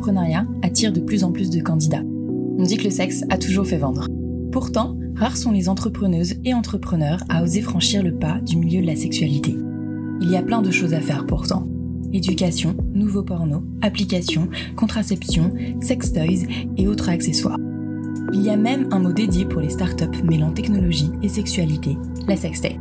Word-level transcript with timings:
l'entrepreneuriat 0.00 0.46
attire 0.62 0.92
de 0.92 1.00
plus 1.00 1.24
en 1.24 1.32
plus 1.32 1.50
de 1.50 1.60
candidats. 1.60 2.02
On 2.58 2.62
dit 2.62 2.78
que 2.78 2.84
le 2.84 2.90
sexe 2.90 3.22
a 3.28 3.36
toujours 3.36 3.66
fait 3.66 3.76
vendre. 3.76 4.06
Pourtant, 4.50 4.96
rares 5.14 5.36
sont 5.36 5.52
les 5.52 5.68
entrepreneuses 5.68 6.36
et 6.44 6.54
entrepreneurs 6.54 7.22
à 7.28 7.42
oser 7.42 7.60
franchir 7.60 8.02
le 8.02 8.14
pas 8.14 8.40
du 8.40 8.56
milieu 8.56 8.80
de 8.80 8.86
la 8.86 8.96
sexualité. 8.96 9.54
Il 10.22 10.30
y 10.30 10.36
a 10.36 10.42
plein 10.42 10.62
de 10.62 10.70
choses 10.70 10.94
à 10.94 11.00
faire 11.00 11.26
pourtant. 11.26 11.68
Éducation, 12.14 12.76
nouveaux 12.94 13.22
porno, 13.22 13.62
applications, 13.82 14.48
contraception, 14.74 15.52
sex 15.80 16.12
toys 16.12 16.46
et 16.78 16.88
autres 16.88 17.10
accessoires. 17.10 17.58
Il 18.32 18.40
y 18.40 18.48
a 18.48 18.56
même 18.56 18.88
un 18.92 19.00
mot 19.00 19.12
dédié 19.12 19.44
pour 19.44 19.60
les 19.60 19.70
startups 19.70 20.22
mêlant 20.24 20.52
technologie 20.52 21.10
et 21.22 21.28
sexualité, 21.28 21.98
la 22.26 22.36
sextech. 22.36 22.80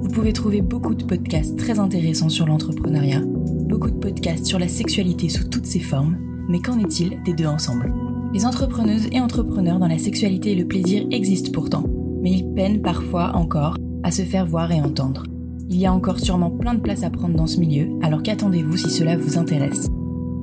Vous 0.00 0.08
pouvez 0.08 0.32
trouver 0.32 0.62
beaucoup 0.62 0.94
de 0.94 1.04
podcasts 1.04 1.56
très 1.58 1.78
intéressants 1.78 2.30
sur 2.30 2.46
l'entrepreneuriat, 2.46 3.22
beaucoup 3.24 3.90
de 3.90 3.98
podcasts 3.98 4.46
sur 4.46 4.58
la 4.58 4.68
sexualité 4.68 5.28
sous 5.28 5.48
toutes 5.48 5.66
ses 5.66 5.80
formes, 5.80 6.16
mais 6.48 6.60
qu'en 6.60 6.78
est-il 6.78 7.22
des 7.24 7.32
deux 7.32 7.46
ensemble? 7.46 7.92
Les 8.32 8.44
entrepreneuses 8.44 9.08
et 9.12 9.20
entrepreneurs 9.20 9.78
dans 9.78 9.88
la 9.88 9.98
sexualité 9.98 10.52
et 10.52 10.56
le 10.56 10.66
plaisir 10.66 11.06
existent 11.10 11.50
pourtant, 11.52 11.84
mais 12.22 12.32
ils 12.32 12.54
peinent 12.54 12.82
parfois 12.82 13.34
encore 13.34 13.76
à 14.02 14.10
se 14.10 14.22
faire 14.22 14.46
voir 14.46 14.70
et 14.72 14.80
entendre. 14.80 15.24
Il 15.68 15.76
y 15.76 15.86
a 15.86 15.92
encore 15.92 16.20
sûrement 16.20 16.50
plein 16.50 16.74
de 16.74 16.80
place 16.80 17.02
à 17.02 17.10
prendre 17.10 17.34
dans 17.34 17.46
ce 17.46 17.58
milieu, 17.58 17.88
alors 18.02 18.22
qu'attendez-vous 18.22 18.76
si 18.76 18.90
cela 18.90 19.16
vous 19.16 19.38
intéresse? 19.38 19.88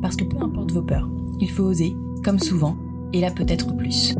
Parce 0.01 0.15
que 0.15 0.25
peu 0.25 0.37
importe 0.41 0.71
vos 0.71 0.81
peurs, 0.81 1.09
il 1.39 1.49
faut 1.49 1.63
oser, 1.63 1.93
comme 2.23 2.39
souvent, 2.39 2.75
et 3.13 3.21
là 3.21 3.31
peut-être 3.31 3.75
plus. 3.75 4.15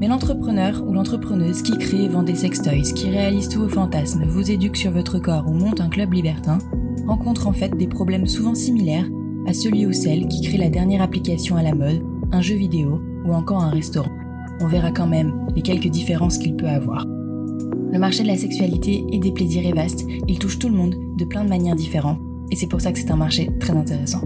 Mais 0.00 0.08
l'entrepreneur 0.08 0.84
ou 0.86 0.92
l'entrepreneuse 0.92 1.62
qui 1.62 1.78
crée 1.78 2.04
et 2.04 2.08
vend 2.08 2.22
des 2.22 2.34
sextoys, 2.34 2.92
qui 2.94 3.10
réalise 3.10 3.48
tous 3.48 3.62
vos 3.62 3.68
fantasmes, 3.68 4.24
vous 4.26 4.50
éduque 4.50 4.76
sur 4.76 4.92
votre 4.92 5.18
corps 5.18 5.48
ou 5.48 5.54
monte 5.54 5.80
un 5.80 5.88
club 5.88 6.12
libertin, 6.12 6.58
rencontre 7.06 7.46
en 7.46 7.52
fait 7.52 7.76
des 7.76 7.86
problèmes 7.86 8.26
souvent 8.26 8.54
similaires 8.54 9.08
à 9.46 9.52
celui 9.52 9.86
ou 9.86 9.92
celle 9.92 10.28
qui 10.28 10.42
crée 10.42 10.58
la 10.58 10.70
dernière 10.70 11.02
application 11.02 11.56
à 11.56 11.62
la 11.62 11.74
mode, 11.74 12.02
un 12.32 12.40
jeu 12.40 12.56
vidéo 12.56 13.00
ou 13.24 13.32
encore 13.32 13.62
un 13.62 13.70
restaurant. 13.70 14.12
On 14.60 14.68
verra 14.68 14.90
quand 14.90 15.06
même 15.06 15.46
les 15.54 15.62
quelques 15.62 15.88
différences 15.88 16.38
qu'il 16.38 16.56
peut 16.56 16.68
avoir. 16.68 17.04
Le 17.06 17.98
marché 17.98 18.22
de 18.22 18.28
la 18.28 18.36
sexualité 18.36 19.04
et 19.12 19.18
des 19.18 19.32
plaisirs 19.32 19.66
est 19.66 19.72
vaste, 19.72 20.06
il 20.26 20.38
touche 20.38 20.58
tout 20.58 20.68
le 20.68 20.76
monde 20.76 20.96
de 21.16 21.24
plein 21.24 21.44
de 21.44 21.48
manières 21.48 21.76
différentes, 21.76 22.18
et 22.50 22.56
c'est 22.56 22.66
pour 22.66 22.80
ça 22.80 22.92
que 22.92 22.98
c'est 22.98 23.10
un 23.10 23.16
marché 23.16 23.50
très 23.60 23.72
intéressant. 23.72 24.22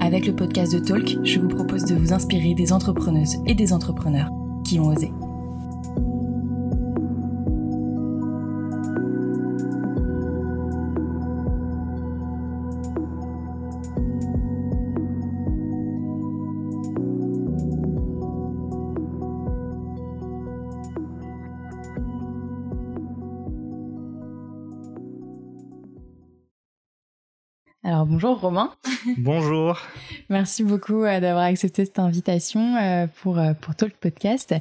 Avec 0.00 0.26
le 0.26 0.36
podcast 0.36 0.72
de 0.72 0.78
Talk, 0.78 1.18
je 1.24 1.40
vous 1.40 1.48
propose 1.48 1.84
de 1.84 1.96
vous 1.96 2.12
inspirer 2.12 2.54
des 2.54 2.72
entrepreneuses 2.72 3.36
et 3.46 3.54
des 3.54 3.72
entrepreneurs 3.72 4.30
qui 4.64 4.78
ont 4.78 4.86
osé. 4.86 5.10
Bonjour 28.08 28.40
Romain. 28.40 28.72
Bonjour. 29.18 29.78
Merci 30.30 30.64
beaucoup 30.64 31.04
euh, 31.04 31.20
d'avoir 31.20 31.44
accepté 31.44 31.84
cette 31.84 31.98
invitation 31.98 32.76
euh, 32.76 33.06
pour, 33.22 33.38
euh, 33.38 33.52
pour 33.60 33.74
Talk 33.74 33.92
Podcast. 34.00 34.54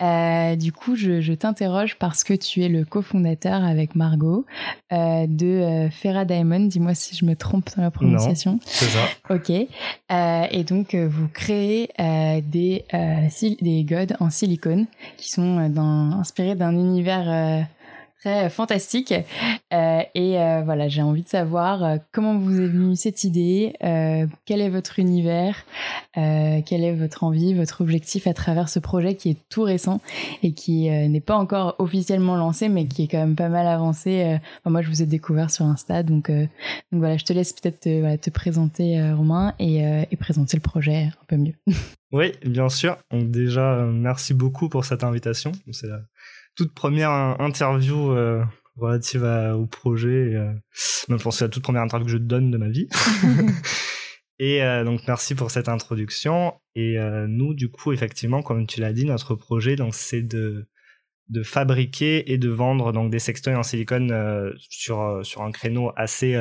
du 0.00 0.72
coup, 0.72 0.94
je, 0.94 1.34
t'interroge 1.34 1.96
parce 1.98 2.22
que 2.24 2.34
tu 2.34 2.62
es 2.62 2.68
le 2.68 2.84
cofondateur 2.84 3.64
avec 3.64 3.94
Margot 3.96 4.46
de 4.92 5.88
Ferra 5.90 6.24
Diamond. 6.24 6.66
Dis-moi 6.66 6.94
si 6.94 7.16
je 7.16 7.24
me 7.24 7.34
trompe 7.34 7.68
dans 7.76 7.82
la 7.82 7.90
prononciation. 7.90 8.60
c'est 8.64 8.86
ça. 8.86 9.04
Ok. 9.30 9.50
et 9.50 10.64
donc, 10.64 10.94
vous 10.94 11.28
créez 11.28 11.88
des, 11.98 12.84
des 13.60 13.84
godes 13.84 14.16
en 14.20 14.30
silicone 14.30 14.86
qui 15.16 15.30
sont 15.30 15.68
dans, 15.70 16.12
inspirés 16.18 16.54
d'un 16.54 16.72
univers 16.72 17.66
très 18.24 18.48
fantastique. 18.48 19.12
Euh, 19.72 20.00
et 20.14 20.40
euh, 20.40 20.62
voilà, 20.64 20.88
j'ai 20.88 21.02
envie 21.02 21.22
de 21.22 21.28
savoir 21.28 21.84
euh, 21.84 21.96
comment 22.12 22.38
vous 22.38 22.60
est 22.60 22.68
venue 22.68 22.96
cette 22.96 23.24
idée, 23.24 23.74
quel 24.44 24.60
est 24.60 24.70
votre 24.70 24.98
univers, 24.98 25.64
quelle 26.14 26.84
est 26.84 26.94
votre 26.94 27.24
envie, 27.24 27.54
votre 27.54 27.80
objectif 27.80 28.26
à 28.26 28.34
travers 28.34 28.68
ce 28.68 28.78
projet 28.78 29.14
qui 29.14 29.30
est 29.30 29.36
tout 29.48 29.62
récent 29.62 30.00
et 30.42 30.52
qui 30.52 30.88
n'est 30.88 31.20
pas 31.20 31.36
encore 31.36 31.74
officiellement 31.78 32.36
lancé, 32.36 32.68
mais 32.68 32.86
qui 32.86 33.04
est 33.04 33.08
quand 33.08 33.18
même 33.18 33.36
pas 33.36 33.48
mal 33.48 33.66
avancé. 33.66 34.38
moi, 34.64 34.82
je 34.82 34.88
vous 34.88 35.02
ai 35.02 35.06
découvert 35.06 35.50
sur 35.50 35.64
Insta, 35.64 36.02
donc, 36.02 36.30
donc 36.30 36.46
voilà, 36.92 37.16
je 37.16 37.24
te 37.24 37.32
laisse 37.32 37.52
peut-être 37.52 37.80
te, 37.80 38.16
te, 38.16 38.30
présenter, 38.30 39.12
Romain, 39.12 39.54
et, 39.58 39.78
et 40.10 40.16
présenter 40.16 40.56
le 40.56 40.62
projet 40.62 41.10
un 41.20 41.24
peu 41.26 41.36
mieux. 41.36 41.54
Oui, 42.12 42.30
bien 42.44 42.68
sûr. 42.68 42.96
Donc 43.10 43.32
déjà, 43.32 43.84
merci 43.86 44.34
beaucoup 44.34 44.68
pour 44.68 44.84
cette 44.84 45.02
invitation. 45.02 45.50
Toute 46.56 46.74
première 46.74 47.10
interview 47.40 48.12
euh, 48.12 48.44
relative 48.76 49.24
au 49.56 49.66
projet. 49.66 50.34
Euh, 50.34 50.52
je 51.08 51.14
pense 51.14 51.38
que 51.38 51.44
la 51.44 51.48
toute 51.48 51.62
première 51.62 51.82
interview 51.82 52.06
que 52.06 52.12
je 52.12 52.18
donne 52.18 52.50
de 52.50 52.58
ma 52.58 52.68
vie. 52.68 52.88
et 54.38 54.62
euh, 54.62 54.84
donc 54.84 55.02
merci 55.06 55.34
pour 55.34 55.50
cette 55.50 55.68
introduction. 55.68 56.54
Et 56.74 56.98
euh, 56.98 57.26
nous, 57.28 57.54
du 57.54 57.70
coup, 57.70 57.92
effectivement, 57.92 58.42
comme 58.42 58.66
tu 58.66 58.80
l'as 58.80 58.92
dit, 58.92 59.04
notre 59.04 59.34
projet, 59.34 59.76
donc 59.76 59.94
c'est 59.94 60.22
de 60.22 60.66
de 61.30 61.42
fabriquer 61.42 62.30
et 62.30 62.36
de 62.36 62.50
vendre 62.50 62.92
donc 62.92 63.10
des 63.10 63.18
sextoys 63.18 63.54
en 63.54 63.62
silicone 63.62 64.12
sur 64.58 65.20
sur 65.22 65.40
un 65.40 65.52
créneau 65.52 65.90
assez 65.96 66.38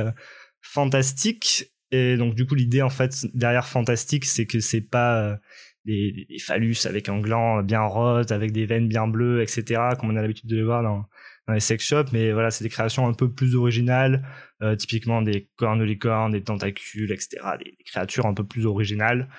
fantastique. 0.59 1.71
Et 1.91 2.17
donc 2.17 2.35
du 2.35 2.45
coup, 2.45 2.53
l'idée 2.53 2.81
en 2.81 2.89
fait 2.89 3.25
derrière 3.33 3.65
fantastique, 3.65 4.25
c'est 4.25 4.45
que 4.45 4.59
c'est 4.59 4.81
pas 4.81 5.37
des, 5.85 6.27
phallus 6.39 6.85
avec 6.85 7.09
un 7.09 7.19
gland 7.19 7.63
bien 7.63 7.81
rose, 7.81 8.31
avec 8.31 8.51
des 8.51 8.65
veines 8.65 8.87
bien 8.87 9.07
bleues, 9.07 9.41
etc., 9.41 9.81
comme 9.99 10.11
on 10.11 10.15
a 10.15 10.21
l'habitude 10.21 10.49
de 10.49 10.55
les 10.55 10.63
voir 10.63 10.83
dans, 10.83 11.05
dans 11.47 11.53
les 11.53 11.59
sex 11.59 11.85
shops. 11.85 12.11
Mais 12.11 12.31
voilà, 12.31 12.51
c'est 12.51 12.63
des 12.63 12.69
créations 12.69 13.07
un 13.07 13.13
peu 13.13 13.31
plus 13.31 13.55
originales, 13.55 14.27
euh, 14.61 14.75
typiquement 14.75 15.21
des 15.21 15.49
cornes 15.55 15.79
de 15.79 15.83
licorne, 15.83 16.31
des 16.31 16.43
tentacules, 16.43 17.11
etc., 17.11 17.37
des, 17.59 17.75
créatures 17.85 18.25
un 18.25 18.33
peu 18.33 18.45
plus 18.45 18.65
originales. 18.65 19.29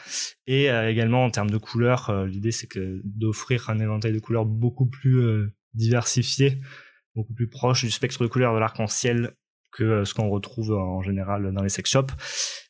Et 0.47 0.71
euh, 0.71 0.91
également 0.91 1.25
en 1.25 1.31
termes 1.31 1.51
de 1.51 1.59
couleurs, 1.59 2.11
euh, 2.11 2.27
l'idée 2.27 2.53
c'est 2.53 2.67
que 2.67 3.01
d'offrir 3.05 3.71
un 3.71 3.79
éventail 3.79 4.13
de 4.13 4.19
couleurs 4.19 4.45
beaucoup 4.45 4.87
plus 4.87 5.21
euh, 5.21 5.55
diversifié, 5.73 6.59
beaucoup 7.15 7.35
plus 7.35 7.49
proche 7.49 7.85
du 7.85 7.91
spectre 7.91 8.23
de 8.23 8.29
couleurs 8.29 8.55
de 8.55 8.59
l'arc-en-ciel 8.59 9.35
que 9.75 10.05
ce 10.05 10.15
qu'on 10.15 10.31
retrouve 10.31 10.73
en 10.73 11.03
général 11.03 11.53
dans 11.53 11.63
les 11.63 11.69
sex 11.69 11.91
shops. 11.91 12.13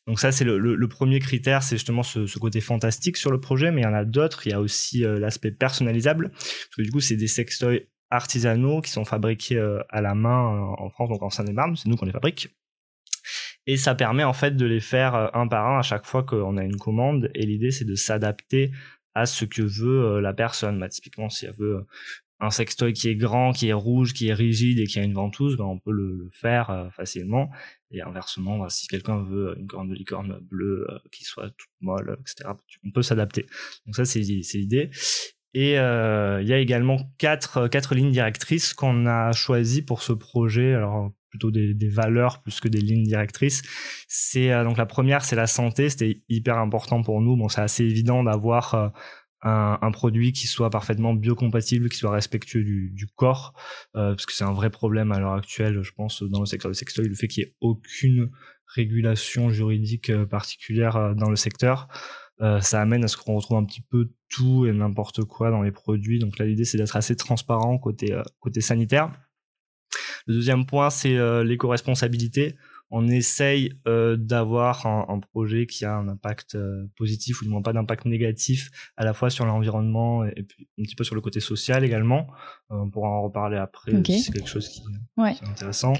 Donc 0.07 0.19
ça, 0.19 0.31
c'est 0.31 0.45
le, 0.45 0.87
premier 0.87 1.19
critère, 1.19 1.63
c'est 1.63 1.77
justement 1.77 2.03
ce, 2.03 2.37
côté 2.37 2.61
fantastique 2.61 3.17
sur 3.17 3.31
le 3.31 3.39
projet, 3.39 3.71
mais 3.71 3.81
il 3.81 3.83
y 3.85 3.87
en 3.87 3.93
a 3.93 4.05
d'autres. 4.05 4.45
Il 4.45 4.51
y 4.51 4.53
a 4.53 4.59
aussi 4.59 5.03
euh, 5.03 5.19
l'aspect 5.19 5.51
personnalisable, 5.51 6.29
parce 6.31 6.75
que 6.77 6.81
du 6.83 6.91
coup, 6.91 6.99
c'est 6.99 7.15
des 7.15 7.27
sextoys 7.27 7.87
artisanaux 8.11 8.81
qui 8.81 8.91
sont 8.91 9.05
fabriqués 9.05 9.57
euh, 9.57 9.81
à 9.89 10.01
la 10.01 10.13
main 10.13 10.53
euh, 10.53 10.83
en 10.83 10.89
France, 10.89 11.09
donc 11.09 11.23
en 11.23 11.29
Seine-et-Marne, 11.29 11.75
c'est 11.75 11.89
nous 11.89 11.95
qu'on 11.95 12.05
les 12.05 12.11
fabrique. 12.11 12.49
Et 13.65 13.77
ça 13.77 13.95
permet 13.95 14.23
en 14.23 14.33
fait 14.33 14.55
de 14.55 14.65
les 14.65 14.79
faire 14.79 15.35
un 15.35 15.47
par 15.47 15.67
un 15.67 15.79
à 15.79 15.81
chaque 15.81 16.05
fois 16.05 16.21
qu'on 16.21 16.55
a 16.57 16.63
une 16.63 16.77
commande. 16.77 17.31
Et 17.33 17.47
l'idée, 17.47 17.71
c'est 17.71 17.85
de 17.85 17.95
s'adapter 17.95 18.71
à 19.15 19.25
ce 19.25 19.43
que 19.43 19.63
veut 19.63 20.19
la 20.19 20.33
personne. 20.33 20.79
Bah, 20.79 20.87
typiquement, 20.87 21.29
si 21.29 21.47
elle 21.47 21.55
veut 21.57 21.87
un 22.39 22.49
sextoy 22.49 22.93
qui 22.93 23.09
est 23.09 23.15
grand, 23.15 23.53
qui 23.53 23.69
est 23.69 23.73
rouge, 23.73 24.13
qui 24.13 24.27
est 24.27 24.33
rigide 24.33 24.79
et 24.79 24.85
qui 24.85 24.99
a 24.99 25.03
une 25.03 25.13
ventouse, 25.13 25.57
ben 25.57 25.63
on 25.65 25.79
peut 25.79 25.91
le, 25.91 26.27
faire 26.31 26.69
euh, 26.69 26.89
facilement. 26.89 27.49
Et 27.91 28.01
inversement, 28.01 28.59
ben, 28.59 28.69
si 28.69 28.87
quelqu'un 28.87 29.23
veut 29.23 29.55
une 29.57 29.67
corne 29.67 29.89
de 29.89 29.95
licorne 29.95 30.39
bleue 30.41 30.85
euh, 30.89 30.97
qui 31.11 31.23
soit 31.23 31.49
toute 31.49 31.69
molle, 31.81 32.17
etc., 32.19 32.49
on 32.83 32.91
peut 32.91 33.03
s'adapter. 33.03 33.45
Donc 33.85 33.95
ça, 33.95 34.05
c'est 34.05 34.19
l'idée. 34.19 34.89
Et 35.53 35.79
euh, 35.79 36.41
il 36.41 36.47
y 36.49 36.53
a 36.53 36.59
également 36.59 36.97
quatre, 37.17 37.69
quatre 37.69 37.95
lignes 37.95 38.11
directrices 38.11 38.73
qu'on 38.73 39.05
a 39.05 39.31
choisies 39.31 39.81
pour 39.81 40.01
ce 40.01 40.11
projet. 40.11 40.73
Alors 40.73 41.13
plutôt 41.29 41.51
des, 41.51 41.73
des, 41.73 41.89
valeurs 41.89 42.41
plus 42.41 42.59
que 42.59 42.67
des 42.67 42.81
lignes 42.81 43.03
directrices. 43.03 43.61
C'est 44.07 44.51
donc 44.63 44.77
la 44.77 44.85
première, 44.85 45.23
c'est 45.23 45.35
la 45.37 45.47
santé. 45.47 45.89
C'était 45.89 46.21
hyper 46.27 46.57
important 46.57 47.01
pour 47.03 47.21
nous. 47.21 47.37
Bon, 47.37 47.47
c'est 47.47 47.61
assez 47.61 47.83
évident 47.83 48.23
d'avoir 48.23 48.93
un, 49.45 49.77
un, 49.81 49.91
produit 49.91 50.33
qui 50.33 50.47
soit 50.47 50.69
parfaitement 50.69 51.13
biocompatible, 51.13 51.87
qui 51.89 51.97
soit 51.97 52.11
respectueux 52.11 52.63
du, 52.63 53.07
corps, 53.15 53.53
euh, 53.95 54.09
parce 54.09 54.25
que 54.25 54.33
c'est 54.33 54.43
un 54.43 54.51
vrai 54.51 54.69
problème 54.69 55.11
à 55.11 55.19
l'heure 55.19 55.33
actuelle, 55.33 55.81
je 55.81 55.91
pense, 55.93 56.23
dans 56.23 56.41
le 56.41 56.45
secteur 56.45 56.71
du 56.71 56.75
sextoy, 56.75 57.07
le 57.07 57.15
fait 57.15 57.27
qu'il 57.27 57.43
n'y 57.43 57.49
ait 57.49 57.55
aucune 57.61 58.31
régulation 58.67 59.49
juridique 59.49 60.09
euh, 60.09 60.25
particulière 60.25 60.95
euh, 60.95 61.13
dans 61.13 61.29
le 61.29 61.35
secteur. 61.35 61.87
Euh, 62.41 62.59
ça 62.59 62.81
amène 62.81 63.03
à 63.03 63.07
ce 63.07 63.15
qu'on 63.15 63.35
retrouve 63.35 63.57
un 63.57 63.63
petit 63.63 63.81
peu 63.81 64.09
tout 64.29 64.65
et 64.65 64.73
n'importe 64.73 65.23
quoi 65.23 65.51
dans 65.51 65.61
les 65.61 65.71
produits. 65.71 66.19
Donc 66.19 66.37
là, 66.37 66.45
l'idée, 66.45 66.65
c'est 66.65 66.77
d'être 66.77 66.95
assez 66.95 67.15
transparent 67.15 67.77
côté, 67.77 68.13
côté 68.39 68.59
sanitaire. 68.59 69.11
Le 70.27 70.33
deuxième 70.33 70.65
point, 70.65 70.89
c'est 70.89 71.15
l'éco-responsabilité 71.45 72.55
on 72.91 73.07
essaye 73.07 73.73
euh, 73.87 74.15
d'avoir 74.15 74.85
un, 74.85 75.19
projet 75.19 75.65
qui 75.65 75.85
a 75.85 75.95
un 75.95 76.07
impact 76.07 76.55
euh, 76.55 76.85
positif 76.95 77.41
ou 77.41 77.45
du 77.45 77.49
moins 77.49 77.61
pas 77.61 77.73
d'impact 77.73 78.05
négatif 78.05 78.69
à 78.95 79.03
la 79.03 79.13
fois 79.13 79.29
sur 79.29 79.45
l'environnement 79.45 80.23
et, 80.23 80.43
puis 80.43 80.67
un 80.79 80.83
petit 80.83 80.95
peu 80.95 81.03
sur 81.03 81.15
le 81.15 81.21
côté 81.21 81.39
social 81.39 81.83
également. 81.83 82.27
Euh, 82.71 82.75
on 82.75 82.89
pourra 82.89 83.09
en 83.09 83.23
reparler 83.23 83.57
après. 83.57 83.91
C'est 83.91 84.31
quelque 84.31 84.47
chose 84.47 84.69
qui, 84.69 84.81
est 84.81 85.49
intéressant. 85.49 85.93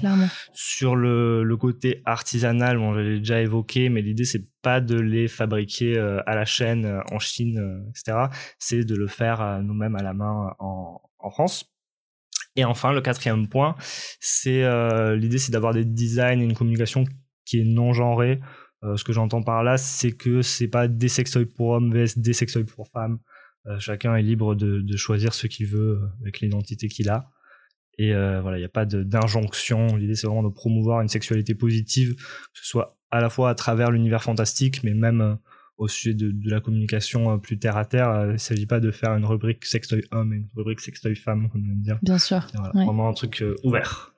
Sur 0.52 0.94
le, 0.96 1.42
le, 1.42 1.56
côté 1.56 2.02
artisanal, 2.04 2.78
bon, 2.78 2.94
je 2.94 3.00
l'ai 3.00 3.18
déjà 3.18 3.40
évoqué, 3.40 3.88
mais 3.88 4.02
l'idée 4.02 4.24
c'est 4.24 4.48
pas 4.62 4.80
de 4.80 4.98
les 4.98 5.28
fabriquer 5.28 5.98
à 5.98 6.34
la 6.34 6.44
chaîne 6.44 7.00
en 7.10 7.18
Chine, 7.18 7.84
etc. 7.90 8.26
C'est 8.58 8.84
de 8.84 8.94
le 8.94 9.06
faire 9.06 9.60
nous-mêmes 9.62 9.96
à 9.96 10.02
la 10.02 10.12
main 10.14 10.54
en, 10.58 11.00
en 11.18 11.30
France. 11.30 11.75
Et 12.56 12.64
enfin, 12.64 12.92
le 12.92 13.00
quatrième 13.00 13.48
point, 13.48 13.76
c'est 14.18 14.64
euh, 14.64 15.14
l'idée, 15.14 15.38
c'est 15.38 15.52
d'avoir 15.52 15.74
des 15.74 15.84
designs 15.84 16.40
et 16.40 16.44
une 16.44 16.54
communication 16.54 17.04
qui 17.44 17.60
est 17.60 17.64
non 17.64 17.92
genrée. 17.92 18.40
Euh, 18.82 18.96
ce 18.96 19.04
que 19.04 19.12
j'entends 19.12 19.42
par 19.42 19.62
là, 19.62 19.76
c'est 19.76 20.12
que 20.12 20.42
c'est 20.42 20.68
pas 20.68 20.88
des 20.88 21.08
sextoys 21.08 21.46
pour 21.46 21.70
hommes 21.70 21.92
vs 21.92 22.18
des 22.18 22.32
sextoys 22.32 22.64
pour 22.64 22.88
femmes. 22.88 23.18
Euh, 23.66 23.78
chacun 23.78 24.14
est 24.16 24.22
libre 24.22 24.54
de, 24.54 24.80
de 24.80 24.96
choisir 24.96 25.34
ce 25.34 25.46
qu'il 25.46 25.66
veut 25.66 26.00
avec 26.22 26.40
l'identité 26.40 26.88
qu'il 26.88 27.10
a. 27.10 27.30
Et 27.98 28.12
voilà, 28.12 28.58
il 28.58 28.60
n'y 28.60 28.66
a 28.66 28.68
pas 28.68 28.84
d'injonction. 28.84 29.96
L'idée, 29.96 30.14
c'est 30.14 30.26
vraiment 30.26 30.42
de 30.42 30.52
promouvoir 30.52 31.00
une 31.00 31.08
sexualité 31.08 31.54
positive, 31.54 32.14
que 32.14 32.22
ce 32.60 32.66
soit 32.66 32.98
à 33.10 33.22
la 33.22 33.30
fois 33.30 33.48
à 33.48 33.54
travers 33.54 33.90
l'univers 33.90 34.22
fantastique, 34.22 34.84
mais 34.84 34.92
même 34.92 35.38
au 35.78 35.88
sujet 35.88 36.14
de, 36.14 36.30
de, 36.30 36.50
la 36.50 36.60
communication 36.60 37.32
euh, 37.32 37.36
plus 37.36 37.58
terre 37.58 37.76
à 37.76 37.84
terre. 37.84 38.08
Euh, 38.08 38.26
il 38.28 38.32
ne 38.32 38.38
s'agit 38.38 38.66
pas 38.66 38.80
de 38.80 38.90
faire 38.90 39.14
une 39.14 39.24
rubrique 39.24 39.64
sextoy 39.64 40.02
homme 40.10 40.32
et 40.32 40.36
une 40.36 40.48
rubrique 40.56 40.80
sextoy 40.80 41.14
femme, 41.14 41.48
comme 41.50 41.68
on 41.70 41.76
dire. 41.76 41.98
Bien 42.02 42.18
sûr. 42.18 42.46
Vraiment 42.74 43.08
un 43.08 43.12
truc 43.12 43.42
euh, 43.42 43.56
ouvert. 43.62 44.12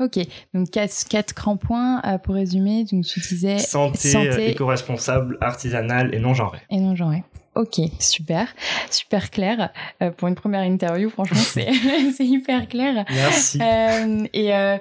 Ok, 0.00 0.18
donc 0.52 0.70
quatre, 0.70 1.04
quatre 1.08 1.34
grands 1.34 1.58
points 1.58 2.00
pour 2.24 2.34
résumer. 2.34 2.84
Donc 2.90 3.04
tu 3.04 3.20
disais 3.20 3.58
santé, 3.58 4.08
santé 4.08 4.50
éco-responsable, 4.50 5.38
artisanale 5.40 6.12
et 6.14 6.18
non 6.18 6.34
genrée. 6.34 6.58
Et 6.70 6.80
non 6.80 6.96
genrée. 6.96 7.22
Ok, 7.54 7.78
super, 8.00 8.48
super 8.90 9.30
clair. 9.30 9.70
pour 10.16 10.26
une 10.26 10.34
première 10.34 10.62
interview, 10.62 11.08
franchement, 11.08 11.36
c'est 11.36 11.70
hyper 12.24 12.68
clair. 12.68 13.04
Merci. 13.10 13.60
et, 14.32 14.78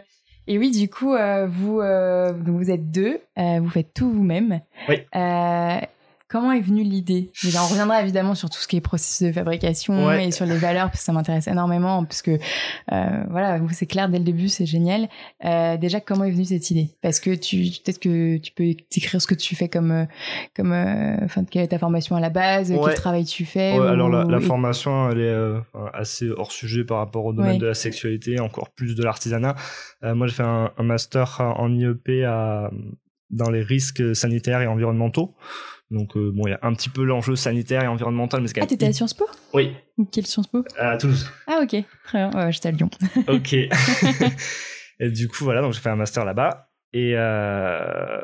et 0.47 0.57
oui, 0.57 0.71
du 0.71 0.89
coup, 0.89 1.13
vous, 1.49 1.81
vous 1.81 2.71
êtes 2.71 2.89
deux, 2.89 3.19
vous 3.37 3.69
faites 3.69 3.93
tout 3.93 4.09
vous-même. 4.09 4.61
Oui. 4.89 4.95
Comment 6.31 6.53
est 6.53 6.61
venue 6.61 6.83
l'idée? 6.83 7.29
On 7.43 7.67
reviendra 7.67 8.01
évidemment 8.01 8.35
sur 8.35 8.49
tout 8.49 8.57
ce 8.57 8.65
qui 8.65 8.77
est 8.77 8.81
processus 8.81 9.27
de 9.27 9.33
fabrication 9.33 10.09
et 10.13 10.31
sur 10.31 10.45
les 10.45 10.55
valeurs, 10.55 10.85
parce 10.85 10.99
que 10.99 11.03
ça 11.03 11.11
m'intéresse 11.11 11.47
énormément, 11.47 12.05
parce 12.05 12.21
que 12.21 12.39
euh, 12.93 13.23
voilà, 13.29 13.59
c'est 13.73 13.85
clair 13.85 14.07
dès 14.07 14.17
le 14.17 14.23
début, 14.23 14.47
c'est 14.47 14.65
génial. 14.65 15.09
Euh, 15.43 15.75
déjà, 15.75 15.99
comment 15.99 16.23
est 16.23 16.31
venue 16.31 16.45
cette 16.45 16.71
idée? 16.71 16.91
Parce 17.01 17.19
que 17.19 17.35
tu 17.35 17.57
peut-être 17.57 17.99
que 17.99 18.37
tu 18.37 18.53
peux 18.53 18.63
décrire 18.63 19.21
ce 19.21 19.27
que 19.27 19.35
tu 19.35 19.57
fais 19.57 19.67
comme 19.67 19.91
euh, 19.91 20.05
comme 20.55 20.71
enfin 20.71 21.43
quelle 21.43 21.63
est 21.63 21.67
ta 21.67 21.79
formation 21.79 22.15
à 22.15 22.21
la 22.21 22.29
base, 22.29 22.73
quel 22.81 22.95
travail 22.95 23.25
tu 23.25 23.43
fais? 23.43 23.71
alors 23.71 24.07
la, 24.07 24.39
formation, 24.39 25.09
elle 25.09 25.19
est 25.19 25.35
assez 25.93 26.29
hors 26.29 26.53
sujet 26.53 26.85
par 26.85 26.99
rapport 26.99 27.25
au 27.25 27.33
domaine 27.33 27.57
de 27.57 27.67
la 27.67 27.73
sexualité, 27.73 28.39
encore 28.39 28.69
plus 28.69 28.95
de 28.95 29.03
l'artisanat. 29.03 29.55
moi, 30.01 30.27
j'ai 30.27 30.35
fait 30.35 30.43
un, 30.43 30.71
un, 30.77 30.83
master 30.83 31.41
en 31.41 31.73
IEP 31.73 32.23
à, 32.25 32.71
dans 33.31 33.49
les 33.49 33.63
risques 33.63 34.15
sanitaires 34.15 34.61
et 34.61 34.67
environnementaux. 34.67 35.35
Donc 35.91 36.15
euh, 36.15 36.31
bon, 36.33 36.47
il 36.47 36.51
y 36.51 36.53
a 36.53 36.59
un 36.61 36.73
petit 36.73 36.89
peu 36.89 37.03
l'enjeu 37.03 37.35
sanitaire 37.35 37.83
et 37.83 37.87
environnemental, 37.87 38.41
mais 38.41 38.47
c'est 38.47 38.53
quand 38.53 38.61
même. 38.61 38.67
Ah, 38.67 38.69
t'étais 38.69 38.85
à 38.85 38.93
Sciences 38.93 39.13
Po 39.13 39.25
Oui. 39.53 39.73
Quelle 40.11 40.25
Sciences 40.25 40.47
Po 40.47 40.63
À 40.77 40.97
Toulouse. 40.97 41.29
Ah 41.47 41.59
ok, 41.61 41.83
très 42.05 42.17
bien. 42.17 42.31
Ouais, 42.31 42.51
j'étais 42.51 42.69
à 42.69 42.71
Lyon. 42.71 42.89
ok. 43.27 43.53
et 43.53 45.11
du 45.11 45.27
coup, 45.27 45.43
voilà, 45.43 45.61
donc 45.61 45.73
j'ai 45.73 45.81
fait 45.81 45.89
un 45.89 45.97
master 45.97 46.23
là-bas. 46.23 46.69
Et 46.93 47.13
euh... 47.15 48.21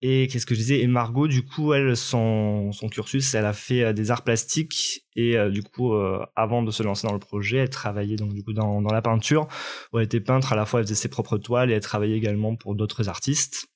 et 0.00 0.26
qu'est-ce 0.28 0.46
que 0.46 0.54
je 0.54 0.60
disais? 0.60 0.80
Et 0.80 0.86
Margot, 0.86 1.28
du 1.28 1.44
coup, 1.44 1.74
elle, 1.74 1.94
son, 1.98 2.72
son 2.72 2.88
cursus, 2.88 3.34
elle 3.34 3.44
a 3.44 3.52
fait 3.52 3.82
euh, 3.82 3.92
des 3.92 4.10
arts 4.10 4.24
plastiques 4.24 5.06
et 5.16 5.36
euh, 5.36 5.50
du 5.50 5.62
coup, 5.62 5.92
avant 6.34 6.62
de 6.62 6.70
se 6.70 6.82
lancer 6.82 7.06
dans 7.06 7.12
le 7.12 7.18
projet, 7.18 7.58
elle 7.58 7.70
travaillait 7.70 8.16
donc 8.16 8.32
du 8.32 8.42
coup 8.42 8.54
dans, 8.54 8.80
dans 8.80 8.92
la 8.92 9.02
peinture. 9.02 9.48
Où 9.92 9.98
elle 9.98 10.06
était 10.06 10.20
peintre 10.20 10.54
à 10.54 10.56
la 10.56 10.64
fois, 10.64 10.80
elle 10.80 10.86
faisait 10.86 10.94
ses 10.94 11.10
propres 11.10 11.36
toiles 11.36 11.70
et 11.70 11.74
elle 11.74 11.80
travaillait 11.80 12.16
également 12.16 12.56
pour 12.56 12.74
d'autres 12.74 13.10
artistes 13.10 13.66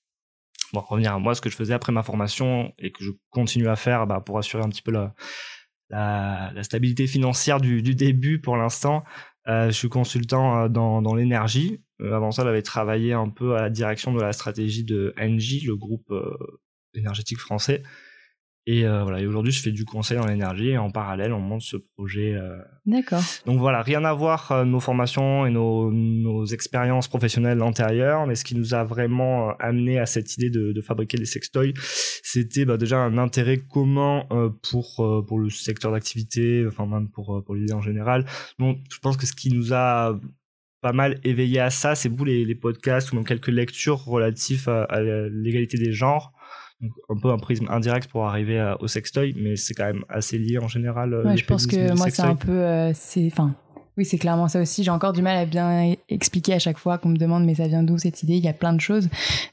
bon, 0.75 0.81
revenir 0.81 1.15
à 1.15 1.19
moi, 1.19 1.35
ce 1.35 1.41
que 1.41 1.49
je 1.49 1.56
faisais 1.56 1.73
après 1.73 1.93
ma 1.93 2.03
formation 2.03 2.73
et 2.79 2.93
que 2.93 3.03
je 3.03 3.11
continue 3.31 3.69
à 3.69 3.76
faire 3.76 4.06
bah, 4.06 4.21
pour 4.21 4.38
assurer 4.38 4.62
un 4.62 4.69
petit 4.69 4.82
peu 4.82 4.93
la, 4.93 5.15
la, 5.91 6.62
stabilité 6.62 7.06
financière 7.06 7.61
du, 7.61 7.82
début 7.82 8.41
pour 8.41 8.56
l'instant. 8.56 9.05
Euh, 9.47 9.67
je 9.67 9.73
suis 9.73 9.88
consultant 9.88 10.65
euh, 10.65 10.69
dans, 10.69 11.03
dans 11.03 11.15
l'énergie. 11.15 11.82
Euh, 12.00 12.15
avant 12.15 12.31
ça, 12.31 12.44
j'avais 12.44 12.62
travaillé 12.62 13.12
un 13.12 13.29
peu 13.29 13.56
à 13.56 13.62
la 13.62 13.71
direction 13.71 14.12
de 14.12 14.21
la 14.21 14.32
stratégie 14.32 14.85
de 14.85 15.15
Engie, 15.19 15.61
le 15.61 15.76
groupe 15.76 16.12
énergétique 16.94 17.38
français. 17.38 17.82
Et 18.66 18.87
euh, 18.87 19.02
voilà. 19.02 19.20
Et 19.20 19.26
aujourd'hui, 19.26 19.52
je 19.52 19.61
fais 19.61 19.72
du 19.72 19.84
conseil 19.84 20.19
en 20.19 20.26
énergie 20.26 20.70
et 20.70 20.78
en 20.78 20.90
parallèle, 20.90 21.32
on 21.32 21.40
monte 21.40 21.62
ce 21.62 21.76
projet. 21.76 22.34
Euh... 22.34 22.56
D'accord. 22.87 23.22
Donc 23.44 23.58
voilà, 23.58 23.82
rien 23.82 24.05
à 24.05 24.14
voir 24.14 24.52
euh, 24.52 24.64
nos 24.64 24.81
formations 24.81 25.44
et 25.44 25.50
nos, 25.50 25.90
nos 25.93 26.46
expériences 26.46 27.08
professionnelles 27.08 27.62
antérieures, 27.62 28.26
mais 28.26 28.34
ce 28.34 28.44
qui 28.44 28.55
nous 28.55 28.72
a 28.72 28.84
vraiment 28.84 29.50
euh, 29.50 29.52
amené 29.58 29.99
à 29.99 30.06
cette 30.06 30.34
idée 30.37 30.50
de, 30.50 30.72
de 30.72 30.81
fabriquer 30.81 31.19
des 31.19 31.26
sextoys, 31.26 31.75
c'était 32.22 32.64
bah, 32.64 32.78
déjà 32.78 32.99
un 32.99 33.19
intérêt 33.19 33.58
commun 33.58 34.25
euh, 34.32 34.49
pour 34.70 35.25
pour 35.26 35.38
le 35.38 35.50
secteur 35.50 35.93
d'activité, 35.93 36.64
enfin 36.66 36.87
même 36.87 37.08
pour 37.08 37.43
pour 37.44 37.55
l'idée 37.55 37.75
en 37.75 37.82
général. 37.82 38.25
Donc 38.58 38.78
je 38.90 38.99
pense 38.99 39.16
que 39.16 39.26
ce 39.26 39.34
qui 39.34 39.50
nous 39.50 39.75
a 39.75 40.19
pas 40.81 40.93
mal 40.93 41.19
éveillé 41.25 41.61
à 41.61 41.70
ça, 41.70 41.94
c'est 41.94 42.11
vous 42.11 42.26
les, 42.26 42.44
les 42.44 42.55
podcasts 42.55 43.11
ou 43.12 43.16
même 43.16 43.25
quelques 43.25 43.49
lectures 43.49 44.05
relatives 44.05 44.69
à, 44.69 44.82
à 44.84 45.00
l'égalité 45.00 45.78
des 45.78 45.93
genres 45.93 46.33
un 46.82 47.17
peu 47.21 47.31
un 47.31 47.38
prisme 47.38 47.67
indirect 47.71 48.11
pour 48.11 48.26
arriver 48.26 48.75
au 48.81 48.88
sextoy, 48.88 49.35
mais 49.37 49.56
c'est 49.56 49.75
quand 49.75 49.87
même 49.87 50.05
assez 50.09 50.38
lié 50.38 50.59
en 50.59 50.69
général. 50.69 51.15
Euh, 51.15 51.37
je 51.37 51.44
pense 51.44 51.67
que 51.67 51.97
moi, 51.97 52.11
c'est 52.11 52.23
un 52.23 52.35
peu, 52.35 52.53
euh, 52.53 52.93
c'est, 52.94 53.26
enfin, 53.26 53.55
oui, 53.96 54.05
c'est 54.05 54.19
clairement 54.19 54.49
ça 54.49 54.61
aussi. 54.61 54.82
J'ai 54.82 54.91
encore 54.91 55.12
du 55.12 55.23
mal 55.23 55.37
à 55.37 55.46
bien 55.46 55.94
expliquer 56.08 56.55
à 56.55 56.58
chaque 56.58 56.79
fois 56.79 56.99
qu'on 56.99 57.11
me 57.11 57.17
demande 57.17 57.44
mais 57.44 57.55
ça 57.55 57.69
vient 57.69 57.82
d'où 57.82 57.99
cette 57.99 58.23
idée? 58.23 58.35
Il 58.35 58.44
y 58.44 58.49
a 58.49 58.52
plein 58.52 58.73
de 58.73 58.81
choses, 58.81 59.08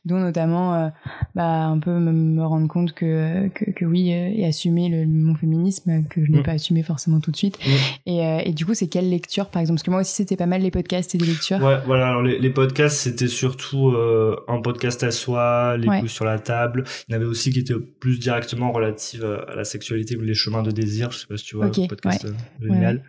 dont 0.05 0.19
notamment 0.19 0.75
euh, 0.75 0.89
bah, 1.35 1.65
un 1.65 1.79
peu 1.79 1.91
me, 1.91 2.43
rendre 2.43 2.67
compte 2.67 2.93
que, 2.93 3.47
que, 3.49 3.69
que 3.71 3.85
oui, 3.85 4.11
euh, 4.13 4.31
et 4.33 4.45
assumer 4.45 4.89
le, 4.89 5.05
mon 5.05 5.35
féminisme, 5.35 6.03
que 6.09 6.25
je 6.25 6.31
n'ai 6.31 6.39
mm. 6.39 6.43
pas 6.43 6.53
assumé 6.53 6.83
forcément 6.83 7.19
tout 7.19 7.31
de 7.31 7.37
suite. 7.37 7.59
Mm. 7.59 7.69
Et, 8.07 8.25
euh, 8.25 8.41
et, 8.45 8.53
du 8.53 8.65
coup, 8.65 8.73
c'est 8.73 8.87
quelle 8.87 9.09
lecture, 9.09 9.49
par 9.49 9.61
exemple? 9.61 9.77
Parce 9.77 9.85
que 9.85 9.91
moi 9.91 10.01
aussi, 10.01 10.13
c'était 10.13 10.37
pas 10.37 10.45
mal 10.45 10.61
les 10.61 10.71
podcasts 10.71 11.13
et 11.15 11.17
des 11.17 11.25
lectures. 11.25 11.61
Ouais, 11.61 11.77
voilà. 11.85 12.07
Alors 12.07 12.21
les, 12.21 12.39
les 12.39 12.49
podcasts, 12.49 12.97
c'était 12.97 13.27
surtout 13.27 13.89
euh, 13.89 14.35
un 14.47 14.61
podcast 14.61 15.03
à 15.03 15.11
soi, 15.11 15.77
les 15.77 15.87
ouais. 15.87 16.07
sur 16.07 16.25
la 16.25 16.39
table. 16.39 16.83
Il 17.07 17.11
y 17.11 17.15
en 17.15 17.17
avait 17.17 17.29
aussi 17.29 17.51
qui 17.51 17.59
étaient 17.59 17.73
plus 17.99 18.19
directement 18.19 18.71
relatives 18.71 19.25
à 19.47 19.55
la 19.55 19.63
sexualité 19.63 20.15
ou 20.17 20.21
les 20.21 20.33
chemins 20.33 20.63
de 20.63 20.71
désir. 20.71 21.11
Je 21.11 21.19
sais 21.19 21.27
pas 21.27 21.37
si 21.37 21.45
tu 21.45 21.55
vois, 21.55 21.67
okay, 21.67 21.87
podcast 21.87 22.27
génial. 22.59 23.03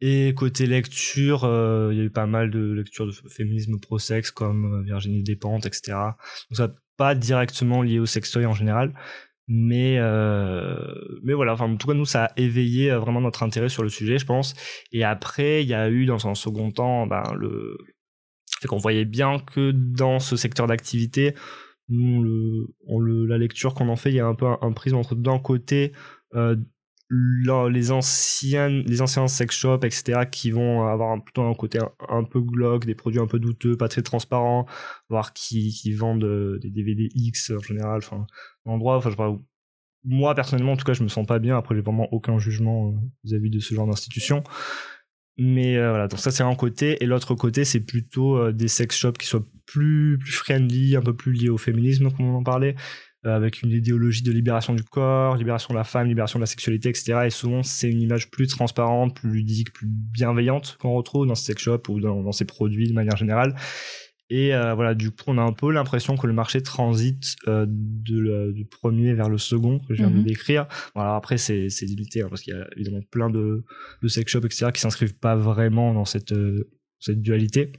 Et 0.00 0.34
côté 0.34 0.66
lecture, 0.66 1.44
euh, 1.44 1.90
il 1.92 1.98
y 1.98 2.00
a 2.00 2.04
eu 2.04 2.10
pas 2.10 2.26
mal 2.26 2.50
de 2.50 2.72
lectures 2.72 3.06
de 3.06 3.12
féminisme 3.12 3.78
pro-sexe 3.78 4.30
comme 4.30 4.80
euh, 4.80 4.82
Virginie 4.82 5.22
Despentes, 5.22 5.66
etc. 5.66 5.92
Donc 6.50 6.56
ça 6.56 6.74
pas 7.00 7.14
directement 7.14 7.80
lié 7.80 7.98
au 7.98 8.04
sextoy 8.04 8.44
en 8.44 8.52
général, 8.52 8.92
mais 9.48 9.96
euh, 9.98 10.76
mais 11.22 11.32
voilà. 11.32 11.54
Enfin, 11.54 11.64
en 11.64 11.76
tout 11.76 11.86
cas, 11.86 11.94
nous 11.94 12.04
ça 12.04 12.26
a 12.26 12.32
éveillé 12.36 12.90
euh, 12.90 12.98
vraiment 12.98 13.22
notre 13.22 13.42
intérêt 13.42 13.70
sur 13.70 13.82
le 13.82 13.88
sujet, 13.88 14.18
je 14.18 14.26
pense. 14.26 14.54
Et 14.92 15.02
après, 15.02 15.62
il 15.62 15.68
y 15.68 15.72
a 15.72 15.88
eu 15.88 16.04
dans 16.04 16.28
un 16.28 16.34
second 16.34 16.70
temps, 16.70 17.06
ben 17.06 17.22
le 17.38 17.78
fait 18.60 18.68
qu'on 18.68 18.76
voyait 18.76 19.06
bien 19.06 19.38
que 19.38 19.70
dans 19.70 20.20
ce 20.20 20.36
secteur 20.36 20.66
d'activité, 20.66 21.34
le, 21.88 22.66
le, 22.86 23.26
la 23.26 23.38
lecture 23.38 23.72
qu'on 23.72 23.88
en 23.88 23.96
fait, 23.96 24.10
il 24.10 24.16
y 24.16 24.20
a 24.20 24.26
un 24.26 24.34
peu 24.34 24.46
un, 24.46 24.58
un 24.60 24.72
prisme 24.72 24.96
entre 24.96 25.14
d'un 25.14 25.38
côté 25.38 25.92
euh, 26.34 26.54
les 27.10 27.90
anciennes 27.90 28.84
les 28.86 29.02
anciens 29.02 29.26
sex 29.26 29.56
shops 29.56 29.84
etc 29.84 30.20
qui 30.30 30.52
vont 30.52 30.86
avoir 30.86 31.10
un, 31.10 31.18
plutôt 31.18 31.42
un 31.42 31.54
côté 31.54 31.80
un, 32.08 32.24
peu 32.24 32.40
glauque 32.40 32.86
des 32.86 32.94
produits 32.94 33.20
un 33.20 33.26
peu 33.26 33.40
douteux 33.40 33.76
pas 33.76 33.88
très 33.88 34.02
transparents 34.02 34.66
voire 35.08 35.32
qui 35.32 35.72
qui 35.72 35.92
vendent 35.92 36.24
euh, 36.24 36.58
des 36.60 36.70
DVD 36.70 37.08
X 37.14 37.50
en 37.50 37.60
général 37.60 37.98
enfin 37.98 38.26
endroit 38.64 38.96
enfin 38.96 39.10
je 39.10 39.16
sais 39.16 39.40
moi 40.04 40.34
personnellement 40.34 40.72
en 40.72 40.76
tout 40.76 40.84
cas 40.84 40.92
je 40.92 41.02
me 41.02 41.08
sens 41.08 41.26
pas 41.26 41.38
bien. 41.38 41.56
Après 41.56 41.74
j'ai 41.74 41.80
vraiment 41.80 42.12
aucun 42.12 42.38
jugement 42.38 42.88
euh, 42.88 42.92
vis-à-vis 43.24 43.50
de 43.50 43.58
ce 43.58 43.74
genre 43.74 43.86
d'institution. 43.86 44.42
Mais 45.38 45.76
euh, 45.76 45.90
voilà. 45.90 46.08
Donc 46.08 46.20
ça 46.20 46.30
c'est 46.30 46.42
un 46.42 46.54
côté. 46.54 47.02
Et 47.02 47.06
l'autre 47.06 47.34
côté 47.34 47.64
c'est 47.64 47.80
plutôt 47.80 48.36
euh, 48.36 48.52
des 48.52 48.68
sex 48.68 48.96
shops 48.96 49.18
qui 49.18 49.26
soient 49.26 49.44
plus 49.66 50.18
plus 50.18 50.32
friendly 50.32 50.96
un 50.96 51.02
peu 51.02 51.14
plus 51.14 51.32
liés 51.32 51.48
au 51.50 51.58
féminisme 51.58 52.10
comme 52.10 52.26
on 52.26 52.38
en 52.38 52.42
parlait 52.42 52.74
avec 53.24 53.62
une 53.62 53.70
idéologie 53.70 54.22
de 54.22 54.32
libération 54.32 54.74
du 54.74 54.82
corps, 54.82 55.36
libération 55.36 55.74
de 55.74 55.78
la 55.78 55.84
femme, 55.84 56.06
libération 56.06 56.38
de 56.38 56.42
la 56.42 56.46
sexualité, 56.46 56.88
etc. 56.88 57.22
Et 57.26 57.30
souvent, 57.30 57.62
c'est 57.62 57.90
une 57.90 58.00
image 58.00 58.30
plus 58.30 58.46
transparente, 58.46 59.14
plus 59.14 59.30
ludique, 59.30 59.72
plus 59.72 59.86
bienveillante 59.88 60.76
qu'on 60.80 60.92
retrouve 60.92 61.26
dans 61.26 61.34
ces 61.34 61.46
sex 61.46 61.62
shops 61.62 61.88
ou 61.88 62.00
dans, 62.00 62.22
dans 62.22 62.32
ces 62.32 62.46
produits 62.46 62.88
de 62.88 62.94
manière 62.94 63.16
générale. 63.16 63.54
Et 64.30 64.54
euh, 64.54 64.74
voilà, 64.74 64.94
du 64.94 65.10
coup, 65.10 65.24
on 65.26 65.38
a 65.38 65.42
un 65.42 65.52
peu 65.52 65.72
l'impression 65.72 66.16
que 66.16 66.26
le 66.28 66.32
marché 66.32 66.62
transite 66.62 67.34
euh, 67.48 67.66
de 67.68 68.18
le, 68.18 68.52
du 68.52 68.64
premier 68.64 69.12
vers 69.12 69.28
le 69.28 69.38
second 69.38 69.80
que 69.80 69.92
je 69.92 70.02
viens 70.02 70.08
mm 70.08 70.12
-hmm. 70.12 70.14
de 70.14 70.20
mhm. 70.20 70.26
décrire. 70.26 70.68
Bon, 70.94 71.00
alors 71.00 71.16
après, 71.16 71.36
c'est 71.36 71.68
limité 71.82 72.22
hein, 72.22 72.28
parce 72.30 72.42
qu'il 72.42 72.54
y 72.54 72.56
a 72.56 72.66
évidemment 72.76 73.02
plein 73.10 73.28
de, 73.28 73.64
de 74.02 74.08
sex 74.08 74.30
shops, 74.30 74.44
etc., 74.44 74.70
qui 74.72 74.80
s'inscrivent 74.80 75.18
pas 75.18 75.34
vraiment 75.34 75.92
dans 75.92 76.04
cette, 76.04 76.32
euh, 76.32 76.70
cette 77.00 77.20
dualité. 77.20 77.72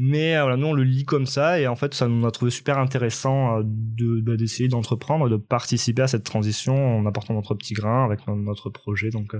Mais 0.00 0.40
voilà, 0.40 0.56
nous 0.56 0.68
on 0.68 0.72
le 0.72 0.84
lit 0.84 1.04
comme 1.04 1.26
ça 1.26 1.58
et 1.58 1.66
en 1.66 1.74
fait 1.74 1.92
ça 1.92 2.06
nous 2.06 2.24
a 2.24 2.30
trouvé 2.30 2.52
super 2.52 2.78
intéressant 2.78 3.60
de 3.64 4.20
bah, 4.20 4.36
d'essayer 4.36 4.68
d'entreprendre, 4.68 5.28
de 5.28 5.36
participer 5.36 6.02
à 6.02 6.06
cette 6.06 6.22
transition 6.22 6.98
en 6.98 7.04
apportant 7.04 7.34
notre 7.34 7.54
petit 7.56 7.74
grain 7.74 8.04
avec 8.04 8.20
notre 8.28 8.70
projet. 8.70 9.10
Donc 9.10 9.34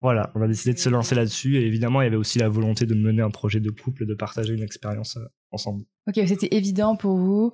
voilà, 0.00 0.32
on 0.34 0.40
a 0.40 0.48
décidé 0.48 0.72
de 0.72 0.78
se 0.78 0.88
lancer 0.88 1.14
là-dessus 1.14 1.58
et 1.58 1.66
évidemment 1.66 2.00
il 2.00 2.04
y 2.04 2.06
avait 2.06 2.16
aussi 2.16 2.38
la 2.38 2.48
volonté 2.48 2.86
de 2.86 2.94
mener 2.94 3.20
un 3.20 3.30
projet 3.30 3.60
de 3.60 3.70
couple, 3.70 4.06
de 4.06 4.14
partager 4.14 4.54
une 4.54 4.62
expérience 4.62 5.18
ensemble. 5.50 5.84
Ok, 6.08 6.18
c'était 6.26 6.56
évident 6.56 6.96
pour 6.96 7.18
vous 7.18 7.52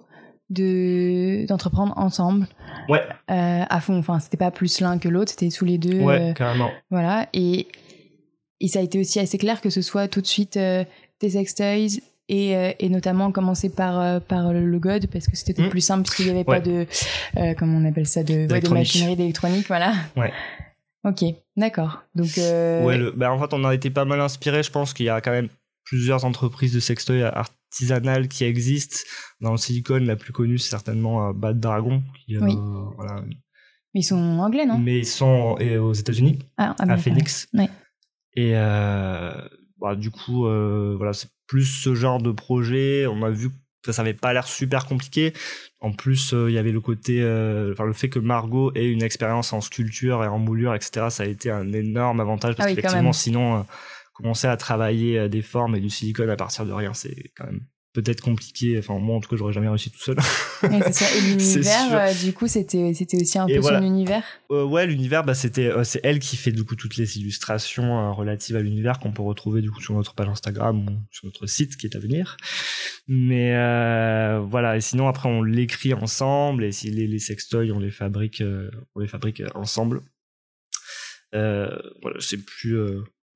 de 0.51 1.47
d'entreprendre 1.47 1.93
ensemble. 1.97 2.47
Ouais. 2.89 3.03
Euh, 3.31 3.65
à 3.69 3.81
fond. 3.81 3.99
Enfin, 3.99 4.21
c'était 4.21 4.37
pas 4.37 4.51
plus 4.51 4.81
l'un 4.81 4.99
que 4.99 5.09
l'autre, 5.09 5.31
c'était 5.31 5.49
tous 5.49 5.65
les 5.65 5.79
deux. 5.79 6.01
Ouais, 6.01 6.31
euh, 6.31 6.33
carrément. 6.33 6.71
Voilà. 6.91 7.29
Et, 7.33 7.69
et 8.61 8.69
ça 8.69 8.81
a 8.81 8.83
été 8.83 9.01
aussi 9.01 9.21
assez 9.21 9.39
clair 9.39 9.61
que 9.61 9.71
ce 9.71 9.83
soit 9.83 10.09
tout 10.09 10.21
de 10.21 10.27
suite 10.27 10.57
euh, 10.57 10.85
des 11.21 11.31
sextoys 11.31 12.01
et, 12.29 12.57
euh, 12.57 12.73
et 12.79 12.89
notamment 12.89 13.33
commencer 13.33 13.69
par 13.69 14.21
par 14.23 14.53
le 14.53 14.79
God 14.79 15.07
parce 15.09 15.27
que 15.27 15.37
c'était 15.37 15.63
mmh. 15.63 15.71
plus 15.71 15.81
simple 15.81 16.03
puisqu'il 16.05 16.27
n'y 16.27 16.31
avait 16.31 16.45
pas 16.45 16.61
de 16.61 16.87
comment 17.59 17.79
on 17.79 17.85
appelle 17.85 18.07
ça 18.07 18.23
de, 18.23 18.47
de 18.47 18.69
machinerie 18.69 19.17
d'électronique, 19.17 19.67
voilà. 19.69 19.95
Ouais. 20.17 20.33
Ok, 21.07 21.23
d'accord. 21.57 22.03
Donc. 22.15 22.31
Ouais, 22.37 22.97
le, 22.97 23.13
bah, 23.15 23.31
en 23.31 23.39
fait, 23.39 23.53
on 23.53 23.63
a 23.65 23.75
été 23.75 23.91
pas 23.91 24.07
mal 24.07 24.21
inspiré. 24.21 24.63
Je 24.63 24.71
pense 24.71 24.95
qu'il 24.95 25.05
y 25.05 25.11
a 25.11 25.21
quand 25.21 25.33
même 25.33 25.49
plusieurs 25.85 26.25
entreprises 26.25 26.73
de 26.73 26.81
sextoy 26.81 27.23
artisanales 27.23 28.27
qui 28.27 28.45
existent. 28.45 29.01
Dans 29.43 29.51
le 29.51 29.59
silicone, 29.59 30.07
la 30.07 30.17
plus 30.17 30.33
connue, 30.33 30.57
c'est 30.57 30.71
certainement 30.71 31.29
euh, 31.29 31.33
Bad 31.35 31.61
Dragon. 31.61 32.03
Qui, 32.25 32.39
oui. 32.39 32.57
voilà. 32.97 33.23
Mais 33.93 34.01
ils 34.01 34.05
sont 34.05 34.17
anglais, 34.17 34.65
non? 34.65 34.79
Mais 34.79 35.01
ils 35.01 35.07
sont 35.07 35.59
aux 35.61 35.93
États-Unis, 35.93 36.39
ah, 36.57 36.75
à 36.79 36.97
Phoenix. 36.97 37.49
Ouais. 37.53 37.69
Et 38.35 38.53
euh, 38.55 39.31
bah, 39.79 39.95
du 39.95 40.11
coup, 40.11 40.47
euh, 40.47 40.95
voilà, 40.97 41.13
c'est 41.13 41.29
plus 41.47 41.65
ce 41.65 41.95
genre 41.95 42.21
de 42.21 42.33
projet. 42.33 43.07
On 43.07 43.23
a 43.23 43.31
vu 43.31 43.51
que 43.83 43.93
ça 43.93 44.03
n'avait 44.03 44.15
pas 44.15 44.33
l'air 44.33 44.47
super 44.47 44.87
compliqué. 44.87 45.33
En 45.81 45.93
plus, 45.93 46.33
il 46.33 46.53
y 46.53 46.59
avait 46.59 46.73
le 46.73 46.81
côté, 46.81 47.21
enfin 47.73 47.85
le 47.85 47.93
fait 47.93 48.09
que 48.09 48.19
Margot 48.19 48.73
ait 48.75 48.91
une 48.91 49.03
expérience 49.03 49.53
en 49.53 49.61
sculpture 49.61 50.25
et 50.25 50.27
en 50.27 50.39
moulure, 50.39 50.75
etc. 50.75 51.07
Ça 51.11 51.25
a 51.25 51.27
été 51.27 51.51
un 51.51 51.71
énorme 51.73 52.21
avantage 52.21 52.57
parce 52.57 52.71
ah 52.71 52.75
qu'effectivement, 52.75 53.13
sinon 53.13 53.67
commencer 54.15 54.47
à 54.47 54.57
travailler 54.57 55.19
euh, 55.19 55.29
des 55.29 55.43
formes 55.43 55.77
et 55.77 55.81
du 55.81 55.91
silicone 55.91 56.31
à 56.31 56.37
partir 56.37 56.65
de 56.65 56.73
rien, 56.73 56.95
c'est 56.95 57.33
quand 57.37 57.45
même 57.45 57.61
peut-être 57.95 58.21
compliqué. 58.21 58.77
Enfin, 58.79 58.99
moi, 58.99 59.17
en 59.17 59.21
tout 59.21 59.31
cas, 59.31 59.37
j'aurais 59.37 59.53
jamais 59.53 59.69
réussi 59.69 59.91
tout 59.91 60.01
seul. 60.01 60.21
ça. 60.93 61.17
Et 61.17 61.21
l'univers, 61.29 61.89
euh, 61.93 62.13
du 62.13 62.35
coup, 62.35 62.49
c'était, 62.49 62.93
c'était 62.93 63.23
aussi 63.23 63.39
un 63.39 63.47
peu 63.47 63.63
son 63.63 63.83
univers? 63.83 64.25
Euh, 64.51 64.65
ouais, 64.65 64.87
l'univers, 64.87 65.25
bah, 65.25 65.35
c'était, 65.35 65.73
c'est 65.85 66.01
elle 66.03 66.19
qui 66.19 66.37
fait 66.37 66.53
du 66.53 66.65
coup 66.65 66.75
toutes 66.75 66.97
les 66.97 67.19
illustrations 67.19 68.13
relatives 68.13 68.57
à 68.57 68.61
l'univers 68.61 68.99
qu'on 68.99 69.13
peut 69.13 69.23
retrouver 69.23 69.63
du 69.63 69.71
coup 69.71 69.81
sur 69.81 69.95
notre 69.95 70.15
page 70.15 70.29
Instagram 70.29 70.87
ou 70.89 70.93
sur 71.11 71.25
notre 71.25 71.47
site 71.47 71.77
qui 71.77 71.87
est 71.87 71.97
à 71.97 72.01
venir. 72.01 72.37
Mais 73.07 73.53
voilà. 74.41 74.77
Et 74.77 74.81
sinon, 74.81 75.09
après, 75.09 75.29
on 75.29 75.43
l'écrit 75.43 75.95
ensemble 75.95 76.65
et 76.65 76.73
si 76.73 76.91
les, 76.91 77.07
les 77.07 77.19
sextoys, 77.21 77.71
on 77.73 77.79
les 77.79 77.93
fabrique, 77.93 78.43
on 78.95 79.01
les 79.01 79.09
fabrique 79.09 79.43
ensemble. 79.55 80.03
voilà, 81.33 82.19
c'est 82.19 82.45
plus 82.45 82.77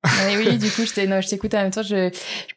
oui, 0.05 0.59
du 0.59 0.71
coup, 0.71 0.83
je 0.83 1.29
t'écoute 1.29 1.55
en 1.55 1.63
même 1.63 1.71
temps, 1.71 1.83
je, 1.83 2.11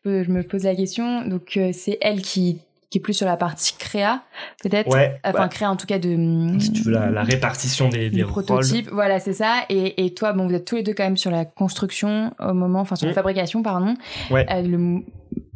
je, 0.05 0.23
je, 0.23 0.31
me 0.31 0.43
pose 0.43 0.63
la 0.63 0.75
question. 0.75 1.25
Donc, 1.27 1.57
euh, 1.57 1.71
c'est 1.73 1.97
elle 2.01 2.21
qui, 2.21 2.59
qui 2.89 2.99
est 2.99 3.01
plus 3.01 3.13
sur 3.13 3.25
la 3.25 3.37
partie 3.37 3.73
créa, 3.77 4.21
peut-être? 4.61 4.89
Ouais, 4.89 5.19
Enfin, 5.23 5.47
créa 5.47 5.71
en 5.71 5.75
tout 5.75 5.87
cas 5.87 5.97
de... 5.97 6.59
Si 6.59 6.71
tu 6.71 6.83
veux, 6.83 6.91
la, 6.91 7.23
répartition 7.23 7.89
des, 7.89 8.09
des 8.09 8.23
prototypes. 8.23 8.89
Voilà, 8.91 9.19
c'est 9.19 9.33
ça. 9.33 9.63
Et, 9.69 10.05
et 10.05 10.13
toi, 10.13 10.33
bon, 10.33 10.47
vous 10.47 10.53
êtes 10.53 10.65
tous 10.65 10.75
les 10.75 10.83
deux 10.83 10.93
quand 10.93 11.03
même 11.03 11.17
sur 11.17 11.31
la 11.31 11.45
construction 11.45 12.33
au 12.39 12.53
moment, 12.53 12.81
enfin 12.81 12.95
sur 12.95 13.07
la 13.07 13.13
mm. 13.13 13.15
fabrication, 13.15 13.63
pardon. 13.63 13.95
Ouais. 14.29 14.45
Euh, 14.51 14.61
le, 14.61 15.03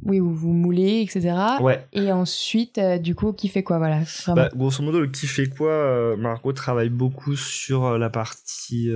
oui, 0.05 0.19
où 0.19 0.31
vous 0.31 0.53
moulez, 0.53 1.01
etc. 1.01 1.35
Ouais. 1.61 1.83
Et 1.91 2.11
ensuite, 2.11 2.77
euh, 2.77 2.99
du 2.99 3.15
coup, 3.15 3.33
qui 3.33 3.47
fait 3.47 3.63
quoi, 3.63 3.79
voilà. 3.79 4.03
Bah, 4.27 4.49
grosso 4.55 4.83
modo, 4.83 4.99
le 4.99 5.07
qui 5.07 5.25
fait 5.25 5.47
quoi, 5.47 5.71
euh, 5.71 6.15
Margot 6.15 6.53
travaille 6.53 6.89
beaucoup 6.89 7.35
sur 7.35 7.85
euh, 7.85 7.97
la 7.97 8.11
partie 8.11 8.89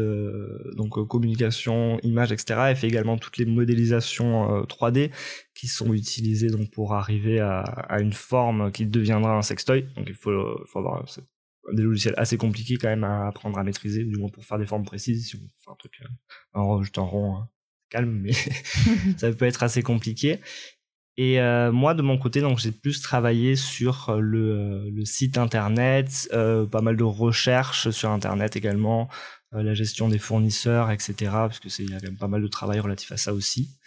donc 0.75 1.07
communication, 1.07 1.99
image, 2.03 2.31
etc. 2.31 2.59
Elle 2.69 2.75
fait 2.75 2.87
également 2.87 3.17
toutes 3.17 3.37
les 3.37 3.45
modélisations 3.45 4.63
3D 4.63 5.11
qui 5.55 5.67
sont 5.67 5.93
utilisées 5.93 6.49
donc 6.49 6.69
pour 6.71 6.93
arriver 6.93 7.39
à, 7.39 7.61
à, 7.61 7.99
une 7.99 8.13
forme 8.13 8.71
qui 8.71 8.85
deviendra 8.85 9.35
un 9.35 9.41
sextoy. 9.41 9.87
Donc 9.95 10.05
il 10.07 10.13
faut, 10.13 10.31
faut 10.65 10.79
avoir 10.79 11.03
des 11.73 11.83
logiciels 11.83 12.13
assez 12.17 12.37
compliqués 12.37 12.77
quand 12.77 12.87
même 12.87 13.03
à 13.03 13.27
apprendre 13.27 13.57
à 13.57 13.63
maîtriser, 13.63 14.03
du 14.03 14.17
moins 14.17 14.29
pour 14.29 14.45
faire 14.45 14.59
des 14.59 14.65
formes 14.65 14.85
précises. 14.85 15.27
Si 15.27 15.35
on 15.35 15.39
fait 15.39 15.71
un 15.71 15.75
truc 15.75 15.93
en, 16.53 16.81
juste 16.83 16.97
en 16.97 17.07
rond, 17.07 17.35
hein, 17.35 17.49
calme, 17.89 18.19
mais 18.21 18.33
ça 19.17 19.31
peut 19.31 19.45
être 19.45 19.63
assez 19.63 19.81
compliqué. 19.81 20.39
Et 21.21 21.41
euh, 21.41 21.73
moi, 21.73 21.95
de 21.95 22.01
mon 22.01 22.17
côté, 22.17 22.39
donc 22.39 22.59
j'ai 22.59 22.71
plus 22.71 23.01
travaillé 23.01 23.57
sur 23.57 24.07
euh, 24.07 24.21
le, 24.21 24.51
euh, 24.51 24.89
le 24.89 25.03
site 25.03 25.37
internet, 25.37 26.29
pas 26.31 26.81
mal 26.81 26.95
de 26.95 27.03
recherches 27.03 27.89
sur 27.89 28.09
internet 28.09 28.55
également, 28.55 29.09
la 29.51 29.73
gestion 29.73 30.07
des 30.07 30.17
fournisseurs, 30.17 30.91
etc. 30.91 31.13
Parce 31.19 31.59
que 31.59 31.67
c'est 31.67 31.83
y 31.83 31.93
a 31.93 31.99
quand 31.99 32.07
même 32.07 32.17
pas 32.17 32.29
mal 32.29 32.41
de 32.41 32.47
travail 32.47 32.79
relatif 32.79 33.11
à 33.11 33.17
ça 33.17 33.33
aussi. 33.33 33.77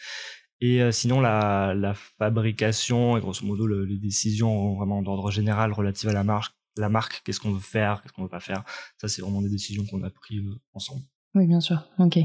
Et 0.61 0.93
sinon, 0.93 1.23
la, 1.23 1.73
la, 1.75 1.95
fabrication 1.95 3.17
et 3.17 3.21
grosso 3.23 3.47
modo 3.47 3.67
les 3.67 3.97
décisions 3.97 4.75
vraiment 4.75 5.01
d'ordre 5.01 5.31
général 5.31 5.73
relatives 5.73 6.11
à 6.11 6.13
la 6.13 6.25
marque, 6.25 6.55
la 6.77 6.91
marque, 6.91 7.23
qu'est-ce 7.25 7.41
qu'on 7.41 7.53
veut 7.53 7.61
faire, 7.61 8.03
qu'est-ce 8.03 8.13
qu'on 8.13 8.25
veut 8.25 8.29
pas 8.29 8.41
faire? 8.41 8.63
Ça, 9.01 9.09
c'est 9.09 9.23
vraiment 9.23 9.41
des 9.41 9.49
décisions 9.49 9.85
qu'on 9.91 10.03
a 10.03 10.11
prises 10.11 10.43
ensemble. 10.75 11.03
Oui, 11.35 11.47
bien 11.47 11.61
sûr. 11.61 11.83
Ok. 11.99 12.19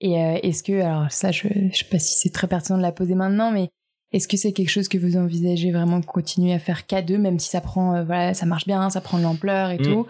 Et 0.00 0.12
est-ce 0.12 0.64
que, 0.64 0.80
alors 0.80 1.12
ça, 1.12 1.30
je, 1.30 1.46
je 1.72 1.76
sais 1.76 1.88
pas 1.88 2.00
si 2.00 2.18
c'est 2.18 2.32
très 2.32 2.48
pertinent 2.48 2.78
de 2.78 2.82
la 2.82 2.92
poser 2.92 3.14
maintenant, 3.14 3.52
mais 3.52 3.70
est-ce 4.12 4.28
que 4.28 4.36
c'est 4.36 4.52
quelque 4.52 4.70
chose 4.70 4.88
que 4.88 4.98
vous 4.98 5.16
envisagez 5.16 5.70
vraiment 5.70 5.98
de 5.98 6.06
continuer 6.06 6.54
à 6.54 6.58
faire 6.58 6.86
qu'à 6.86 7.02
deux, 7.02 7.18
même 7.18 7.38
si 7.38 7.50
ça 7.50 7.60
prend, 7.60 7.94
euh, 7.94 8.04
voilà, 8.04 8.34
ça 8.34 8.46
marche 8.46 8.66
bien, 8.66 8.88
ça 8.90 9.00
prend 9.00 9.18
de 9.18 9.22
l'ampleur 9.22 9.70
et 9.70 9.78
mm. 9.78 9.82
tout, 9.82 10.06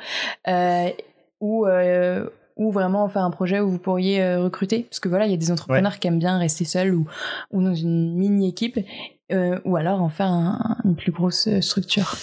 euh, 0.47 0.91
ou 1.41 1.67
euh, 1.67 2.29
ou 2.57 2.73
vraiment 2.73 3.09
faire 3.09 3.23
un 3.23 3.31
projet 3.31 3.61
où 3.61 3.71
vous 3.71 3.79
pourriez 3.79 4.23
euh, 4.23 4.43
recruter, 4.43 4.85
parce 4.85 5.01
que 5.01 5.09
voilà, 5.09 5.27
il 5.27 5.31
y 5.31 5.35
a 5.35 5.39
des 5.39 5.53
entrepreneurs 5.53 5.99
qui 5.99 6.09
aiment 6.09 6.19
bien 6.19 6.39
rester 6.39 6.65
seuls 6.65 6.95
ou 6.95 7.07
ou 7.53 7.63
dans 7.63 7.75
une 7.75 8.15
mini 8.15 8.49
équipe, 8.49 8.79
euh, 9.33 9.59
ou 9.65 9.77
alors 9.77 10.03
en 10.03 10.09
faire 10.09 10.31
une 10.85 10.97
plus 10.97 11.13
grosse 11.13 11.49
structure. 11.61 12.17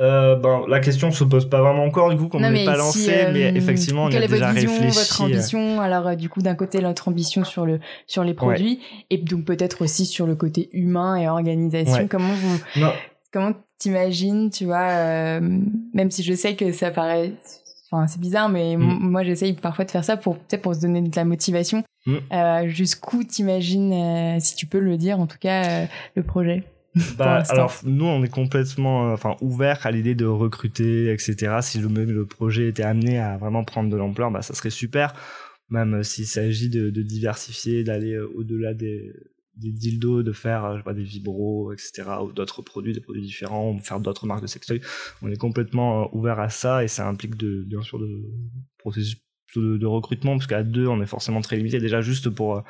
Euh, 0.00 0.36
ben, 0.36 0.62
la 0.68 0.80
question 0.80 1.10
se 1.10 1.22
pose 1.22 1.50
pas 1.50 1.60
vraiment 1.60 1.84
encore 1.84 2.08
du 2.08 2.16
coup 2.16 2.28
qu'on 2.28 2.40
n'est 2.40 2.64
pas 2.64 2.78
lancé 2.78 3.12
euh, 3.12 3.30
mais 3.30 3.54
effectivement 3.54 4.04
on 4.04 4.08
y 4.08 4.16
a 4.16 4.26
déjà 4.26 4.50
vision, 4.50 4.72
réfléchi 4.72 4.98
votre 4.98 5.20
ambition? 5.20 5.80
Alors 5.82 6.06
euh, 6.06 6.14
du 6.14 6.30
coup 6.30 6.40
d'un 6.40 6.54
côté 6.54 6.80
notre 6.80 7.08
ambition 7.08 7.44
sur 7.44 7.66
le 7.66 7.78
sur 8.06 8.24
les 8.24 8.32
produits 8.32 8.80
et 9.10 9.18
donc 9.18 9.44
peut-être 9.44 9.82
aussi 9.82 10.06
sur 10.06 10.26
le 10.26 10.34
côté 10.34 10.70
humain 10.72 11.16
et 11.16 11.28
organisation. 11.28 12.08
Comment 12.08 12.32
vous 12.32 12.86
comment 13.34 13.52
t'imagines 13.78 14.48
tu 14.48 14.64
vois 14.64 15.40
même 15.40 16.10
si 16.10 16.22
je 16.22 16.32
sais 16.32 16.56
que 16.56 16.72
ça 16.72 16.90
paraît 16.90 17.34
enfin 17.90 18.06
c'est 18.06 18.20
bizarre 18.20 18.48
mais 18.48 18.76
mm. 18.76 18.98
moi 18.98 19.22
j'essaye 19.24 19.52
parfois 19.52 19.84
de 19.84 19.90
faire 19.90 20.04
ça 20.04 20.16
pour 20.16 20.38
peut-être 20.38 20.62
pour 20.62 20.74
se 20.74 20.80
donner 20.80 21.02
de 21.02 21.14
la 21.14 21.26
motivation. 21.26 21.84
Mm. 22.06 22.66
jusqu'où 22.66 23.24
t'imagines 23.24 24.40
si 24.40 24.56
tu 24.56 24.64
peux 24.64 24.80
le 24.80 24.96
dire 24.96 25.20
en 25.20 25.26
tout 25.26 25.38
cas 25.38 25.86
le 26.14 26.22
projet? 26.22 26.64
bah, 27.16 27.42
alors 27.48 27.80
nous 27.84 28.04
on 28.04 28.22
est 28.22 28.28
complètement 28.28 29.08
euh, 29.10 29.14
enfin 29.14 29.36
ouvert 29.40 29.86
à 29.86 29.90
l'idée 29.90 30.14
de 30.14 30.26
recruter 30.26 31.10
etc 31.10 31.58
si 31.62 31.78
le, 31.78 31.88
le 31.88 32.26
projet 32.26 32.68
était 32.68 32.82
amené 32.82 33.18
à 33.18 33.38
vraiment 33.38 33.64
prendre 33.64 33.88
de 33.88 33.96
l'ampleur 33.96 34.30
bah 34.30 34.42
ça 34.42 34.54
serait 34.54 34.70
super. 34.70 35.14
Même 35.70 35.94
euh, 35.94 36.02
s'il 36.02 36.26
s'agit 36.26 36.68
de, 36.68 36.90
de, 36.90 37.02
diversifier 37.02 37.82
d'aller 37.82 38.12
euh, 38.12 38.30
au-delà 38.34 38.74
des, 38.74 39.10
des 39.56 39.72
dildos 39.72 40.22
de 40.22 40.32
faire 40.32 40.72
je 40.72 40.78
sais 40.78 40.84
pas, 40.84 40.92
des 40.92 41.02
vibros 41.02 41.72
etc 41.72 42.02
ou 42.22 42.32
d'autres 42.32 42.60
produits 42.60 42.92
des 42.92 43.00
produits 43.00 43.22
différents 43.22 43.72
ou 43.72 43.78
faire 43.78 44.00
d'autres 44.00 44.26
marques 44.26 44.42
de 44.42 44.46
sextoy 44.46 44.82
on 45.22 45.30
est 45.30 45.38
complètement 45.38 46.14
ouvert 46.14 46.40
à 46.40 46.50
ça 46.50 46.84
et 46.84 46.88
ça 46.88 47.08
implique 47.08 47.36
de 47.36 47.62
bien 47.62 47.80
sûr 47.80 47.98
de 47.98 48.22
processus 48.76 49.16
de, 49.56 49.78
de 49.78 49.86
recrutement 49.86 50.36
parce 50.36 50.46
qu'à 50.46 50.62
deux 50.62 50.86
on 50.86 51.00
est 51.02 51.06
forcément 51.06 51.40
très 51.40 51.56
limité. 51.56 51.78
Déjà 51.78 52.00
juste 52.00 52.30
pour 52.30 52.62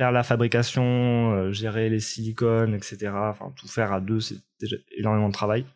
faire 0.00 0.12
la 0.12 0.22
fabrication, 0.22 1.34
euh, 1.34 1.52
gérer 1.52 1.90
les 1.90 2.00
silicones, 2.00 2.74
etc. 2.74 3.10
Enfin, 3.12 3.52
tout 3.54 3.68
faire 3.68 3.92
à 3.92 4.00
deux, 4.00 4.18
c'est 4.18 4.38
déjà 4.58 4.76
énormément 4.96 5.28
de 5.28 5.34
travail. 5.34 5.66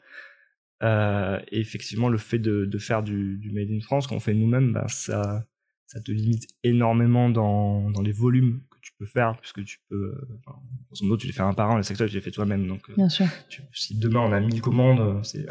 Euh, 0.82 1.38
et 1.52 1.60
effectivement, 1.60 2.08
le 2.08 2.16
fait 2.16 2.38
de, 2.38 2.64
de 2.64 2.78
faire 2.78 3.02
du, 3.02 3.36
du, 3.36 3.52
made 3.52 3.68
in 3.70 3.80
France 3.80 4.06
qu'on 4.06 4.20
fait 4.20 4.32
nous-mêmes, 4.32 4.72
ben, 4.72 4.88
ça, 4.88 5.44
ça 5.86 6.00
te 6.00 6.10
limite 6.10 6.48
énormément 6.62 7.28
dans, 7.28 7.90
dans 7.90 8.00
les 8.00 8.12
volumes 8.12 8.62
que 8.70 8.78
tu 8.80 8.92
peux 8.98 9.04
faire, 9.04 9.36
puisque 9.42 9.62
tu 9.62 9.80
peux, 9.90 10.14
enfin, 10.38 10.58
grosso 10.86 11.04
modo, 11.04 11.18
tu 11.18 11.26
les 11.26 11.34
fais 11.34 11.42
un 11.42 11.52
par 11.52 11.72
un, 11.72 11.76
le 11.76 11.82
secteur, 11.82 12.08
tu 12.08 12.14
les 12.14 12.22
fais 12.22 12.30
toi-même. 12.30 12.66
Donc, 12.66 12.80
euh, 12.88 12.94
Bien 12.96 13.10
sûr. 13.10 13.26
si 13.74 13.98
demain 13.98 14.20
on 14.20 14.32
a 14.32 14.40
1000 14.40 14.62
commandes, 14.62 15.22
c'est, 15.22 15.44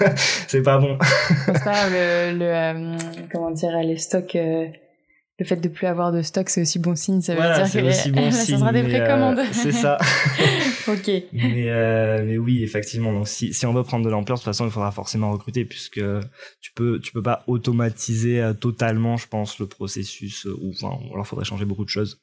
c'est 0.48 0.62
pas 0.62 0.78
bon. 0.78 0.98
c'est 1.46 2.32
le, 2.34 2.38
le 2.38 3.28
comment 3.30 3.52
dire, 3.52 3.70
les 3.84 3.98
stocks, 3.98 4.36
le 5.38 5.44
fait 5.44 5.56
de 5.56 5.68
plus 5.68 5.86
avoir 5.86 6.12
de 6.12 6.22
stock, 6.22 6.48
c'est 6.48 6.62
aussi 6.62 6.78
bon 6.78 6.96
signe. 6.96 7.20
Ça 7.20 7.34
veut 7.34 7.42
dire 7.42 7.70
que 7.70 7.86
aussi 7.86 8.10
bon 8.10 8.30
signe, 8.30 8.54
ça 8.54 8.58
sera 8.58 8.72
des 8.72 8.82
précommandes. 8.82 9.38
Euh, 9.38 9.44
c'est 9.52 9.72
ça. 9.72 9.98
ok. 10.88 11.10
Mais, 11.32 11.68
euh, 11.68 12.24
mais 12.24 12.38
oui, 12.38 12.62
effectivement. 12.62 13.12
Donc, 13.12 13.28
si, 13.28 13.52
si 13.52 13.66
on 13.66 13.74
veut 13.74 13.82
prendre 13.82 14.04
de 14.04 14.10
l'ampleur, 14.10 14.38
de 14.38 14.40
toute 14.40 14.46
façon, 14.46 14.64
il 14.64 14.70
faudra 14.70 14.90
forcément 14.92 15.30
recruter 15.30 15.66
puisque 15.66 16.00
tu 16.60 16.72
peux, 16.74 17.00
tu 17.00 17.12
peux 17.12 17.22
pas 17.22 17.44
automatiser 17.48 18.40
euh, 18.40 18.54
totalement, 18.54 19.18
je 19.18 19.28
pense, 19.28 19.58
le 19.58 19.66
processus. 19.66 20.46
Ou 20.46 20.70
enfin, 20.70 20.98
alors, 21.12 21.26
faudrait 21.26 21.44
changer 21.44 21.66
beaucoup 21.66 21.84
de 21.84 21.90
choses. 21.90 22.22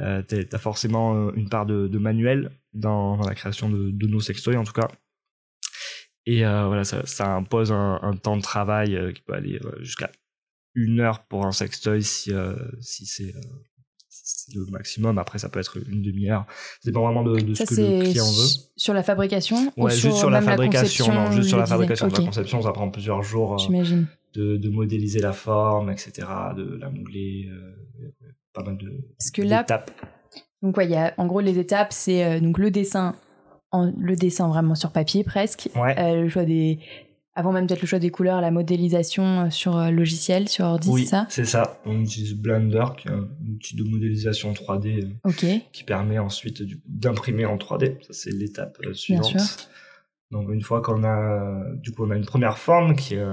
euh, 0.00 0.22
t'as 0.22 0.58
forcément 0.58 1.30
une 1.34 1.50
part 1.50 1.66
de, 1.66 1.86
de 1.86 1.98
manuel 1.98 2.50
dans, 2.72 3.18
dans, 3.18 3.28
la 3.28 3.34
création 3.34 3.68
de, 3.68 3.90
de, 3.90 4.06
nos 4.06 4.20
sextoys 4.20 4.56
en 4.56 4.64
tout 4.64 4.72
cas. 4.72 4.88
Et 6.24 6.44
voilà, 6.44 6.84
ça, 6.84 7.04
ça 7.04 7.34
impose 7.34 7.72
un, 7.72 7.98
un, 8.02 8.14
temps 8.16 8.36
de 8.36 8.42
travail 8.42 9.12
qui 9.14 9.22
peut 9.22 9.32
aller 9.32 9.58
jusqu'à 9.80 10.10
une 10.74 11.00
heure 11.00 11.24
pour 11.24 11.46
un 11.46 11.52
sextoy 11.52 12.02
si, 12.02 12.32
si 12.80 13.06
c'est 13.06 13.34
le 14.54 14.66
maximum. 14.66 15.18
Après, 15.18 15.38
ça 15.38 15.48
peut 15.48 15.60
être 15.60 15.78
une 15.88 16.02
demi-heure. 16.02 16.46
C'est 16.82 16.92
pas 16.92 17.00
vraiment 17.00 17.22
de, 17.22 17.40
de 17.40 17.54
ce 17.54 17.64
que 17.64 17.74
le 17.74 18.04
client 18.04 18.24
veut. 18.24 18.48
Sur 18.76 18.94
la 18.94 19.02
fabrication 19.02 19.56
Ouais, 19.76 19.92
ou 19.92 19.96
juste 19.96 20.16
sur 20.16 20.30
la 20.30 20.42
fabrication. 20.42 21.08
La 21.08 21.14
non, 21.14 21.30
juste 21.30 21.48
sur 21.48 21.58
la 21.58 21.66
fabrication. 21.66 22.08
La 22.08 22.24
conception, 22.24 22.62
ça 22.62 22.72
prend 22.72 22.90
plusieurs 22.90 23.22
jours. 23.22 23.58
J'imagine. 23.58 24.06
De, 24.34 24.56
de, 24.56 24.68
modéliser 24.68 25.20
la 25.20 25.32
forme, 25.32 25.90
etc., 25.90 26.28
de 26.54 26.78
la 26.78 26.90
modeler, 26.90 27.48
euh, 27.50 28.12
pas 28.52 28.62
mal 28.62 28.76
de 28.76 29.00
Parce 29.18 29.30
que 29.30 29.40
là, 29.40 29.64
donc 30.62 30.76
ouais, 30.76 30.84
il 30.84 30.90
y 30.90 30.96
a 30.96 31.14
en 31.16 31.26
gros 31.26 31.40
les 31.40 31.58
étapes, 31.58 31.92
c'est 31.92 32.24
euh, 32.24 32.38
donc 32.38 32.58
le 32.58 32.70
dessin, 32.70 33.16
en, 33.72 33.90
le 33.98 34.16
dessin 34.16 34.48
vraiment 34.48 34.74
sur 34.74 34.92
papier 34.92 35.24
presque, 35.24 35.70
ouais. 35.74 35.98
euh, 35.98 36.22
le 36.22 36.28
choix 36.28 36.44
des 36.44 36.78
avant 37.38 37.52
même 37.52 37.68
peut-être 37.68 37.82
le 37.82 37.86
choix 37.86 38.00
des 38.00 38.10
couleurs, 38.10 38.40
la 38.40 38.50
modélisation 38.50 39.42
euh, 39.42 39.50
sur 39.50 39.76
euh, 39.76 39.90
logiciel, 39.92 40.48
sur 40.48 40.64
ordi, 40.64 40.88
oui, 40.90 41.02
c'est 41.04 41.10
ça? 41.10 41.26
c'est 41.30 41.44
ça. 41.44 41.80
On 41.86 42.00
utilise 42.00 42.34
Blender, 42.34 42.84
qui 42.96 43.06
est 43.06 43.12
un 43.12 43.28
outil 43.48 43.76
de 43.76 43.84
modélisation 43.84 44.52
3D 44.52 45.04
euh, 45.04 45.10
okay. 45.22 45.62
qui 45.70 45.84
permet 45.84 46.18
ensuite 46.18 46.64
d'imprimer 46.88 47.46
en 47.46 47.56
3D. 47.56 48.02
Ça, 48.02 48.12
c'est 48.12 48.32
l'étape 48.32 48.78
suivante. 48.92 49.30
Bien 49.30 49.38
sûr. 49.38 49.56
Donc 50.32 50.50
une 50.50 50.62
fois 50.62 50.82
qu'on 50.82 51.04
a, 51.04 51.62
du 51.76 51.92
coup, 51.92 52.04
on 52.04 52.10
a 52.10 52.16
une 52.16 52.26
première 52.26 52.58
forme 52.58 52.96
qui 52.96 53.14
est 53.14 53.24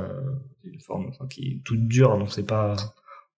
une 0.63 0.79
forme 0.79 1.07
enfin, 1.07 1.25
qui 1.27 1.47
est 1.47 1.61
toute 1.63 1.87
dure, 1.87 2.15
donc 2.19 2.31
c'est 2.31 2.45
pas, 2.45 2.75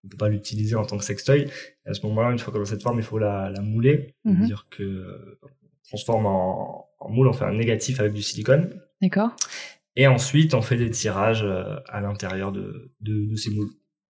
on 0.03 0.09
peut 0.09 0.17
pas 0.17 0.27
l'utiliser 0.27 0.75
en 0.75 0.85
tant 0.85 0.97
que 0.97 1.05
sextoy. 1.05 1.43
Et 1.85 1.89
à 1.89 1.93
ce 1.93 2.05
moment-là, 2.07 2.31
une 2.31 2.39
fois 2.39 2.53
qu'on 2.53 2.61
a 2.61 2.65
cette 2.65 2.83
forme, 2.83 2.99
il 2.99 3.05
faut 3.05 3.19
la, 3.19 3.49
la 3.49 3.61
mouler, 3.61 4.15
mm 4.25 4.33
-hmm. 4.33 4.45
dire 4.45 4.67
que 4.69 5.39
on 5.43 5.47
transforme 5.87 6.25
en, 6.25 6.89
en 6.99 7.09
moule, 7.09 7.29
on 7.29 7.33
fait 7.33 7.45
un 7.45 7.53
négatif 7.53 8.01
avec 8.01 8.11
du 8.11 8.21
silicone. 8.21 8.81
D'accord. 9.01 9.31
Et 9.99 10.05
ensuite, 10.07 10.53
on 10.53 10.61
fait 10.61 10.77
des 10.77 10.89
tirages 10.91 11.45
à 11.89 11.99
l'intérieur 12.01 12.51
de, 12.51 12.93
de, 13.01 13.25
de, 13.29 13.35
ces 13.35 13.49
moules, 13.51 13.71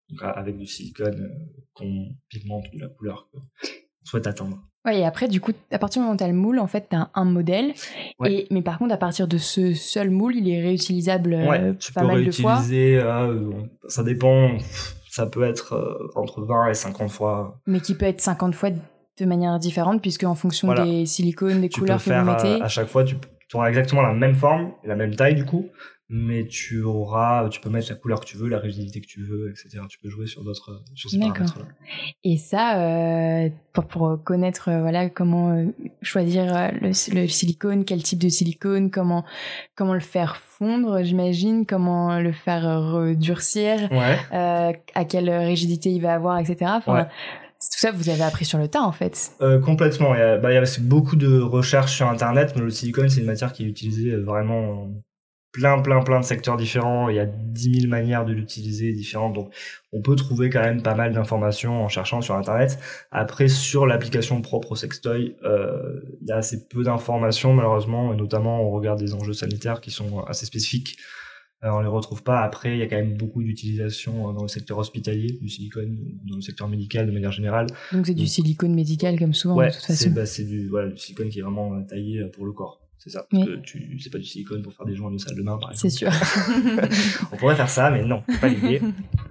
donc 0.09 0.19
avec 0.21 0.57
du 0.57 0.67
silicone 0.67 1.29
qu'on 1.73 2.07
pigmente 2.29 2.65
de 2.73 2.79
la 2.79 2.87
couleur 2.87 3.27
qu'on 3.33 3.41
souhaite 4.03 4.27
atteindre. 4.27 4.59
Ouais, 4.85 4.99
et 4.99 5.05
après, 5.05 5.27
du 5.27 5.41
coup, 5.41 5.51
à 5.71 5.77
partir 5.79 5.99
du 6.01 6.03
moment 6.05 6.13
où 6.15 6.17
tu 6.17 6.23
as 6.23 6.27
le 6.27 6.33
moule, 6.33 6.59
en 6.59 6.67
fait, 6.67 6.87
tu 6.89 6.95
as 6.95 7.09
un 7.13 7.25
modèle. 7.25 7.73
Ouais. 8.19 8.33
Et, 8.33 8.47
mais 8.51 8.61
par 8.61 8.77
contre, 8.79 8.93
à 8.93 8.97
partir 8.97 9.27
de 9.27 9.37
ce 9.37 9.73
seul 9.73 10.09
moule, 10.11 10.35
il 10.35 10.49
est 10.49 10.61
réutilisable 10.61 11.33
ouais, 11.33 11.59
euh, 11.61 11.73
tu 11.73 11.93
pas 11.93 12.01
peux 12.01 12.07
mal 12.07 12.25
de 12.25 12.31
fois. 12.31 12.55
réutiliser, 12.57 12.97
euh, 12.97 13.51
ça 13.87 14.03
dépend, 14.03 14.57
ça 15.09 15.25
peut 15.27 15.43
être 15.43 15.73
euh, 15.73 16.07
entre 16.15 16.41
20 16.43 16.69
et 16.69 16.73
50 16.73 17.09
fois. 17.11 17.59
Mais 17.67 17.79
qui 17.79 17.93
peut 17.95 18.05
être 18.05 18.21
50 18.21 18.55
fois 18.55 18.69
de 18.71 19.25
manière 19.25 19.59
différente, 19.59 20.01
puisque 20.01 20.23
en 20.23 20.33
fonction 20.35 20.67
Voilà. 20.67 20.83
des 20.85 21.05
silicones, 21.05 21.61
des 21.61 21.69
Tu 21.69 21.79
couleurs 21.79 21.97
peux 21.97 22.03
que 22.05 22.09
faire 22.09 22.23
vous 22.25 22.31
mettez. 22.31 22.61
à, 22.61 22.65
à 22.65 22.67
chaque 22.67 22.87
fois, 22.87 23.03
tu 23.03 23.15
tu 23.51 23.57
auras 23.57 23.67
exactement 23.67 24.01
la 24.01 24.13
même 24.13 24.35
forme 24.35 24.71
la 24.85 24.95
même 24.95 25.13
taille 25.13 25.35
du 25.35 25.43
coup, 25.43 25.67
mais 26.07 26.45
tu 26.47 26.83
auras, 26.83 27.47
tu 27.49 27.59
peux 27.59 27.69
mettre 27.69 27.89
la 27.89 27.95
couleur 27.95 28.19
que 28.21 28.25
tu 28.25 28.37
veux, 28.37 28.47
la 28.49 28.59
rigidité 28.59 28.99
que 29.01 29.07
tu 29.07 29.23
veux, 29.23 29.49
etc. 29.49 29.79
Tu 29.89 29.97
peux 29.99 30.09
jouer 30.09 30.25
sur 30.25 30.43
d'autres, 30.43 30.81
sur 30.95 31.09
ces 31.09 31.19
paramètres-là. 31.19 31.65
Et 32.23 32.37
ça, 32.37 32.81
euh, 32.81 33.49
pour, 33.73 33.85
pour 33.85 34.23
connaître 34.23 34.69
euh, 34.69 34.79
voilà 34.81 35.09
comment 35.09 35.51
euh, 35.51 35.65
choisir 36.01 36.53
euh, 36.55 36.69
le, 36.81 36.89
le, 37.21 37.27
silicone, 37.27 37.83
quel 37.85 38.03
type 38.03 38.19
de 38.19 38.29
silicone, 38.29 38.89
comment 38.89 39.23
comment 39.75 39.93
le 39.93 39.99
faire 40.01 40.37
fondre, 40.37 41.03
j'imagine, 41.03 41.65
comment 41.65 42.19
le 42.19 42.31
faire 42.31 42.63
redurcir, 42.63 43.89
Ouais. 43.91 44.17
euh, 44.33 44.71
à 44.95 45.05
quelle 45.05 45.29
rigidité 45.29 45.91
il 45.91 46.01
va 46.01 46.13
avoir, 46.13 46.39
etc. 46.39 46.71
Enfin, 46.75 46.93
Ouais. 46.93 47.05
Tout 47.69 47.79
ça, 47.79 47.91
vous 47.91 48.09
avez 48.09 48.23
appris 48.23 48.45
sur 48.45 48.57
le 48.57 48.67
tas, 48.67 48.81
en 48.81 48.91
fait. 48.91 49.33
Euh, 49.41 49.59
complètement. 49.59 50.15
Il 50.15 50.19
y 50.19 50.21
a, 50.21 50.37
bah, 50.37 50.49
beaucoup 50.79 51.15
de 51.15 51.39
recherches 51.39 51.95
sur 51.95 52.07
Internet, 52.07 52.53
mais 52.55 52.63
le 52.63 52.71
silicone, 52.71 53.09
c'est 53.09 53.19
une 53.19 53.27
matière 53.27 53.53
qui 53.53 53.63
est 53.63 53.67
utilisée 53.67 54.15
vraiment 54.15 54.73
dans 54.73 54.91
plein, 55.51 55.79
plein, 55.79 56.01
plein 56.01 56.19
de 56.19 56.25
secteurs 56.25 56.57
différents. 56.57 57.09
Il 57.09 57.17
y 57.17 57.19
a 57.19 57.25
10 57.25 57.81
000 57.81 57.89
manières 57.89 58.25
de 58.25 58.33
l'utiliser 58.33 58.93
différentes. 58.93 59.33
Donc, 59.33 59.53
on 59.91 60.01
peut 60.01 60.15
trouver 60.15 60.49
quand 60.49 60.61
même 60.61 60.81
pas 60.81 60.95
mal 60.95 61.13
d'informations 61.13 61.83
en 61.83 61.87
cherchant 61.87 62.21
sur 62.21 62.35
Internet. 62.35 62.79
Après, 63.11 63.47
sur 63.47 63.85
l'application 63.85 64.41
propre 64.41 64.71
au 64.71 64.75
sextoy, 64.75 65.35
euh, 65.43 66.01
il 66.21 66.27
y 66.29 66.31
a 66.31 66.37
assez 66.37 66.67
peu 66.67 66.83
d'informations, 66.83 67.53
malheureusement, 67.53 68.13
et 68.13 68.15
notamment 68.15 68.61
au 68.61 68.71
regard 68.71 68.95
des 68.95 69.13
enjeux 69.13 69.33
sanitaires 69.33 69.81
qui 69.81 69.91
sont 69.91 70.21
assez 70.21 70.45
spécifiques. 70.45 70.97
Euh, 71.63 71.69
on 71.71 71.79
les 71.81 71.87
retrouve 71.87 72.23
pas. 72.23 72.41
Après, 72.41 72.71
il 72.75 72.79
y 72.79 72.81
a 72.81 72.87
quand 72.87 72.95
même 72.95 73.15
beaucoup 73.17 73.43
d'utilisation 73.43 74.33
dans 74.33 74.41
le 74.41 74.47
secteur 74.47 74.77
hospitalier, 74.79 75.37
du 75.41 75.47
silicone, 75.47 75.95
dans 76.27 76.35
le 76.37 76.41
secteur 76.41 76.67
médical 76.67 77.05
de 77.05 77.11
manière 77.11 77.31
générale. 77.31 77.67
Donc 77.91 78.07
c'est 78.07 78.13
du 78.15 78.25
silicone 78.27 78.73
médical 78.73 79.19
comme 79.19 79.33
souvent 79.33 79.55
ouais, 79.57 79.67
de 79.67 79.73
toute 79.73 79.83
façon. 79.83 80.03
c'est 80.05 80.09
bah, 80.09 80.25
c'est 80.25 80.43
du 80.45 80.67
voilà 80.69 80.89
du 80.89 80.97
silicone 80.97 81.29
qui 81.29 81.39
est 81.39 81.43
vraiment 81.43 81.73
euh, 81.75 81.81
taillé 81.87 82.23
pour 82.33 82.45
le 82.45 82.51
corps. 82.51 82.79
C'est 82.97 83.09
ça. 83.11 83.25
Parce 83.29 83.43
Oui. 83.43 83.49
que 83.49 83.59
tu 83.61 83.99
c'est 83.99 84.11
pas 84.11 84.17
du 84.19 84.23
silicone 84.25 84.61
pour 84.63 84.73
faire 84.73 84.85
des 84.85 84.95
joints 84.95 85.11
de 85.11 85.17
salle 85.17 85.35
de 85.35 85.41
bain 85.43 85.57
par 85.59 85.71
C'est 85.75 85.87
exemple. 85.87 86.13
sûr. 86.13 87.27
on 87.31 87.37
pourrait 87.37 87.55
faire 87.55 87.69
ça, 87.69 87.89
mais 87.91 88.03
non, 88.05 88.23
c'est 88.27 88.39
pas 88.39 88.47
l'idée. 88.49 88.81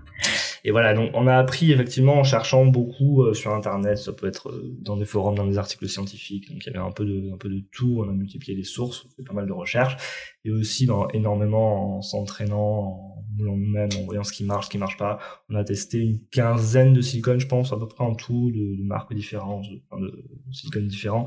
Et 0.64 0.70
voilà, 0.70 0.94
donc 0.94 1.10
on 1.14 1.26
a 1.26 1.36
appris 1.36 1.72
effectivement 1.72 2.14
en 2.14 2.24
cherchant 2.24 2.66
beaucoup 2.66 3.22
euh, 3.22 3.34
sur 3.34 3.52
internet, 3.52 3.98
ça 3.98 4.12
peut 4.12 4.26
être 4.26 4.50
euh, 4.50 4.76
dans 4.80 4.96
des 4.96 5.04
forums, 5.04 5.34
dans 5.34 5.46
des 5.46 5.58
articles 5.58 5.88
scientifiques, 5.88 6.50
donc 6.50 6.64
il 6.64 6.72
y 6.72 6.76
avait 6.76 6.86
un 6.86 6.92
peu 6.92 7.04
de 7.04 7.32
un 7.32 7.36
peu 7.36 7.48
de 7.48 7.62
tout, 7.72 8.02
on 8.04 8.08
a 8.08 8.12
multiplié 8.12 8.56
les 8.56 8.64
sources, 8.64 9.04
on 9.06 9.08
fait 9.16 9.22
pas 9.22 9.32
mal 9.32 9.46
de 9.46 9.52
recherches, 9.52 9.96
et 10.44 10.50
aussi 10.50 10.86
ben, 10.86 11.08
énormément 11.14 11.98
en 11.98 12.02
s'entraînant, 12.02 12.56
en 12.58 13.24
moulant 13.36 13.56
nous-mêmes, 13.56 13.90
en 13.98 14.04
voyant 14.04 14.24
ce 14.24 14.32
qui 14.32 14.44
marche, 14.44 14.66
ce 14.66 14.70
qui 14.70 14.78
marche 14.78 14.96
pas. 14.96 15.18
On 15.48 15.54
a 15.54 15.64
testé 15.64 15.98
une 15.98 16.20
quinzaine 16.30 16.92
de 16.92 17.00
silicones, 17.00 17.40
je 17.40 17.46
pense, 17.46 17.72
à 17.72 17.76
peu 17.76 17.86
près 17.86 18.04
en 18.04 18.14
tout, 18.14 18.50
de, 18.50 18.76
de 18.76 18.82
marques 18.82 19.14
différentes, 19.14 19.66
de, 19.68 19.98
de 19.98 20.52
silicones 20.52 20.86
différents. 20.88 21.26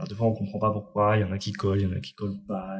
Alors 0.00 0.08
des 0.08 0.14
fois 0.14 0.26
on 0.28 0.32
comprend 0.32 0.58
pas 0.58 0.70
pourquoi, 0.70 1.18
il 1.18 1.20
y 1.20 1.24
en 1.24 1.30
a 1.32 1.36
qui 1.36 1.52
collent, 1.52 1.80
il 1.80 1.82
y 1.82 1.86
en 1.86 1.92
a 1.94 2.00
qui 2.00 2.14
collent 2.14 2.40
pas. 2.48 2.78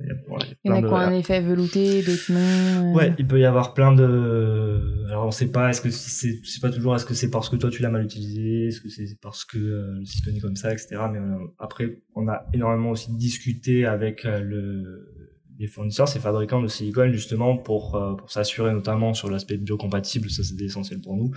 Il 0.00 0.06
y, 0.08 0.10
a, 0.10 0.14
voilà, 0.28 0.44
il 0.46 0.48
y 0.48 0.52
a 0.52 0.56
Il 0.64 0.68
y 0.68 0.72
en 0.72 0.74
a 0.74 0.80
plein 0.80 0.88
qui 0.88 0.94
ont 0.94 0.98
de- 0.98 1.04
un 1.04 1.18
effet 1.18 1.40
velouté, 1.40 2.02
d'autres 2.02 2.32
non. 2.32 2.90
euh. 2.90 2.92
Ouais, 2.94 3.14
il 3.18 3.26
peut 3.26 3.38
y 3.38 3.44
avoir 3.44 3.72
plein 3.72 3.92
de. 3.94 5.06
Alors 5.08 5.26
on 5.26 5.30
sait 5.30 5.46
pas, 5.52 5.70
est-ce 5.70 5.80
que 5.80 5.90
c'est, 5.90 6.40
c'est 6.44 6.60
pas 6.60 6.70
toujours, 6.70 6.96
est-ce 6.96 7.06
que 7.06 7.14
c'est 7.14 7.30
parce 7.30 7.48
que 7.48 7.54
toi 7.56 7.70
tu 7.70 7.82
l'as 7.82 7.90
mal 7.90 8.02
utilisé, 8.04 8.66
est-ce 8.66 8.80
que 8.80 8.88
c'est 8.88 9.06
parce 9.22 9.44
que 9.44 9.58
euh, 9.58 9.94
le 10.00 10.04
silicone 10.04 10.36
est 10.36 10.40
comme 10.40 10.56
ça, 10.56 10.72
etc. 10.72 10.96
Mais 11.12 11.18
euh, 11.20 11.36
après, 11.60 12.00
on 12.16 12.26
a 12.28 12.46
énormément 12.52 12.90
aussi 12.90 13.14
discuté 13.16 13.86
avec 13.86 14.24
le 14.24 15.14
les 15.58 15.66
fournisseurs, 15.66 16.08
ces 16.08 16.20
fabricants 16.20 16.60
de 16.60 16.68
silicone 16.68 17.12
justement 17.12 17.56
pour 17.56 17.96
euh, 17.96 18.14
pour 18.14 18.30
s'assurer 18.30 18.72
notamment 18.72 19.14
sur 19.14 19.30
l'aspect 19.30 19.56
biocompatible, 19.56 20.30
ça 20.30 20.42
c'était 20.42 20.64
essentiel 20.64 21.00
pour 21.00 21.16
nous. 21.16 21.32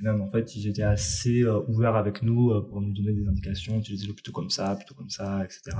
Et 0.00 0.04
même 0.04 0.20
en 0.20 0.28
fait, 0.28 0.56
ils 0.56 0.68
étaient 0.68 0.82
assez 0.82 1.42
euh, 1.42 1.60
ouverts 1.68 1.96
avec 1.96 2.22
nous 2.22 2.50
euh, 2.50 2.60
pour 2.60 2.80
nous 2.80 2.92
donner 2.92 3.12
des 3.12 3.26
indications, 3.28 3.78
utilisez-le 3.78 4.14
plutôt 4.14 4.32
comme 4.32 4.50
ça, 4.50 4.76
plutôt 4.76 4.94
comme 4.94 5.10
ça, 5.10 5.44
etc. 5.44 5.76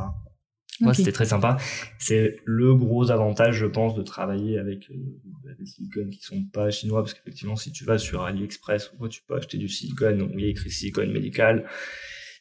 Moi, 0.80 0.92
Ok. 0.92 0.96
c'était 0.96 1.12
très 1.12 1.26
sympa. 1.26 1.58
C'est 1.98 2.36
le 2.46 2.74
gros 2.74 3.10
avantage, 3.10 3.56
je 3.56 3.66
pense, 3.66 3.94
de 3.94 4.02
travailler 4.02 4.58
avec 4.58 4.90
euh, 4.90 5.54
des 5.58 5.66
silicones 5.66 6.08
qui 6.10 6.22
sont 6.22 6.42
pas 6.44 6.70
chinois, 6.70 7.02
parce 7.02 7.12
qu'effectivement, 7.12 7.56
si 7.56 7.70
tu 7.70 7.84
vas 7.84 7.98
sur 7.98 8.22
AliExpress 8.22 8.92
ou 8.92 8.96
quoi, 8.96 9.08
tu 9.10 9.20
peux 9.26 9.36
acheter 9.36 9.58
du 9.58 9.68
silicone, 9.68 10.16
donc 10.16 10.30
il 10.34 10.40
y 10.40 10.44
a 10.44 10.48
écrit 10.48 10.70
silicone 10.70 11.12
médical. 11.12 11.66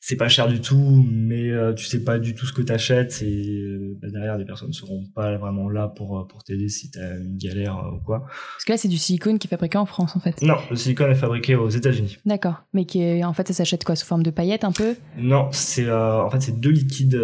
C'est 0.01 0.15
pas 0.15 0.29
cher 0.29 0.47
du 0.47 0.61
tout, 0.61 1.05
mais 1.11 1.51
euh, 1.51 1.73
tu 1.73 1.85
sais 1.85 2.03
pas 2.05 2.19
du 2.19 2.33
tout 2.33 2.45
ce 2.45 2.53
que 2.53 2.61
t'achètes 2.61 3.21
et 3.21 3.59
euh, 3.59 3.97
bah, 4.01 4.07
derrière, 4.09 4.37
les 4.37 4.45
personnes 4.45 4.71
seront 4.71 5.03
pas 5.13 5.37
vraiment 5.37 5.69
là 5.69 5.89
pour 5.89 6.17
euh, 6.19 6.23
pour 6.25 6.43
t'aider 6.43 6.69
si 6.69 6.89
t'as 6.89 7.17
une 7.17 7.37
galère 7.37 7.77
euh, 7.77 7.97
ou 7.97 7.99
quoi. 7.99 8.21
Parce 8.21 8.63
que 8.65 8.71
là, 8.71 8.77
c'est 8.77 8.87
du 8.87 8.97
silicone 8.97 9.39
qui 9.39 9.47
est 9.47 9.49
fabriqué 9.49 9.77
en 9.77 9.85
France, 9.85 10.15
en 10.15 10.21
fait. 10.21 10.41
Non, 10.41 10.55
le 10.69 10.77
silicone 10.77 11.11
est 11.11 11.15
fabriqué 11.15 11.55
aux 11.55 11.67
États-Unis. 11.69 12.17
D'accord. 12.25 12.63
Mais 12.73 12.85
qui 12.85 13.01
est, 13.01 13.25
en 13.25 13.33
fait, 13.33 13.47
ça 13.49 13.53
s'achète 13.53 13.83
quoi 13.83 13.97
Sous 13.97 14.05
forme 14.05 14.23
de 14.23 14.31
paillettes, 14.31 14.63
un 14.63 14.71
peu? 14.71 14.95
Non, 15.17 15.49
c'est 15.51 15.91
en 15.91 16.29
fait 16.29 16.41
c'est 16.41 16.59
deux 16.59 16.71
liquides 16.71 17.21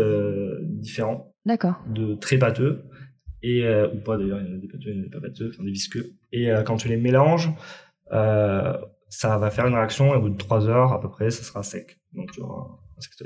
différents. 0.63 1.31
D'accord. 1.45 1.75
de 1.87 2.15
très 2.15 2.37
pâteux 2.39 2.85
et 3.43 3.63
ou 3.93 3.97
pas 3.99 4.17
d'ailleurs 4.17 4.39
il 4.41 4.49
y 4.49 4.51
en 4.51 4.55
a 4.55 4.57
des 4.57 4.67
pâteux 4.67 4.89
il 4.89 4.95
y 4.95 4.97
en 4.97 5.01
a 5.01 5.03
des 5.03 5.09
pas 5.11 5.21
pâteux 5.21 5.51
enfin 5.53 5.63
des 5.63 5.69
visqueux 5.69 6.13
et 6.31 6.49
quand 6.65 6.77
tu 6.77 6.87
les 6.87 6.97
mélanges 6.97 7.51
euh, 8.11 8.73
ça 9.17 9.37
va 9.37 9.49
faire 9.51 9.65
une 9.67 9.75
réaction 9.75 10.13
et 10.13 10.17
au 10.17 10.21
bout 10.21 10.29
de 10.29 10.37
3 10.37 10.67
heures 10.67 10.91
à 10.93 10.99
peu 11.01 11.09
près 11.09 11.29
ça 11.31 11.43
sera 11.43 11.63
sec 11.63 11.97
donc 12.13 12.31
tu 12.31 12.41
auras 12.41 12.65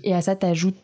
Et 0.04 0.13
à 0.13 0.21
ça, 0.21 0.36
t'ajoutes 0.36 0.78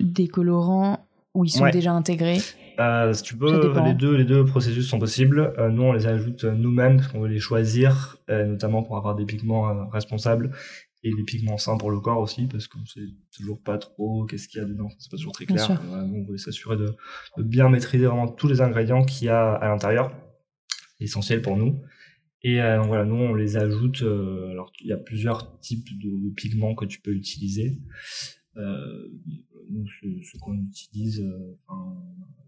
des 0.00 0.28
colorants 0.28 1.06
où 1.34 1.44
ils 1.44 1.50
sont 1.50 1.64
Ouais. 1.64 1.70
déjà 1.70 1.92
intégrés. 1.92 2.38
euh, 2.80 3.12
si 3.12 3.22
tu 3.22 3.36
peux 3.36 3.72
les 3.84 3.94
deux 3.94 4.14
les 4.16 4.24
deux 4.24 4.44
processus 4.44 4.86
sont 4.88 4.98
possibles 4.98 5.52
Euh, 5.58 5.68
nous 5.70 5.82
on 5.82 5.92
les 5.92 6.06
ajoute 6.06 6.44
nous-mêmes 6.44 6.96
parce 6.96 7.08
qu'on 7.08 7.20
veut 7.20 7.28
les 7.28 7.38
choisir 7.40 8.16
euh, 8.30 8.46
notamment 8.46 8.82
pour 8.82 8.96
avoir 8.96 9.14
des 9.14 9.24
pigments 9.26 9.68
euh, 9.68 9.84
responsables 9.92 10.50
et 11.04 11.10
des 11.14 11.24
pigments 11.24 11.58
sains 11.58 11.76
pour 11.78 11.90
le 11.90 12.00
corps 12.00 12.18
aussi 12.26 12.46
parce 12.46 12.66
qu'on 12.68 12.84
sait 12.86 13.00
toujours 13.36 13.60
pas 13.60 13.76
trop 13.78 14.24
qu'est-ce 14.26 14.46
qu'il 14.48 14.60
y 14.60 14.64
a 14.64 14.66
dedans 14.66 14.88
c'est 14.98 15.10
pas 15.10 15.16
toujours 15.16 15.32
très 15.32 15.46
clair. 15.46 15.70
Euh, 15.70 16.02
nous, 16.04 16.22
on 16.22 16.30
veut 16.30 16.38
s'assurer 16.38 16.76
de, 16.76 16.94
de 17.38 17.42
bien 17.42 17.68
maîtriser 17.68 18.06
vraiment 18.06 18.28
tous 18.28 18.48
les 18.48 18.60
ingrédients 18.60 19.02
qu'il 19.04 19.26
y 19.26 19.30
a 19.30 19.52
à 19.54 19.68
l'intérieur 19.68 20.12
c'est 20.98 21.04
essentiel 21.04 21.42
pour 21.42 21.56
nous 21.56 21.80
et 22.44 22.60
euh, 22.60 22.78
donc 22.78 22.88
voilà 22.88 23.04
nous 23.04 23.14
on 23.14 23.34
les 23.34 23.56
ajoute 23.56 24.02
euh, 24.02 24.50
alors 24.50 24.72
il 24.80 24.88
y 24.88 24.92
a 24.92 24.96
plusieurs 24.96 25.60
types 25.60 25.88
de, 25.98 26.30
pigments 26.34 26.74
que 26.74 26.84
tu 26.84 27.00
peux 27.00 27.12
utiliser. 27.12 27.78
Euh, 28.56 29.08
nous 29.70 29.86
ce, 30.22 30.38
qu'on 30.38 30.54
utilise 30.54 31.20
euh, 31.20 31.74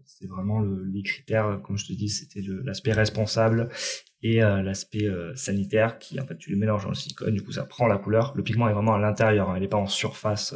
c'est 0.03 0.27
vraiment 0.27 0.59
le, 0.59 0.83
les 0.83 1.01
critères 1.01 1.61
comme 1.63 1.77
je 1.77 1.87
te 1.87 1.93
dis 1.93 2.09
c'était 2.09 2.43
l'aspect 2.63 2.91
responsable 2.91 3.69
et 4.21 4.39
l'aspect 4.39 5.07
sanitaire 5.35 5.97
qui 5.97 6.19
en 6.19 6.25
fait 6.25 6.37
tu 6.37 6.51
le 6.51 6.57
mélanges 6.57 6.83
dans 6.83 6.89
le 6.89 6.95
silicone 6.95 7.33
du 7.33 7.41
coup 7.41 7.51
ça 7.51 7.63
prend 7.63 7.87
la 7.87 7.97
couleur. 7.97 8.33
Le 8.35 8.43
pigment 8.43 8.67
est 8.67 8.73
vraiment 8.73 8.93
à 8.93 8.99
l'intérieur 8.99 9.49
hein, 9.49 9.57
il 9.57 9.61
n'est 9.61 9.67
pas 9.67 9.77
en 9.77 9.87
surface 9.87 10.53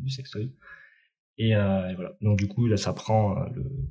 du 0.00 0.10
sextoy. 0.10 0.52
Et, 1.38 1.54
voilà. 1.54 2.16
Donc 2.20 2.38
du 2.38 2.46
coup 2.46 2.66
là 2.66 2.76
ça 2.76 2.92
prend 2.92 3.36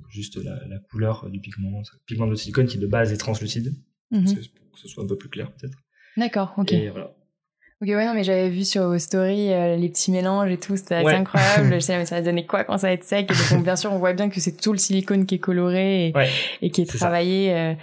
juste 0.09 0.37
la, 0.41 0.79
couleur 0.79 1.29
du 1.29 1.39
pigment 1.41 1.81
pigment 2.05 2.27
de 2.27 2.35
silicone 2.35 2.67
qui 2.67 2.77
de 2.77 2.87
base 2.87 3.11
est 3.11 3.17
translucide 3.17 3.73
mhm. 4.11 4.25
pour 4.25 4.71
que 4.71 4.79
ce 4.79 4.87
soit 4.87 5.03
un 5.03 5.07
peu 5.07 5.17
plus 5.17 5.29
clair 5.29 5.51
peut-être 5.51 5.77
d'accord 6.17 6.53
ok 6.57 6.71
et 6.71 6.89
voilà 6.89 7.15
Ok, 7.81 7.89
ouais, 7.89 8.05
non, 8.05 8.13
mais 8.13 8.23
j'avais 8.23 8.49
vu 8.49 8.63
sur 8.63 8.87
vos 8.87 8.97
stories 8.97 9.51
euh, 9.51 9.75
les 9.75 9.89
petits 9.89 10.09
mélanges 10.09 10.49
et 10.49 10.57
tout, 10.57 10.77
c'était 10.77 10.95
assez 10.95 11.13
incroyable. 11.13 11.73
je 11.73 11.79
sais, 11.79 11.97
mais 11.97 12.05
ça 12.05 12.15
va 12.15 12.21
donner 12.21 12.45
quoi 12.45 12.63
quand 12.63 12.77
ça 12.77 12.87
va 12.87 12.93
être 12.93 13.03
sec? 13.03 13.29
Et 13.29 13.53
donc, 13.53 13.65
bien 13.65 13.75
sûr, 13.75 13.91
on 13.91 13.99
voit 13.99 14.13
bien 14.13 14.29
que 14.29 14.39
c'est 14.39 14.55
tout 14.55 14.71
le 14.71 14.77
silicone 14.77 15.25
qui 15.25 15.35
est 15.35 15.39
coloré 15.39 16.07
et, 16.07 16.13
et 16.61 16.71
qui 16.71 16.83
est, 16.83 16.85
travaillé. 16.85 17.53
Euh, 17.53 17.73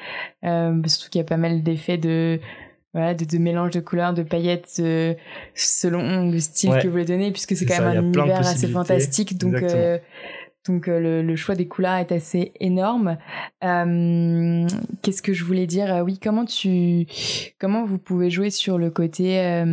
euh, 0.45 0.83
surtout 0.87 1.11
qu'il 1.11 1.19
y 1.19 1.23
a 1.23 1.27
pas 1.27 1.37
mal 1.37 1.63
d'effets 1.63 1.99
de, 1.99 2.41
voilà, 2.95 3.13
de, 3.13 3.27
de 3.27 3.37
mélange 3.37 3.73
de 3.73 3.81
couleurs, 3.81 4.15
de 4.15 4.23
paillettes 4.23 4.77
euh, 4.79 5.13
selon 5.55 6.31
le 6.31 6.41
style 6.41 6.71
que 6.81 6.87
vous 6.87 6.93
voulez 6.93 7.05
donner, 7.05 7.31
puisque 7.31 7.55
c'est 7.55 7.67
quand 7.67 7.83
même 7.83 7.99
un 7.99 8.03
univers 8.03 8.39
assez 8.39 8.69
fantastique. 8.69 9.37
Donc, 9.37 9.63
donc 10.67 10.89
euh, 10.89 11.23
le, 11.23 11.37
choix 11.37 11.55
des 11.55 11.67
couleurs 11.67 11.97
est 11.97 12.13
assez 12.13 12.53
énorme. 12.61 13.17
Euh, 13.65 14.67
Qu'est-ce 15.03 15.23
que 15.23 15.33
je 15.33 15.45
voulais 15.45 15.67
dire? 15.67 15.93
Euh, 15.93 16.03
Oui, 16.03 16.19
comment 16.23 16.45
tu, 16.45 17.07
comment 17.59 17.85
vous 17.85 17.99
pouvez 17.99 18.31
jouer 18.31 18.51
sur 18.51 18.79
le 18.79 18.91
côté 18.91 19.65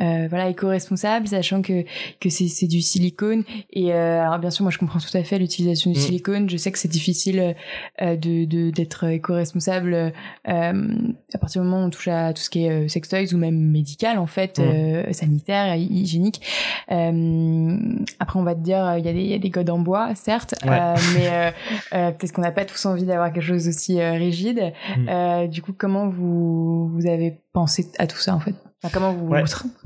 euh, 0.00 0.26
voilà 0.28 0.48
éco-responsable 0.48 1.28
sachant 1.28 1.62
que 1.62 1.84
que 2.20 2.28
c'est 2.30 2.66
du 2.66 2.80
silicone 2.80 3.44
et 3.70 3.92
euh, 3.92 4.22
alors 4.22 4.38
bien 4.38 4.50
sûr 4.50 4.62
moi 4.62 4.70
je 4.70 4.78
comprends 4.78 4.98
tout 4.98 5.16
à 5.16 5.22
fait 5.22 5.38
l'utilisation 5.38 5.90
du 5.90 5.98
mm. 5.98 6.02
silicone 6.02 6.50
je 6.50 6.56
sais 6.56 6.72
que 6.72 6.78
c'est 6.78 6.88
difficile 6.88 7.54
euh, 8.00 8.16
de 8.16 8.70
d'être 8.70 9.04
éco-responsable 9.04 9.94
euh, 9.94 10.12
à 10.46 11.38
partir 11.38 11.62
du 11.62 11.68
moment 11.68 11.82
où 11.82 11.86
on 11.86 11.90
touche 11.90 12.08
à 12.08 12.32
tout 12.32 12.42
ce 12.42 12.50
qui 12.50 12.64
est 12.64 12.88
sextoys 12.88 13.34
ou 13.34 13.38
même 13.38 13.58
médical 13.58 14.18
en 14.18 14.26
fait 14.26 14.58
mm. 14.58 15.12
sanitaire 15.12 15.76
hygiénique 15.76 16.40
après 16.88 18.38
on 18.38 18.42
va 18.42 18.54
te 18.54 18.60
dire 18.60 18.96
il 18.98 19.04
y 19.04 19.08
a 19.08 19.12
des 19.12 19.20
il 19.20 19.30
y 19.30 19.34
a 19.34 19.38
des 19.38 19.50
codes 19.50 19.70
en 19.70 19.78
bois 19.78 20.14
certes 20.14 20.54
mais 20.64 21.52
peut-être 21.90 22.32
qu'on 22.32 22.42
n'a 22.42 22.52
pas 22.52 22.64
tous 22.64 22.86
envie 22.86 23.04
d'avoir 23.04 23.32
quelque 23.32 23.44
chose 23.44 23.68
aussi 23.68 24.02
rigide 24.02 24.72
mm. 24.96 25.48
du 25.48 25.62
coup 25.62 25.72
comment 25.76 26.08
vous 26.08 26.88
vous 26.88 27.06
avez 27.06 27.40
pensé 27.52 27.86
à 27.98 28.06
tout 28.06 28.18
ça 28.18 28.34
en 28.34 28.40
fait? 28.40 28.54
Comment 28.88 29.12
vous, 29.12 29.34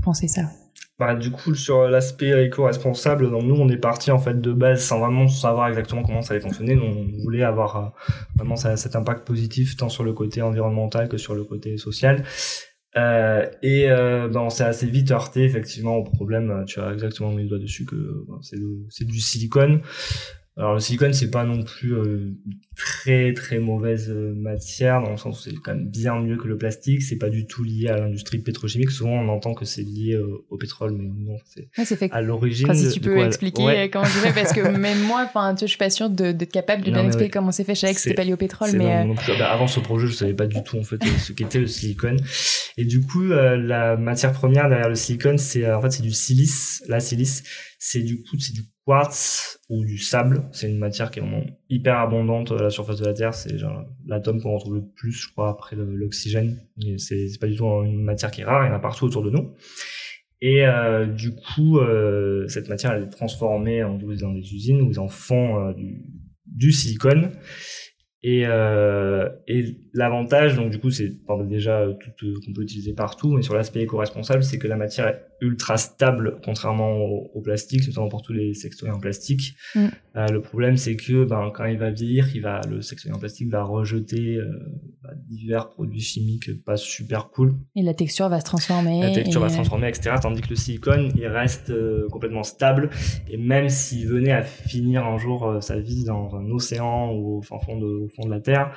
pensez 0.03 0.29
ça? 0.29 0.43
Bah, 0.99 1.17
du 1.17 1.33
coup, 1.33 1.57
sur 1.57 1.89
l'aspect 1.89 2.47
éco-responsable, 2.47 3.29
nous, 3.29 3.57
on 3.57 3.69
est 3.69 3.77
parti 3.77 4.13
en 4.13 4.21
fait 4.21 4.41
de 4.41 4.53
base 4.53 4.85
sans 4.85 5.01
vraiment 5.01 5.27
savoir 5.27 5.69
exactement 5.69 6.05
comment 6.05 6.23
ça 6.23 6.35
allait 6.35 6.43
fonctionner. 6.43 6.79
on 6.79 7.09
voulait 7.25 7.43
avoir 7.43 7.77
euh, 7.77 7.89
vraiment 8.37 8.55
cet 8.55 8.95
impact 8.95 9.27
positif 9.27 9.77
tant 9.77 9.89
sur 9.89 10.05
le 10.05 10.13
côté 10.13 10.41
environnemental 10.41 11.09
que 11.09 11.17
sur 11.17 11.35
le 11.35 11.43
côté 11.43 11.79
social. 11.79 12.25
Euh, 12.97 13.45
et 13.61 13.91
euh, 13.91 14.29
bah, 14.29 14.41
on 14.41 14.51
s'est 14.51 14.63
assez 14.63 14.87
vite 14.87 15.11
heurté 15.11 15.43
effectivement 15.43 15.97
au 15.97 16.05
problème. 16.05 16.65
Tu 16.69 16.81
as 16.81 16.93
exactement 16.93 17.33
mis 17.33 17.43
le 17.43 17.49
doigt 17.49 17.59
dessus 17.59 17.85
que 17.85 18.25
bah, 18.29 18.39
c'est 18.41 19.05
du 19.05 19.21
silicone. 19.21 19.83
Alors 20.57 20.75
le 20.75 20.81
silicone 20.81 21.13
c'est 21.13 21.33
pas 21.33 21.43
non 21.43 21.65
plus 21.65 21.95
euh, 21.95 22.33
très 22.77 23.33
très 23.33 23.59
mauvaise 23.59 24.09
euh, 24.09 24.33
matière 24.37 25.03
dans 25.03 25.11
le 25.11 25.17
sens 25.17 25.41
où 25.41 25.43
c'est 25.43 25.57
quand 25.57 25.75
même 25.75 25.89
bien 25.89 26.21
mieux 26.21 26.37
que 26.37 26.47
le 26.47 26.57
plastique. 26.57 27.03
C'est 27.03 27.17
pas 27.17 27.29
du 27.29 27.47
tout 27.47 27.65
lié 27.65 27.89
à 27.89 27.99
l'industrie 27.99 28.39
pétrochimique. 28.39 28.93
Souvent 28.93 29.15
on 29.15 29.29
entend 29.31 29.55
que 29.55 29.65
c'est 29.65 29.83
lié 29.83 30.15
euh, 30.15 30.45
au 30.51 30.57
pétrole, 30.57 30.93
mais 30.93 31.09
non, 31.09 31.39
c'est 31.45 32.13
à 32.13 32.21
l'origine. 32.21 32.73
si 32.73 32.89
tu 32.91 33.01
peux 33.01 33.19
expliquer 33.19 33.91
comment 33.93 34.05
tu 34.05 34.13
fais, 34.13 34.33
parce 34.33 34.53
que 34.53 34.61
même 34.79 35.01
moi, 35.01 35.25
enfin, 35.25 35.57
je 35.61 35.67
suis 35.67 35.77
pas 35.77 35.91
sûre 35.91 36.09
d'être 36.09 36.53
capable 36.53 36.85
de 36.85 36.93
bien 36.93 37.05
expliquer 37.05 37.31
comment 37.31 37.51
c'est 37.51 37.65
fait. 37.65 37.75
Je 37.75 37.81
savais 37.81 37.95
que 37.95 38.01
c'était 38.01 38.15
pas 38.15 38.25
lié 38.25 38.35
au 38.35 38.37
pétrole, 38.37 38.71
mais 38.75 39.09
bah, 39.37 39.51
avant 39.51 39.67
ce 39.67 39.81
projet, 39.81 40.07
je 40.07 40.13
savais 40.13 40.35
pas 40.35 40.47
du 40.47 40.63
tout 40.63 40.79
en 40.79 40.85
fait 40.85 41.03
ce 41.19 41.33
qu'était 41.33 41.59
le 41.59 41.67
silicone. 41.67 42.21
Et 42.77 42.85
du 42.85 43.01
coup, 43.01 43.25
la 43.25 43.97
matière 43.97 44.33
première 44.33 44.69
derrière 44.69 44.89
le 44.89 44.95
silicone, 44.95 45.39
c'est 45.39 45.69
en 45.69 45.83
fait 45.83 45.91
c'est 45.91 46.03
du 46.03 46.13
silice. 46.13 46.85
La 46.87 47.01
silice, 47.01 47.43
c'est 47.87 48.01
du 48.01 48.23
coup 48.23 48.39
c'est 48.39 48.55
du 48.55 48.63
quartz 48.87 49.61
ou 49.69 49.85
du 49.85 49.99
sable. 49.99 50.49
C'est 50.53 50.71
une 50.71 50.79
matière 50.79 51.11
qui 51.11 51.19
est 51.19 51.23
vraiment 51.23 51.45
hyper 51.69 51.99
abondante 51.99 52.51
à 52.53 52.63
la 52.63 52.71
surface 52.71 52.99
de 52.99 53.05
la 53.05 53.13
Terre. 53.13 53.35
C'est 53.35 53.55
l'atome 54.07 54.41
qu'on 54.41 54.55
retrouve 54.55 54.77
le 54.77 54.87
plus, 54.97 55.13
je 55.13 55.31
crois, 55.31 55.51
après 55.51 55.77
l'oxygène. 55.77 56.67
C'est 56.97 57.29
pas 57.39 57.47
du 57.47 57.57
tout 57.57 57.67
une 57.67 58.03
matière 58.03 58.31
qui 58.31 58.41
est 58.41 58.45
rare, 58.45 58.65
il 58.65 58.69
y 58.69 58.73
en 58.73 58.75
a 58.75 58.79
partout 58.79 59.05
autour 59.05 59.23
de 59.23 59.29
nous. 59.29 59.55
Et 60.41 60.67
euh, 60.67 61.05
du 61.05 61.35
coup, 61.35 61.79
euh, 61.79 62.49
cette 62.49 62.71
matière, 62.71 62.93
elle 62.93 63.03
est 63.03 63.11
transformée 63.11 63.85
en, 63.85 63.99
dans 63.99 64.33
des 64.33 64.55
usines 64.55 64.81
où 64.81 64.91
ils 64.91 64.99
en 64.99 65.09
font 65.09 65.69
euh, 65.69 65.75
du, 65.75 66.07
du 66.47 66.73
silicone. 66.73 67.33
Et, 68.23 68.47
euh, 68.47 69.29
et 69.47 69.77
l'avantage, 69.95 70.57
donc 70.57 70.71
du 70.71 70.79
coup, 70.81 70.91
c'est 70.91 71.13
déjà 71.47 71.87
tout 72.17 72.27
euh, 72.27 72.35
qu'on 72.45 72.53
peut 72.53 72.63
utiliser 72.63 72.93
partout, 72.93 73.33
mais 73.33 73.43
sur 73.43 73.55
l'aspect 73.55 73.83
éco-responsable, 73.83 74.43
c'est 74.43 74.59
que 74.59 74.67
la 74.67 74.77
matière 74.77 75.07
est 75.07 75.23
ultra 75.41 75.77
stable, 75.77 76.39
contrairement 76.45 76.97
au, 76.97 77.41
plastique, 77.41 77.87
notamment 77.87 78.09
pour 78.09 78.23
tous 78.23 78.33
les 78.33 78.55
sextoys 78.55 78.91
en 78.91 78.99
plastique. 78.99 79.55
Mm. 79.75 79.87
Euh, 80.17 80.27
le 80.29 80.41
problème, 80.41 80.77
c'est 80.77 80.97
que 80.97 81.25
ben, 81.25 81.51
quand 81.55 81.67
il 81.67 81.79
va 81.79 81.91
vieillir, 81.91 82.35
il 82.35 82.43
va, 82.43 82.61
le 82.69 82.83
sextoy 82.83 83.13
en 83.13 83.19
plastique 83.19 83.51
va 83.51 83.63
rejeter 83.63 84.37
euh, 84.37 84.47
bah, 85.03 85.11
divers 85.29 85.71
produits 85.71 86.01
chimiques 86.01 86.65
pas 86.65 86.77
super 86.77 87.29
cool. 87.29 87.55
Et 87.77 87.83
la 87.83 87.95
texture 87.95 88.29
va 88.29 88.41
se 88.41 88.45
transformer. 88.45 89.01
La 89.01 89.13
texture 89.13 89.41
va 89.41 89.49
se 89.49 89.55
transformer, 89.55 89.89
etc. 89.89 90.17
Tandis 90.21 90.41
que 90.41 90.51
le 90.51 90.57
silicone, 90.57 91.13
il 91.15 91.27
reste 91.27 91.73
complètement 92.11 92.43
stable. 92.43 92.91
Et 93.29 93.37
même 93.37 93.69
s'il 93.69 94.09
venait 94.09 94.33
à 94.33 94.43
finir 94.43 95.05
un 95.05 95.19
jour 95.19 95.59
sa 95.61 95.79
vie 95.79 96.05
dans 96.05 96.35
un 96.35 96.51
océan 96.51 97.13
ou 97.13 97.39
au 97.39 97.43
fond 97.43 97.79
de, 97.79 98.09
fond 98.17 98.25
de 98.25 98.31
la 98.31 98.41
Terre, 98.41 98.73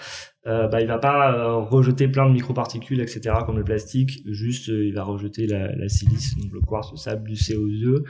euh, 0.47 0.67
bah, 0.67 0.81
il 0.81 0.87
va 0.87 0.97
pas 0.97 1.33
euh, 1.33 1.57
rejeter 1.57 2.07
plein 2.07 2.25
de 2.25 2.31
microparticules, 2.31 3.01
etc., 3.01 3.35
comme 3.45 3.57
le 3.57 3.65
plastique. 3.65 4.21
Juste, 4.25 4.69
euh, 4.69 4.87
il 4.87 4.93
va 4.93 5.03
rejeter 5.03 5.45
la, 5.45 5.75
la, 5.75 5.89
silice, 5.89 6.37
donc 6.37 6.53
le 6.53 6.61
quartz, 6.61 6.91
le 6.91 6.97
sable, 6.97 7.27
du 7.27 7.35
CO2, 7.35 8.03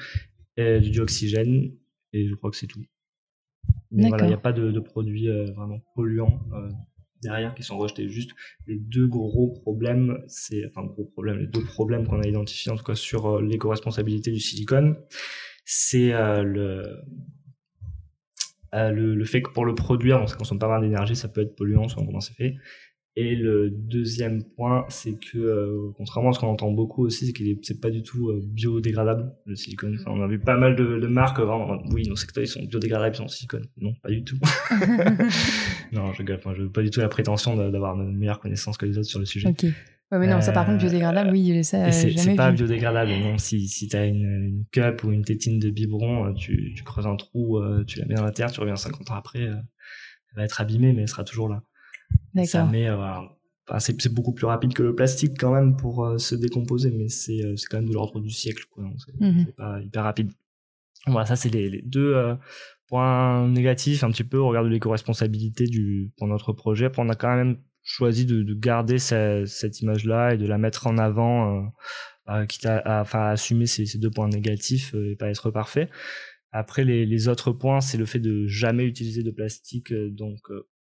et 0.57 0.79
du 0.79 0.91
dioxygène, 0.91 1.71
et 2.13 2.27
je 2.27 2.35
crois 2.35 2.51
que 2.51 2.57
c'est 2.57 2.67
tout. 2.67 2.83
Mais 3.91 4.07
voilà, 4.09 4.25
il 4.25 4.27
n'y 4.27 4.33
a 4.33 4.39
pas 4.39 4.53
de, 4.53 4.71
de 4.71 4.79
produits 4.79 5.29
euh, 5.29 5.51
vraiment 5.53 5.79
polluants 5.95 6.39
derrière 7.23 7.55
qui 7.55 7.63
sont 7.63 7.77
rejetés. 7.77 8.07
Juste 8.07 8.31
les 8.67 8.77
deux 8.77 9.07
gros 9.07 9.47
problèmes, 9.47 10.19
c'est 10.27 10.65
enfin 10.67 10.83
gros 10.85 11.05
problèmes, 11.05 11.39
les 11.39 11.47
deux 11.47 11.63
problèmes 11.63 12.05
qu'on 12.05 12.21
a 12.21 12.27
identifiés 12.27 12.71
en 12.71 12.75
tout 12.75 12.83
cas 12.83 12.93
sur 12.93 13.41
l'éco-responsabilité 13.41 14.31
du 14.31 14.39
silicone, 14.39 14.95
c'est 15.65 16.11
le 16.11 17.01
euh, 18.73 18.91
le, 18.91 19.15
le, 19.15 19.25
fait 19.25 19.41
que 19.41 19.51
pour 19.51 19.65
le 19.65 19.75
produire, 19.75 20.21
on 20.21 20.27
ça 20.27 20.35
consomme 20.35 20.59
pas 20.59 20.67
mal 20.67 20.81
d'énergie, 20.81 21.15
ça 21.15 21.27
peut 21.27 21.41
être 21.41 21.55
polluant 21.55 21.87
selon 21.87 22.05
comment 22.05 22.21
c'est 22.21 22.35
fait. 22.35 22.55
Et 23.19 23.35
le 23.35 23.71
deuxième 23.71 24.43
point, 24.43 24.85
c'est 24.89 25.17
que, 25.17 25.39
euh, 25.39 25.91
contrairement 25.97 26.29
à 26.29 26.33
ce 26.33 26.39
qu'on 26.39 26.49
entend 26.49 26.69
beaucoup 26.69 27.03
aussi, 27.03 27.25
c'est 27.25 27.33
qu'il 27.33 27.57
c'est 27.63 27.81
pas 27.81 27.89
du 27.89 28.03
tout 28.03 28.29
euh, 28.29 28.39
biodégradable, 28.45 29.33
le 29.47 29.55
silicone. 29.55 29.97
Enfin, 29.99 30.11
on 30.11 30.21
a 30.21 30.27
vu 30.27 30.37
pas 30.37 30.55
mal 30.55 30.75
de, 30.75 30.99
de 30.99 31.07
marques, 31.07 31.39
vraiment, 31.39 31.81
oui, 31.89 32.07
nos 32.07 32.15
secteurs, 32.15 32.43
ils 32.43 32.47
sont 32.47 32.63
biodégradables, 32.63 33.15
ils 33.15 33.17
sont 33.17 33.23
en 33.23 33.27
silicone. 33.27 33.65
Non, 33.81 33.95
pas 34.03 34.09
du 34.09 34.23
tout. 34.23 34.37
non, 35.91 36.13
je 36.13 36.31
enfin, 36.31 36.53
je 36.53 36.61
veux 36.61 36.71
pas 36.71 36.83
du 36.83 36.91
tout 36.91 36.99
la 36.99 37.07
prétention 37.07 37.55
d'avoir 37.55 37.99
une 37.99 38.15
meilleure 38.15 38.39
connaissance 38.39 38.77
que 38.77 38.85
les 38.85 38.99
autres 38.99 39.09
sur 39.09 39.19
le 39.19 39.25
sujet. 39.25 39.51
Ouais, 40.11 40.19
mais 40.19 40.27
non, 40.27 40.39
ça 40.39 40.53
par 40.53 40.65
contre, 40.65 40.77
biodégradable, 40.77 41.31
oui, 41.31 41.63
ça, 41.65 41.91
C'est 41.91 42.35
pas 42.35 42.51
biodégradable, 42.51 43.11
non. 43.11 43.37
Si, 43.37 43.67
si 43.67 43.89
t'as 43.89 44.07
une, 44.07 44.23
une 44.23 44.65
cup 44.71 45.03
ou 45.03 45.11
une 45.11 45.25
tétine 45.25 45.59
de 45.59 45.69
biberon, 45.69 46.27
euh, 46.27 46.33
tu, 46.33 46.73
tu 46.75 46.83
creuses 46.83 47.07
un 47.07 47.17
trou, 47.17 47.57
euh, 47.57 47.83
tu 47.83 47.99
la 47.99 48.05
mets 48.05 48.15
dans 48.15 48.23
la 48.23 48.31
terre, 48.31 48.49
tu 48.49 48.61
reviens 48.61 48.77
50 48.77 49.11
ans 49.11 49.15
après, 49.15 49.41
euh, 49.41 49.55
elle 49.55 50.37
va 50.37 50.43
être 50.45 50.61
abîmée, 50.61 50.93
mais 50.93 51.01
elle 51.01 51.09
sera 51.09 51.25
toujours 51.25 51.49
là. 51.49 51.61
D'accord. 52.33 52.69
Mais 52.71 52.89
enfin, 52.89 53.79
c'est 53.79 54.13
beaucoup 54.13 54.33
plus 54.33 54.45
rapide 54.45 54.73
que 54.73 54.83
le 54.83 54.95
plastique 54.95 55.37
quand 55.37 55.53
même 55.53 55.75
pour 55.75 56.17
se 56.17 56.35
décomposer, 56.35 56.91
mais 56.91 57.09
c'est 57.09 57.41
quand 57.69 57.77
même 57.77 57.89
de 57.89 57.93
l'ordre 57.93 58.21
du 58.21 58.29
siècle, 58.29 58.63
quoi. 58.71 58.85
C'est 59.05 59.19
mm-hmm. 59.19 59.55
pas 59.55 59.81
hyper 59.81 60.03
rapide. 60.03 60.31
Voilà, 61.05 61.25
ça 61.25 61.35
c'est 61.35 61.49
les, 61.49 61.69
les, 61.69 61.81
deux 61.81 62.15
points 62.87 63.45
négatifs 63.49 64.05
un 64.05 64.11
petit 64.11 64.23
peu 64.23 64.37
au 64.37 64.47
regard 64.47 64.63
de 64.63 64.69
l'éco-responsabilité 64.69 65.65
pour 66.17 66.27
notre 66.27 66.53
projet. 66.53 66.85
Après, 66.85 67.01
on 67.01 67.09
a 67.09 67.15
quand 67.15 67.35
même 67.35 67.57
choisi 67.87 68.25
de, 68.25 68.43
de 68.43 68.53
garder 68.53 68.99
cette 68.99 69.81
image-là 69.81 70.33
et 70.33 70.37
de 70.37 70.45
la 70.45 70.57
mettre 70.57 70.87
en 70.87 70.97
avant, 70.97 71.63
euh, 71.63 71.67
euh 72.29 72.45
quitte 72.45 72.65
à, 72.65 73.01
enfin, 73.01 73.29
assumer 73.29 73.65
ces, 73.65 73.85
ces, 73.85 73.97
deux 73.97 74.11
points 74.11 74.27
négatifs 74.27 74.93
euh, 74.93 75.11
et 75.11 75.15
pas 75.15 75.29
être 75.29 75.51
parfait. 75.51 75.89
Après, 76.51 76.83
les, 76.83 77.05
les 77.05 77.27
autres 77.29 77.53
points, 77.53 77.79
c'est 77.79 77.97
le 77.97 78.05
fait 78.05 78.19
de 78.19 78.45
jamais 78.45 78.83
utiliser 78.83 79.23
de 79.23 79.31
plastique, 79.31 79.93
euh, 79.93 80.09
donc 80.09 80.39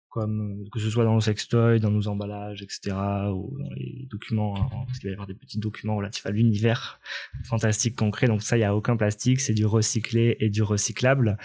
comme 0.09 0.63
que 0.71 0.79
ce 0.79 0.89
soit 0.89 1.03
dans 1.03 1.13
nos 1.13 1.21
sextoys, 1.21 1.79
dans 1.79 1.91
nos 1.91 2.07
emballages, 2.07 2.61
etc., 2.61 2.95
ou 3.33 3.57
dans 3.59 3.69
les 3.75 4.07
documents, 4.09 4.55
hein, 4.57 4.85
parce 4.85 4.99
qu'il 4.99 5.07
va 5.07 5.11
y 5.11 5.13
avoir 5.13 5.27
des 5.27 5.33
petits 5.33 5.59
documents 5.59 5.95
relatifs 5.97 6.25
à 6.25 6.31
l'univers 6.31 6.99
fantastique 7.43 7.95
concret. 7.95 8.27
Donc 8.27 8.41
ça, 8.41 8.57
il 8.57 8.61
y 8.61 8.63
a 8.63 8.75
aucun 8.75 8.97
plastique, 8.97 9.39
c'est 9.39 9.53
du 9.53 9.65
recyclé 9.65 10.37
et 10.39 10.49
du 10.49 10.61
recyclable. 10.61 11.37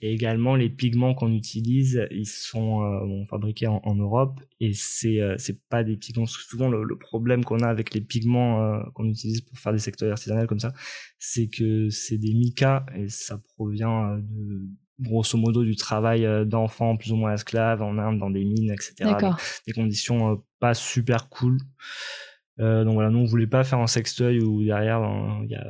Et 0.00 0.12
également, 0.12 0.56
les 0.56 0.70
pigments 0.70 1.14
qu'on 1.14 1.32
utilise, 1.32 2.06
ils 2.10 2.26
sont 2.26 2.82
euh, 2.82 3.24
fabriqués 3.24 3.66
en, 3.66 3.94
Europe 3.94 4.40
et 4.60 4.72
c'est 4.74 5.20
euh, 5.20 5.36
c'est 5.38 5.62
pas 5.68 5.84
des 5.84 5.96
pigments. 5.96 6.26
Souvent, 6.26 6.68
le, 6.68 6.96
problème 6.98 7.44
qu'on 7.44 7.60
a 7.60 7.68
avec 7.68 7.94
les 7.94 8.00
pigments 8.00 8.62
euh, 8.62 8.82
qu'on 8.94 9.08
utilise 9.08 9.40
pour 9.40 9.58
faire 9.58 9.72
des 9.72 9.78
sextoys 9.78 10.10
artisanaux 10.10 10.46
comme 10.46 10.60
ça, 10.60 10.72
c'est 11.18 11.48
que 11.48 11.88
c'est 11.90 12.18
des 12.18 12.34
micas 12.34 12.84
et 12.96 13.08
ça 13.08 13.38
provient 13.56 14.18
de 14.18 14.68
grosso 15.00 15.36
modo 15.36 15.64
du 15.64 15.76
travail 15.76 16.26
d'enfants 16.46 16.96
plus 16.96 17.12
ou 17.12 17.16
moins 17.16 17.34
esclaves 17.34 17.82
en 17.82 17.98
Inde 17.98 18.18
dans 18.18 18.30
des 18.30 18.44
mines 18.44 18.72
etc 18.72 19.10
des 19.66 19.72
conditions 19.72 20.42
pas 20.60 20.74
super 20.74 21.28
cool 21.28 21.58
donc 22.58 22.94
voilà 22.94 23.10
nous 23.10 23.18
on 23.18 23.24
voulait 23.24 23.48
pas 23.48 23.64
faire 23.64 23.80
un 23.80 23.88
sextoy 23.88 24.40
où 24.40 24.62
derrière 24.62 25.00
ben, 25.00 25.40
il 25.44 25.50
y 25.50 25.56
a 25.56 25.64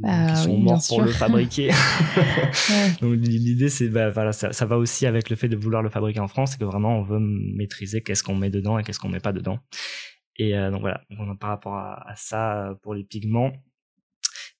bah, 0.00 0.32
qui 0.32 0.36
sont 0.36 0.54
oui, 0.54 0.62
morts 0.62 0.82
pour 0.88 1.02
le 1.02 1.12
fabriquer. 1.12 1.70
Ouais. 2.70 2.90
Donc 3.00 3.14
l'idée 3.20 3.68
c'est 3.68 3.88
bah, 3.88 4.10
voilà 4.10 4.32
ça, 4.32 4.52
ça 4.52 4.66
va 4.66 4.78
aussi 4.78 5.06
avec 5.06 5.30
le 5.30 5.36
fait 5.36 5.48
de 5.48 5.56
vouloir 5.56 5.82
le 5.82 5.90
fabriquer 5.90 6.20
en 6.20 6.28
France, 6.28 6.52
c'est 6.52 6.58
que 6.58 6.64
vraiment 6.64 6.98
on 6.98 7.02
veut 7.02 7.18
maîtriser 7.20 8.02
qu'est-ce 8.02 8.22
qu'on 8.22 8.34
met 8.34 8.50
dedans 8.50 8.78
et 8.78 8.82
qu'est-ce 8.82 8.98
qu'on 8.98 9.08
met 9.08 9.20
pas 9.20 9.32
dedans. 9.32 9.58
Et 10.36 10.56
euh, 10.56 10.70
donc 10.70 10.80
voilà, 10.80 11.02
donc, 11.10 11.20
on 11.20 11.30
a 11.30 11.34
par 11.36 11.50
rapport 11.50 11.74
à, 11.74 12.10
à 12.10 12.14
ça 12.16 12.70
euh, 12.70 12.74
pour 12.82 12.94
les 12.94 13.04
pigments. 13.04 13.52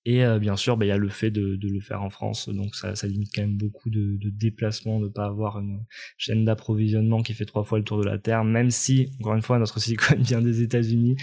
Et 0.07 0.25
euh, 0.25 0.39
bien 0.39 0.57
sûr, 0.57 0.79
bah, 0.79 0.87
il 0.87 0.89
y 0.89 0.93
a 0.93 0.97
le 0.97 1.11
fait 1.11 1.31
de, 1.31 1.57
de, 1.57 1.69
le 1.69 1.81
faire 1.81 2.03
en 2.03 2.09
France, 2.09 2.49
donc 2.49 2.75
ça, 2.75 2.95
ça 2.95 3.07
limite 3.07 3.31
quand 3.35 3.43
même 3.43 3.59
beaucoup 3.59 3.91
de, 3.91 4.17
de 4.17 4.31
déplacements, 4.31 4.99
de 4.99 5.09
pas 5.09 5.27
avoir 5.27 5.59
une 5.59 5.85
chaîne 6.17 6.47
d'approvisionnement 6.47 7.23
qui 7.23 7.35
fait 7.35 7.45
trois 7.45 7.65
fois 7.65 7.79
le 7.79 7.85
tour 7.85 7.99
de 7.99 8.07
la 8.07 8.17
Terre, 8.17 8.43
même 8.43 8.71
si, 8.71 9.11
encore 9.21 9.35
une 9.35 9.43
fois, 9.43 9.59
notre 9.59 9.79
silicone 9.81 10.23
vient 10.23 10.41
des 10.41 10.63
États-Unis. 10.63 11.17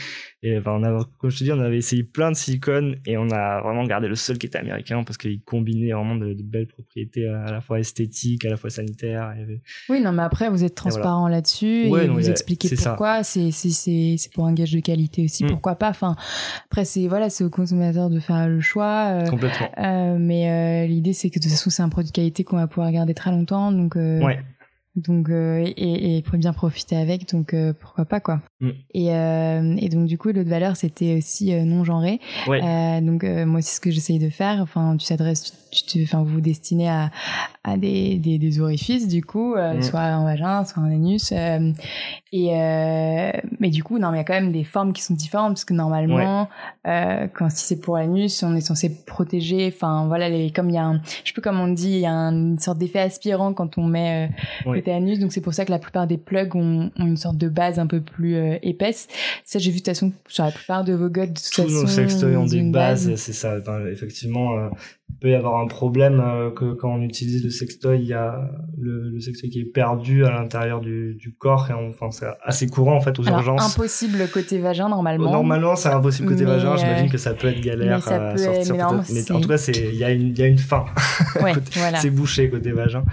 Et 0.44 0.60
enfin, 0.60 0.74
on 0.74 0.84
a, 0.84 1.04
comme 1.18 1.32
je 1.32 1.40
te 1.40 1.44
dis, 1.44 1.52
on 1.52 1.60
avait 1.60 1.78
essayé 1.78 2.04
plein 2.04 2.30
de 2.30 2.36
silicones 2.36 2.98
et 3.08 3.18
on 3.18 3.32
a 3.32 3.62
vraiment 3.62 3.84
gardé 3.84 4.08
le 4.08 4.16
seul 4.16 4.38
qui 4.38 4.46
était 4.46 4.60
américain 4.60 5.04
parce 5.04 5.18
qu'il 5.18 5.42
combinait 5.42 5.92
vraiment 5.92 6.16
de, 6.16 6.34
de, 6.34 6.44
belles 6.44 6.68
propriétés 6.68 7.28
à 7.28 7.52
la 7.52 7.62
fois 7.62 7.80
esthétiques, 7.80 8.46
à 8.46 8.50
la 8.50 8.58
fois 8.58 8.70
sanitaires. 8.70 9.34
Oui, 9.90 10.02
non, 10.02 10.12
mais 10.12 10.22
après, 10.22 10.50
vous 10.50 10.64
êtes 10.64 10.76
transparent 10.76 11.22
voilà. 11.22 11.38
là-dessus 11.38 11.88
ouais, 11.88 12.06
et 12.06 12.08
non, 12.08 12.14
vous 12.14 12.28
a, 12.28 12.32
expliquez 12.32 12.70
pourquoi. 12.76 13.24
C'est 13.24 13.50
pour 14.36 14.46
un 14.46 14.54
gage 14.54 14.72
de 14.72 14.80
qualité 14.82 15.24
aussi, 15.24 15.44
mm. 15.46 15.48
pourquoi 15.48 15.76
pas. 15.76 15.90
Enfin, 15.90 16.16
après, 16.66 16.86
c'est 16.86 17.08
voilà, 17.08 17.30
au 17.42 17.50
consommateur 17.50 18.12
de 18.12 18.20
faire 18.20 18.48
le 18.48 18.62
choix. 18.68 19.10
Euh, 19.12 19.28
Complètement. 19.28 19.70
Euh, 19.78 20.18
mais 20.20 20.50
euh, 20.50 20.88
l'idée, 20.88 21.14
c'est 21.14 21.30
que 21.30 21.40
de 21.40 21.44
toute 21.44 21.52
façon, 21.52 21.70
c'est 21.70 21.82
un 21.82 21.90
produit 21.90 22.12
de 22.12 22.16
qualité 22.16 22.44
qu'on 22.44 22.58
va 22.58 22.68
pouvoir 22.68 22.92
garder 22.92 23.14
très 23.14 23.32
longtemps. 23.32 23.72
Donc, 23.72 23.96
ouais. 23.96 24.40
donc 24.96 25.30
et, 25.30 26.18
et, 26.18 26.24
bien 26.34 26.54
profiter 26.54 26.98
avec. 26.98 27.30
Donc, 27.30 27.56
pourquoi 27.80 28.06
pas, 28.06 28.20
quoi. 28.20 28.42
Mm. 28.60 28.70
Et, 28.94 29.08
et, 29.08 29.90
donc, 29.90 30.08
du 30.08 30.18
coup, 30.18 30.30
l'autre 30.30 30.50
valeur, 30.50 30.76
c'était 30.76 31.18
aussi 31.18 31.54
non 31.66 31.84
genré. 31.84 32.20
Ouais. 32.48 33.02
donc, 33.02 33.24
moi, 33.24 33.62
c'est 33.62 33.76
ce 33.76 33.82
que 33.82 33.92
j'essaye 33.92 34.20
de 34.20 34.30
faire. 34.30 34.60
Enfin, 34.62 34.96
tu 34.98 35.06
s'adresses, 35.06 35.54
tu 35.72 35.84
te, 35.84 36.04
enfin, 36.04 36.24
vous 36.24 36.36
vous 36.36 36.42
destinez 36.42 36.90
à, 36.90 37.12
à 37.64 37.78
des, 37.78 38.18
des, 38.18 38.38
des 38.38 38.60
orifices, 38.60 39.08
du 39.08 39.24
coup, 39.24 39.56
Mm. 39.56 39.82
soit 39.82 40.00
un 40.02 40.24
vagin, 40.24 40.66
soit 40.66 40.82
un 40.84 40.92
anus. 40.92 41.32
et 42.34 42.50
mais 43.60 43.70
du 43.70 43.84
coup, 43.84 44.00
non, 44.00 44.12
mais 44.12 44.18
il 44.18 44.20
y 44.20 44.22
a 44.22 44.26
quand 44.26 44.34
même 44.34 44.52
des 44.52 44.64
formes 44.64 44.94
qui 44.94 45.02
sont 45.02 45.14
différentes 45.14 45.54
parce 45.54 45.66
que 45.66 45.74
normalement, 45.74 46.50
ouais. 46.86 47.30
quand 47.34 47.50
si 47.50 47.66
c'est 47.66 47.80
pour 47.80 47.98
l'anus, 47.98 48.44
on 48.44 48.56
est 48.56 48.62
censé 48.62 49.04
protéger. 49.06 49.72
Enfin, 49.74 50.06
voilà, 50.08 50.30
les, 50.30 50.52
comme 50.52 50.70
il 50.70 50.76
y 50.76 50.78
a 50.78 50.84
un, 50.86 51.02
je 51.24 51.28
sais 51.30 51.34
plus 51.34 51.42
comment 51.42 51.64
on 51.64 51.68
dit, 51.74 51.90
il 51.92 52.00
y 52.00 52.06
a 52.06 52.12
une 52.12 52.60
sorte 52.60 52.78
d'effet 52.78 53.00
aspirant 53.00 53.54
quand 53.54 53.78
on 53.78 53.84
met 53.88 54.28
euh, 54.28 54.34
Ouais. 54.70 54.80
côté 54.80 54.92
anus. 54.94 55.20
Donc 55.20 55.32
c'est 55.32 55.42
pour 55.42 55.54
ça 55.54 55.66
que 55.66 55.72
la 55.72 55.80
plupart 55.80 56.08
des 56.08 56.18
plugs 56.18 56.56
ont, 56.56 56.92
ont 56.98 57.06
une 57.06 57.18
sorte 57.18 57.38
de 57.38 57.48
base 57.50 57.80
un 57.80 57.88
peu 57.88 58.02
plus 58.02 58.36
euh, 58.36 58.58
épaisse. 58.62 59.08
Ça, 59.46 59.60
j'ai 59.60 59.72
vu 59.72 59.78
de 59.78 59.80
toute 59.84 59.88
façon 59.88 60.12
sur 60.28 60.44
la 60.44 60.52
plupart 60.52 60.84
de 60.84 60.94
vos 60.94 61.10
godes. 61.10 61.34
De 61.34 61.40
toute 61.40 61.52
Tous 61.54 61.64
façon, 61.64 61.82
nos 61.82 61.88
sextoys 61.88 62.36
ont 62.36 62.46
des 62.46 62.62
bases, 62.64 63.08
base. 63.10 63.20
c'est 63.20 63.34
ça. 63.34 63.56
Enfin, 63.60 63.80
effectivement, 63.92 64.58
euh, 64.58 64.70
il 65.10 65.16
peut 65.20 65.30
y 65.30 65.36
avoir 65.36 65.60
un 65.62 65.68
problème 65.68 66.20
euh, 66.20 66.52
que 66.52 66.74
quand 66.74 66.94
on 66.94 67.02
utilise 67.02 67.44
le 67.44 67.50
sextoy, 67.50 68.00
il 68.00 68.08
y 68.08 68.14
a 68.14 68.52
le, 68.78 69.10
le 69.10 69.20
sextoy 69.20 69.50
qui 69.50 69.62
est 69.62 69.66
perdu 69.66 70.26
à 70.26 70.32
l'intérieur 70.32 70.80
du, 70.82 71.16
du 71.16 71.34
corps 71.34 71.68
et 71.72 71.74
on- 71.74 71.90
enfin 71.90 72.12
c'est 72.12 72.28
assez 72.44 72.68
courant 72.68 72.96
en 72.96 73.02
fait 73.02 73.18
aux 73.18 73.26
Alors, 73.28 73.40
urgences. 73.40 73.74
impossible 73.76 74.28
côté 74.32 74.60
vagin 74.60 74.90
normalement. 74.90 75.32
Normalement, 75.32 75.76
c'est 75.76 75.90
impossible 75.90 76.28
côté 76.28 76.44
Mais, 76.44 76.52
vagin. 76.52 76.74
euh, 76.74 76.78
J'imagine 76.78 77.10
que 77.10 77.18
ça 77.18 77.34
peut 77.34 77.48
être 77.48 77.62
galère 77.62 77.96
mais 77.96 78.02
ça 78.02 78.30
à 78.32 78.38
sortir. 78.38 79.04
mais 79.14 79.32
en 79.32 79.40
tout 79.40 79.48
cas, 79.50 79.58
c'est 79.58 79.72
il 79.72 79.96
y 79.96 80.04
a 80.04 80.12
une 80.12 80.28
il 80.28 80.38
y 80.38 80.44
a 80.44 80.48
une 80.48 80.58
fin. 80.58 80.86
Ouais, 81.42 81.54
voilà. 81.74 81.98
C'est 82.00 82.10
bouché 82.10 82.50
côté 82.50 82.72
vagin. 82.72 83.04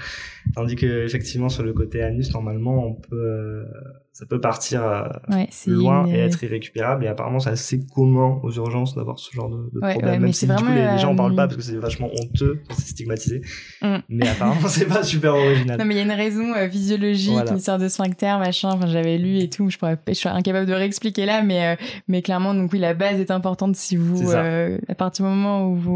Tandis 0.55 0.77
que 0.77 1.05
effectivement 1.05 1.49
sur 1.49 1.63
le 1.63 1.73
côté 1.73 2.03
anus, 2.03 2.33
normalement, 2.35 2.85
on 2.87 2.95
peut 2.95 3.17
euh, 3.17 3.65
ça 4.13 4.27
peut 4.27 4.41
partir 4.41 4.85
euh, 4.85 5.09
Ouais, 5.29 5.49
loin 5.67 6.07
une- 6.07 6.15
et 6.15 6.19
être 6.19 6.43
irrécupérable. 6.45 7.05
Et 7.05 7.09
apparemment, 7.09 7.41
c'est 7.41 7.51
assez 7.51 7.81
commun 7.95 8.39
aux 8.45 8.53
urgences 8.53 8.95
d'avoir 8.95 9.19
ce 9.19 9.33
genre 9.35 9.49
de, 9.49 9.71
de 9.73 9.81
Ouais, 9.81 9.93
problème. 9.93 10.13
ouais, 10.15 10.19
Même 10.21 10.33
si 10.33 10.47
du 10.47 10.55
coup, 10.55 10.67
les, 10.73 10.93
les 10.93 10.99
gens 10.99 11.13
en 11.13 11.17
parlent 11.17 11.35
pas 11.35 11.47
parce 11.47 11.57
que 11.57 11.63
c'est 11.63 11.77
vachement 11.77 12.09
honteux, 12.21 12.61
c'est 12.71 12.89
stigmatisé. 12.89 13.41
Mm. 13.83 13.97
Mais 14.09 14.29
apparemment, 14.29 14.69
c'est 14.69 14.87
pas 14.87 15.03
super 15.03 15.35
original. 15.35 15.79
Non 15.79 15.85
mais 15.85 15.95
il 15.95 15.97
y 15.97 16.01
a 16.01 16.05
une 16.05 16.11
raison 16.13 16.53
euh, 16.55 16.69
physiologique, 16.69 17.33
Voilà. 17.33 17.53
une 17.53 17.59
sorte 17.59 17.81
de 17.81 17.89
sphincter, 17.89 18.37
machin. 18.39 18.69
Enfin 18.73 18.87
j'avais 18.87 19.19
lu 19.19 19.39
et 19.39 19.51
tout. 19.51 19.69
Je 19.71 19.79
pourrais, 19.79 19.99
je 20.07 20.13
suis 20.13 20.29
incapable 20.29 20.67
de 20.67 20.75
réexpliquer 20.75 21.27
là, 21.27 21.43
mais 21.43 21.73
euh, 21.75 21.77
mais 22.07 22.23
clairement 22.23 22.55
donc 22.55 22.73
oui 22.73 22.79
la 22.79 22.95
base 22.95 23.19
est 23.19 23.31
importante 23.33 23.75
si 23.75 23.97
vous 23.97 24.31
euh, 24.33 24.79
à 24.89 24.95
partir 24.95 25.25
du 25.25 25.31
moment 25.33 25.69
où 25.69 25.75
vous, 25.75 25.93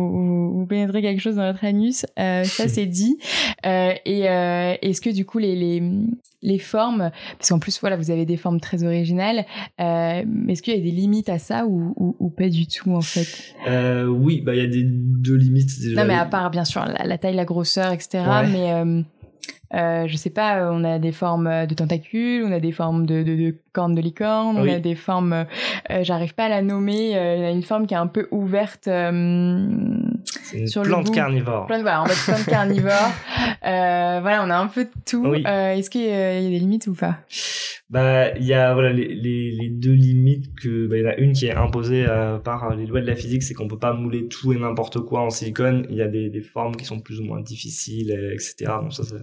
où 0.54 0.58
vous 0.58 0.66
pénétrez 0.66 1.02
quelque 1.02 1.20
chose 1.20 1.36
dans 1.36 1.46
votre 1.52 1.64
anus, 1.64 2.04
euh, 2.18 2.42
ça 2.44 2.66
c'est 2.68 2.86
dit. 2.86 3.18
Euh, 3.66 3.92
et 4.04 4.28
euh, 4.38 4.76
est-ce 4.82 5.00
que 5.00 5.10
du 5.10 5.24
coup 5.24 5.38
les 5.38 5.54
les 5.56 5.82
les 6.40 6.58
formes, 6.58 7.10
parce 7.36 7.48
qu'en 7.50 7.58
plus 7.58 7.80
voilà 7.80 7.96
vous 7.96 8.10
avez 8.12 8.24
des 8.24 8.36
formes 8.36 8.60
très 8.60 8.84
originales. 8.84 9.44
Euh, 9.80 10.22
mais 10.26 10.52
est-ce 10.52 10.62
qu'il 10.62 10.74
y 10.74 10.78
a 10.78 10.80
des 10.82 10.92
limites 10.92 11.28
à 11.28 11.38
ça 11.38 11.66
ou, 11.66 11.94
ou, 11.96 12.16
ou 12.20 12.30
pas 12.30 12.48
du 12.48 12.66
tout 12.68 12.92
en 12.94 13.00
fait? 13.00 13.54
Euh, 13.68 14.06
oui, 14.06 14.40
bah 14.40 14.54
il 14.54 14.60
y 14.62 14.64
a 14.64 14.68
des 14.68 14.84
deux 14.84 15.34
limites 15.36 15.80
déjà. 15.80 16.00
Non 16.00 16.06
mais 16.06 16.14
à 16.14 16.26
part 16.26 16.50
bien 16.50 16.64
sûr 16.64 16.84
la, 16.84 17.04
la 17.04 17.18
taille, 17.18 17.34
la 17.34 17.44
grosseur, 17.44 17.92
etc. 17.92 18.20
Ouais. 18.28 18.46
Mais 18.52 18.72
euh, 18.72 19.02
euh, 19.74 20.06
je 20.06 20.16
sais 20.16 20.30
pas, 20.30 20.70
on 20.72 20.82
a 20.84 20.98
des 20.98 21.12
formes 21.12 21.66
de 21.66 21.74
tentacules, 21.74 22.42
on 22.46 22.52
a 22.52 22.60
des 22.60 22.72
formes 22.72 23.04
de, 23.04 23.22
de, 23.22 23.34
de 23.36 23.54
cornes 23.72 23.94
de 23.94 24.00
licorne, 24.00 24.60
Oui. 24.60 24.70
on 24.70 24.74
a 24.76 24.78
des 24.78 24.94
formes, 24.94 25.44
euh, 25.90 26.02
j'arrive 26.02 26.34
pas 26.34 26.44
à 26.46 26.48
la 26.48 26.62
nommer, 26.62 27.16
euh, 27.18 27.36
il 27.36 27.42
y 27.42 27.44
a 27.44 27.50
une 27.50 27.62
forme 27.62 27.86
qui 27.86 27.92
est 27.92 27.98
un 27.98 28.06
peu 28.06 28.28
ouverte, 28.30 28.88
une 30.52 30.66
sur 30.66 30.82
le 30.82 30.88
plante 30.88 31.12
carnivore. 31.12 31.66
plein 31.66 31.78
de, 31.78 31.82
voilà, 31.82 32.02
en 32.02 32.06
mode 32.06 32.16
plante 32.24 32.46
carnivore. 32.46 32.92
Euh, 33.64 34.20
voilà, 34.20 34.44
on 34.44 34.50
a 34.50 34.56
un 34.56 34.68
peu 34.68 34.84
de 34.84 34.90
tout. 35.04 35.26
Oui. 35.26 35.42
Euh, 35.44 35.74
Est-ce 35.74 35.90
qu'il 35.90 36.02
y 36.02 36.12
a 36.12 36.40
des 36.40 36.58
limites 36.58 36.86
ou 36.86 36.94
pas? 36.94 37.18
Bah, 37.90 38.36
il 38.36 38.44
y 38.44 38.54
a 38.54 38.72
voilà 38.72 38.92
les, 38.92 39.08
les, 39.08 39.50
les 39.50 39.68
deux 39.68 39.92
limites 39.92 40.54
que 40.54 40.86
bah, 40.86 40.96
il 40.96 41.02
y 41.02 41.06
en 41.06 41.10
a 41.10 41.16
une 41.16 41.32
qui 41.32 41.46
est 41.46 41.54
imposée 41.54 42.04
euh, 42.06 42.38
par 42.38 42.76
les 42.76 42.86
lois 42.86 43.00
de 43.00 43.06
la 43.06 43.16
physique, 43.16 43.42
c'est 43.42 43.54
qu'on 43.54 43.66
peut 43.66 43.78
pas 43.78 43.94
mouler 43.94 44.28
tout 44.28 44.52
et 44.52 44.58
n'importe 44.58 45.00
quoi 45.00 45.22
en 45.22 45.30
silicone. 45.30 45.86
Il 45.90 45.96
y 45.96 46.02
a 46.02 46.08
des, 46.08 46.30
des 46.30 46.40
formes 46.40 46.76
qui 46.76 46.84
sont 46.84 47.00
plus 47.00 47.18
ou 47.20 47.24
moins 47.24 47.40
difficiles, 47.40 48.12
euh, 48.12 48.32
etc. 48.34 48.72
Donc 48.82 48.92
ça, 48.92 49.02
ça 49.02 49.16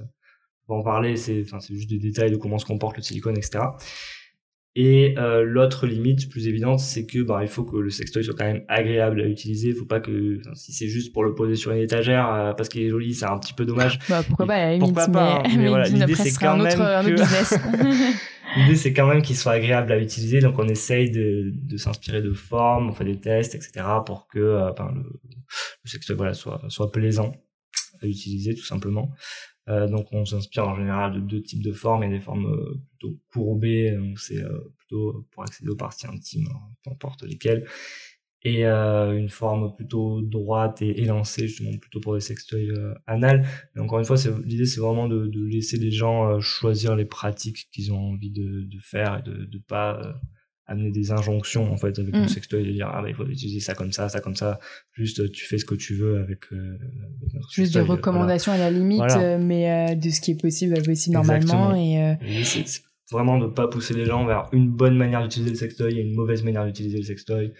on 0.67 0.75
va 0.75 0.79
en 0.81 0.83
parler. 0.83 1.15
C'est 1.15 1.41
enfin 1.45 1.59
c'est 1.59 1.75
juste 1.75 1.89
des 1.89 1.99
détails 1.99 2.31
de 2.31 2.37
comment 2.37 2.57
se 2.57 2.65
comporte 2.65 2.97
le 2.97 3.03
silicone, 3.03 3.37
etc. 3.37 3.63
Et 4.77 5.15
euh, 5.17 5.43
l'autre 5.43 5.87
limite 5.87 6.29
plus 6.29 6.49
évidente, 6.49 6.81
c'est 6.81 7.05
que 7.05 7.19
bah 7.19 7.39
il 7.41 7.47
faut 7.47 7.63
que 7.63 7.77
le 7.77 7.89
sextoy 7.89 8.25
soit 8.25 8.33
quand 8.37 8.43
même 8.43 8.65
agréable 8.67 9.21
à 9.21 9.25
utiliser. 9.25 9.69
Il 9.69 9.75
faut 9.75 9.85
pas 9.85 10.01
que 10.01 10.41
si 10.53 10.73
c'est 10.73 10.89
juste 10.89 11.13
pour 11.13 11.23
le 11.23 11.33
poser 11.33 11.55
sur 11.55 11.71
une 11.71 11.77
étagère 11.77 12.29
euh, 12.29 12.53
parce 12.53 12.67
qu'il 12.67 12.81
est 12.81 12.89
joli, 12.89 13.13
c'est 13.13 13.25
un 13.25 13.37
petit 13.39 13.53
peu 13.53 13.65
dommage. 13.65 13.99
Bah 14.09 14.21
pourquoi 14.27 14.45
pas 14.45 14.55
à 14.55 14.57
la 14.57 14.73
limite, 14.73 14.93
Pourquoi 14.93 15.07
pas, 15.07 15.35
hein, 15.35 15.43
mais, 15.47 15.57
mais 15.57 15.67
voilà, 15.69 15.85
Disney 15.85 16.05
l'idée, 16.05 16.15
c'est 16.15 16.37
quand 16.37 16.57
même 16.57 16.73
que-. 16.73 18.15
L'idée, 18.57 18.75
c'est 18.75 18.93
quand 18.93 19.07
même 19.07 19.21
qu'il 19.21 19.37
soit 19.37 19.53
agréable 19.53 19.93
à 19.93 19.97
utiliser, 19.97 20.39
donc 20.39 20.59
on 20.59 20.67
essaye 20.67 21.09
de, 21.09 21.51
de 21.53 21.77
s'inspirer 21.77 22.21
de 22.21 22.33
formes, 22.33 22.89
on 22.89 22.91
fait 22.91 23.05
des 23.05 23.19
tests, 23.19 23.55
etc., 23.55 23.85
pour 24.05 24.27
que 24.27 24.39
euh, 24.39 24.71
ben, 24.77 24.91
le, 24.93 25.03
le 25.03 25.89
sextoy 25.89 26.15
voilà, 26.15 26.33
soit, 26.33 26.61
soit 26.67 26.91
plaisant 26.91 27.33
à 28.01 28.07
utiliser, 28.07 28.55
tout 28.55 28.65
simplement. 28.65 29.11
Euh, 29.67 29.87
donc 29.87 30.07
on 30.11 30.25
s'inspire 30.25 30.67
en 30.67 30.75
général 30.75 31.13
de 31.13 31.19
deux 31.19 31.41
types 31.41 31.63
de 31.63 31.71
formes, 31.71 32.03
et 32.03 32.09
des 32.09 32.19
formes 32.19 32.45
euh, 32.45 32.81
plutôt 32.89 33.17
courbées, 33.31 33.91
donc 33.97 34.19
c'est 34.19 34.41
euh, 34.43 34.59
plutôt 34.77 35.25
pour 35.31 35.43
accéder 35.43 35.71
aux 35.71 35.75
parties 35.75 36.07
intimes, 36.07 36.47
hein, 36.53 36.59
peu 36.83 36.91
importe 36.91 37.23
lesquelles, 37.23 37.65
et 38.43 38.67
euh, 38.67 39.17
une 39.17 39.29
forme 39.29 39.75
plutôt 39.75 40.21
droite 40.21 40.83
et 40.83 41.01
élancée, 41.01 41.47
justement 41.47 41.75
plutôt 41.79 41.99
pour 41.99 42.13
des 42.13 42.19
sextoys 42.19 42.69
euh, 42.69 42.93
anal. 43.07 43.43
Mais 43.73 43.81
encore 43.81 43.97
une 43.97 44.05
fois, 44.05 44.17
l'idée 44.45 44.65
c'est 44.67 44.79
vraiment 44.81 45.07
de, 45.07 45.25
de 45.25 45.43
laisser 45.45 45.77
les 45.77 45.89
gens 45.91 46.29
euh, 46.29 46.39
choisir 46.41 46.95
les 46.95 47.05
pratiques 47.05 47.67
qu'ils 47.71 47.91
ont 47.91 48.11
envie 48.13 48.29
de, 48.29 48.61
de 48.65 48.77
faire 48.79 49.17
et 49.17 49.23
de 49.23 49.49
ne 49.51 49.59
pas 49.67 49.99
euh, 49.99 50.13
amener 50.67 50.91
des 50.91 51.11
injonctions 51.11 51.71
en 51.71 51.77
fait 51.77 51.97
avec 51.99 52.13
Mm. 52.15 52.21
le 52.23 52.27
sextoy 52.27 52.65
de 52.65 52.71
dire 52.71 52.89
ah 52.91 53.01
bah 53.01 53.09
il 53.09 53.15
faut 53.15 53.25
utiliser 53.25 53.59
ça 53.59 53.73
comme 53.75 53.91
ça, 53.91 54.09
ça 54.09 54.19
comme 54.21 54.35
ça. 54.35 54.59
Juste 54.93 55.19
euh, 55.19 55.29
tu 55.29 55.45
fais 55.45 55.57
ce 55.57 55.65
que 55.65 55.75
tu 55.75 55.95
veux 55.95 56.19
avec, 56.19 56.51
euh, 56.51 56.77
avec 57.31 57.43
Juste 57.51 57.73
des 57.73 57.79
euh, 57.79 57.83
recommandations 57.83 58.51
à 58.51 58.57
la 58.57 58.71
limite, 58.71 58.97
Voilà. 58.99 59.19
euh, 59.19 59.37
mais 59.39 59.91
euh, 59.91 59.95
de 59.95 60.09
ce 60.09 60.21
qui 60.21 60.31
est 60.31 60.41
possible, 60.41 60.81
possible 60.83 61.13
normalement. 61.15 61.75
Exactement. 61.75 61.75
Et, 61.75 62.03
euh, 62.03 62.43
c'est 62.43 62.81
vraiment 63.11 63.37
de 63.37 63.45
pas 63.47 63.67
pousser 63.67 63.93
les 63.93 64.05
gens 64.05 64.25
vers 64.25 64.49
une 64.51 64.67
bonne 64.69 64.97
manière 64.97 65.21
d'utiliser 65.21 65.51
le 65.51 65.57
sextoy 65.57 65.99
et 65.99 66.01
une 66.01 66.15
mauvaise 66.15 66.43
manière 66.43 66.65
d'utiliser 66.65 66.97
le 66.97 67.03
sextoy. 67.03 67.53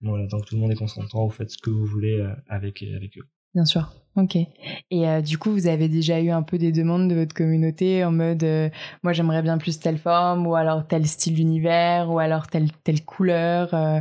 Voilà, 0.00 0.26
tant 0.28 0.40
que 0.40 0.46
tout 0.46 0.54
le 0.54 0.60
monde 0.60 0.70
est 0.72 0.76
consentant, 0.76 1.24
vous 1.26 1.32
faites 1.32 1.50
ce 1.50 1.58
que 1.58 1.70
vous 1.70 1.84
voulez 1.84 2.20
euh, 2.20 2.32
avec 2.48 2.82
avec 2.82 3.16
eux. 3.18 3.24
Bien 3.54 3.64
sûr. 3.64 3.92
Ok. 4.14 4.36
Et 4.36 5.08
euh, 5.08 5.22
du 5.22 5.38
coup, 5.38 5.52
vous 5.52 5.66
avez 5.68 5.88
déjà 5.88 6.20
eu 6.20 6.28
un 6.28 6.42
peu 6.42 6.58
des 6.58 6.70
demandes 6.70 7.08
de 7.08 7.14
votre 7.14 7.34
communauté 7.34 8.04
en 8.04 8.12
mode, 8.12 8.42
euh, 8.44 8.68
moi 9.02 9.14
j'aimerais 9.14 9.40
bien 9.40 9.56
plus 9.56 9.80
telle 9.80 9.96
forme, 9.96 10.46
ou 10.46 10.54
alors 10.54 10.86
tel 10.86 11.06
style 11.06 11.34
d'univers, 11.34 12.10
ou 12.10 12.18
alors 12.18 12.46
telle 12.46 12.70
telle 12.84 13.02
couleur. 13.06 13.72
euh, 13.72 14.00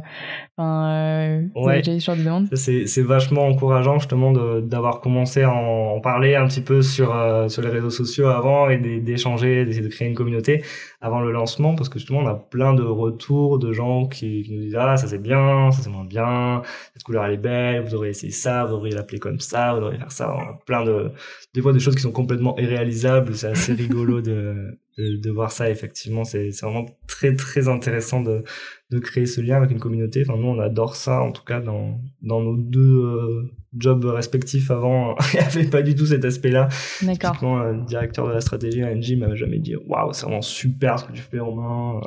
Enfin, 0.57 1.43
vous 1.55 1.61
Ouais. 1.61 1.73
avez 1.73 1.81
déjà 1.81 1.95
eu 1.95 1.99
ce 2.01 2.05
genre 2.07 2.17
de 2.17 2.23
demandes? 2.23 2.47
C'est 2.53 2.87
c'est 2.87 3.01
vachement 3.01 3.47
encourageant 3.47 3.99
justement 3.99 4.31
d'avoir 4.61 4.99
commencé 4.99 5.43
à 5.43 5.51
en, 5.53 5.95
en 5.95 6.01
parler 6.01 6.35
un 6.35 6.45
petit 6.47 6.61
peu 6.61 6.81
sur 6.81 7.15
sur 7.49 7.61
les 7.61 7.69
réseaux 7.69 7.89
sociaux 7.89 8.27
avant 8.27 8.69
et 8.69 8.77
d'é- 8.77 8.99
d'échanger, 8.99 9.65
d'essayer 9.65 9.83
de 9.83 9.89
créer 9.91 10.09
une 10.09 10.13
communauté 10.15 10.63
avant 10.99 11.21
le 11.21 11.31
lancement 11.31 11.75
parce 11.75 11.89
que 11.89 11.99
justement 11.99 12.19
on 12.19 12.27
a 12.27 12.35
plein 12.35 12.73
de 12.73 12.83
retours 12.83 13.59
de 13.59 13.71
gens 13.73 14.05
qui, 14.07 14.43
qui 14.43 14.53
nous 14.53 14.61
disent 14.61 14.75
ah 14.77 14.97
ça 14.97 15.07
c'est 15.07 15.21
bien, 15.21 15.71
ça 15.71 15.81
c'est 15.81 15.89
moins 15.89 16.03
bien, 16.05 16.61
cette 16.93 17.03
couleur 17.03 17.25
elle 17.25 17.33
est 17.33 17.37
belle, 17.37 17.83
vous 17.83 17.91
devriez 17.91 18.11
essayer 18.11 18.31
ça, 18.31 18.65
vous 18.65 18.73
devriez 18.73 18.93
l'appeler 18.95 19.19
comme 19.19 19.39
ça, 19.39 19.73
vous 19.73 19.79
devriez 19.79 20.00
faire 20.01 20.11
ça. 20.11 20.59
plein 20.65 20.83
de, 20.83 21.11
des 21.53 21.61
fois, 21.61 21.73
des 21.73 21.79
choses 21.79 21.95
qui 21.95 22.01
sont 22.01 22.11
complètement 22.11 22.57
irréalisables. 22.57 23.35
C'est 23.35 23.47
assez 23.47 23.73
rigolo 23.73 24.21
de, 24.21 24.77
de, 24.97 25.17
de, 25.17 25.31
voir 25.31 25.51
ça. 25.51 25.69
Effectivement, 25.69 26.23
c'est 26.23 26.49
vraiment 26.61 26.85
très, 27.07 27.35
très 27.35 27.67
intéressant 27.67 28.21
de, 28.21 28.43
de 28.89 28.99
créer 28.99 29.25
ce 29.25 29.41
lien 29.41 29.57
avec 29.57 29.71
une 29.71 29.79
communauté. 29.79 30.23
Enfin, 30.27 30.37
nous, 30.39 30.47
on 30.47 30.59
adore 30.59 30.95
ça, 30.95 31.21
en 31.21 31.31
tout 31.31 31.43
cas, 31.43 31.61
dans, 31.61 31.99
dans 32.21 32.41
nos 32.41 32.57
deux 32.57 33.03
euh, 33.03 33.51
jobs 33.77 34.03
respectifs 34.05 34.69
avant. 34.71 35.15
Il 35.33 35.39
n'y 35.39 35.45
avait 35.45 35.69
pas 35.69 35.81
du 35.81 35.95
tout 35.95 36.05
cet 36.05 36.25
aspect-là. 36.25 36.67
D'accord. 37.01 37.37
Le 37.41 37.85
directeur 37.85 38.27
de 38.27 38.33
la 38.33 38.41
stratégie 38.41 38.83
à 38.83 38.93
NG 38.93 39.17
m'avait 39.17 39.37
jamais 39.37 39.59
dit 39.59 39.75
Waouh, 39.87 40.13
c'est 40.13 40.25
vraiment 40.25 40.41
super 40.41 40.99
ce 40.99 41.05
que 41.05 41.13
tu 41.13 41.21
fais, 41.21 41.39
Romain. 41.39 42.01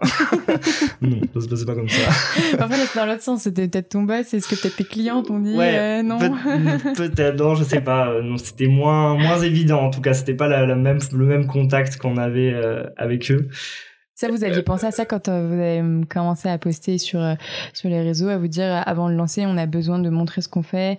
non, 1.01 1.21
ça 1.35 1.41
se 1.41 1.49
passait 1.49 1.65
pas 1.65 1.75
comme 1.75 1.89
ça. 1.89 2.11
en 2.65 2.69
fait, 2.69 2.99
dans 2.99 3.07
l'autre 3.07 3.23
sens, 3.23 3.43
c'était 3.43 3.69
peut-être 3.69 3.91
ton 3.91 4.03
boss. 4.03 4.35
Est-ce 4.35 4.49
que 4.49 4.61
peut-être 4.61 4.77
tes 4.77 4.85
clients 4.85 5.23
t'ont 5.23 5.41
dit 5.41 5.57
ouais, 5.57 5.79
euh, 5.79 6.03
non? 6.03 6.19
Peut-être, 6.97 7.37
non, 7.39 7.55
je 7.55 7.65
sais 7.65 7.81
pas. 7.81 8.09
Euh, 8.09 8.23
non, 8.23 8.37
c'était 8.37 8.69
moins, 8.69 9.17
moins 9.17 9.39
évident. 9.41 9.81
En 9.81 9.91
tout 9.91 10.01
cas, 10.01 10.15
c'était 10.15 10.35
pas 10.35 10.49
la, 10.49 10.75
même, 10.75 10.99
le 11.13 11.27
même 11.27 11.47
contact 11.47 11.97
qu'on 11.97 12.17
avait 12.17 12.55
avec 12.97 13.31
eux. 13.31 13.49
Ça, 14.17 14.29
vous 14.29 14.45
aviez 14.45 14.63
pensé 14.63 14.87
à 14.87 14.93
ça 14.93 15.05
quand 15.05 15.29
euh, 15.29 15.49
vous 15.49 15.55
avez 15.55 15.81
hum, 15.81 16.07
commencé 16.07 16.49
à 16.49 16.57
poster 16.57 16.99
sur 16.99 17.21
euh, 17.21 17.35
sur 17.73 17.89
les 17.89 18.01
réseaux, 18.01 18.29
à 18.29 18.39
vous 18.39 18.47
dire 18.47 18.65
euh, 18.65 18.81
avant 18.87 19.09
de 19.09 19.15
lancer, 19.15 19.45
on 19.45 19.57
a 19.57 19.67
besoin 19.67 19.99
de 19.99 20.09
montrer 20.09 20.41
ce 20.41 20.49
qu'on 20.49 20.63
fait, 20.63 20.99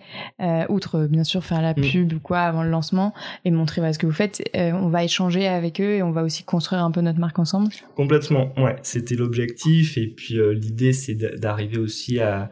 outre 0.69 1.07
bien 1.07 1.23
sûr 1.23 1.43
faire 1.43 1.61
la 1.61 1.71
mm. 1.71 1.81
pub 1.81 2.13
ou 2.13 2.19
quoi 2.19 2.39
avant 2.39 2.63
le 2.63 2.69
lancement 2.69 3.13
et 3.45 3.51
montrer 3.51 3.93
ce 3.93 3.99
que 3.99 4.05
vous 4.05 4.11
faites. 4.11 4.43
on 4.53 4.89
va 4.89 5.03
échanger 5.03 5.47
avec 5.47 5.79
eux 5.79 5.95
et 5.95 6.03
on 6.03 6.11
va 6.11 6.23
aussi 6.23 6.43
construire 6.43 6.83
un 6.83 6.91
peu 6.91 7.01
notre 7.01 7.19
marque 7.19 7.39
ensemble. 7.39 7.69
Complètement, 7.95 8.53
ouais, 8.57 8.75
c'était 8.81 9.15
l'objectif 9.15 9.97
et 9.97 10.07
puis 10.07 10.37
l'idée 10.53 10.93
c'est 10.93 11.15
d'arriver 11.15 11.77
aussi 11.77 12.19
à 12.19 12.49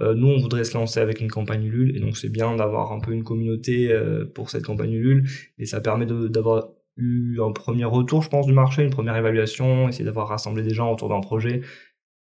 nous, 0.00 0.28
on 0.28 0.38
voudrait 0.38 0.64
se 0.64 0.76
lancer 0.76 1.00
avec 1.00 1.20
une 1.20 1.30
campagne 1.30 1.64
Ulule, 1.64 1.96
et 1.96 2.00
donc 2.00 2.16
c'est 2.16 2.28
bien 2.28 2.56
d'avoir 2.56 2.92
un 2.92 2.98
peu 2.98 3.12
une 3.12 3.22
communauté 3.22 3.94
pour 4.34 4.50
cette 4.50 4.64
campagne 4.64 4.92
Ulule, 4.92 5.28
et 5.58 5.66
ça 5.66 5.80
permet 5.80 6.06
d'avoir 6.06 6.70
eu 6.96 7.40
un 7.40 7.52
premier 7.52 7.84
retour, 7.84 8.22
je 8.22 8.28
pense, 8.28 8.46
du 8.46 8.52
marché, 8.52 8.82
une 8.82 8.90
première 8.90 9.16
évaluation, 9.16 9.88
essayer 9.88 10.04
d'avoir 10.04 10.28
rassemblé 10.28 10.62
des 10.62 10.74
gens 10.74 10.92
autour 10.92 11.08
d'un 11.08 11.20
projet 11.20 11.62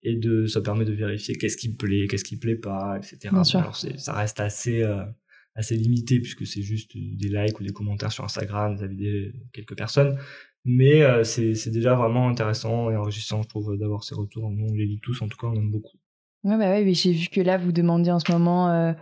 et 0.04 0.16
de 0.16 0.46
ça 0.48 0.62
permet 0.62 0.86
de 0.86 0.94
vérifier 0.94 1.36
qu'est-ce 1.36 1.58
qui 1.58 1.76
plaît, 1.76 2.08
qu'est-ce 2.08 2.24
qui 2.24 2.38
plaît 2.38 2.56
pas, 2.56 2.98
etc. 2.98 3.30
Alors 3.54 3.76
ça 3.76 4.14
reste 4.14 4.40
assez 4.40 4.82
euh, 4.82 5.04
assez 5.56 5.76
limité 5.76 6.20
puisque 6.20 6.48
c'est 6.48 6.62
juste 6.62 6.92
des 6.96 7.30
likes 7.30 7.60
ou 7.60 7.64
des 7.64 7.74
commentaires 7.74 8.12
sur 8.12 8.24
Instagram, 8.24 8.76
vous 8.76 8.84
avez 8.84 8.96
des, 8.96 9.34
quelques 9.54 9.76
personnes, 9.76 10.18
mais 10.66 11.04
euh, 11.04 11.24
c'est 11.24 11.54
c'est 11.54 11.72
déjà 11.72 11.94
vraiment 11.96 12.28
intéressant 12.28 12.90
et 12.90 12.96
enrichissant, 12.96 13.42
je 13.44 13.48
trouve, 13.48 13.78
d'avoir 13.78 14.04
ces 14.04 14.16
retours. 14.16 14.50
Nous, 14.50 14.68
on 14.70 14.74
les 14.74 14.86
lit 14.86 15.00
tous, 15.02 15.22
en 15.22 15.28
tout 15.28 15.38
cas, 15.38 15.48
on 15.48 15.56
aime 15.56 15.72
beaucoup. 15.72 15.98
Ouais, 16.44 16.58
bah 16.58 16.72
ouais, 16.72 16.84
mais 16.84 16.94
j'ai 16.94 17.12
vu 17.12 17.28
que 17.28 17.42
là, 17.42 17.58
vous 17.58 17.72
demandiez 17.72 18.12
en 18.12 18.20
ce 18.20 18.32
moment 18.32 18.72
euh, 18.72 18.94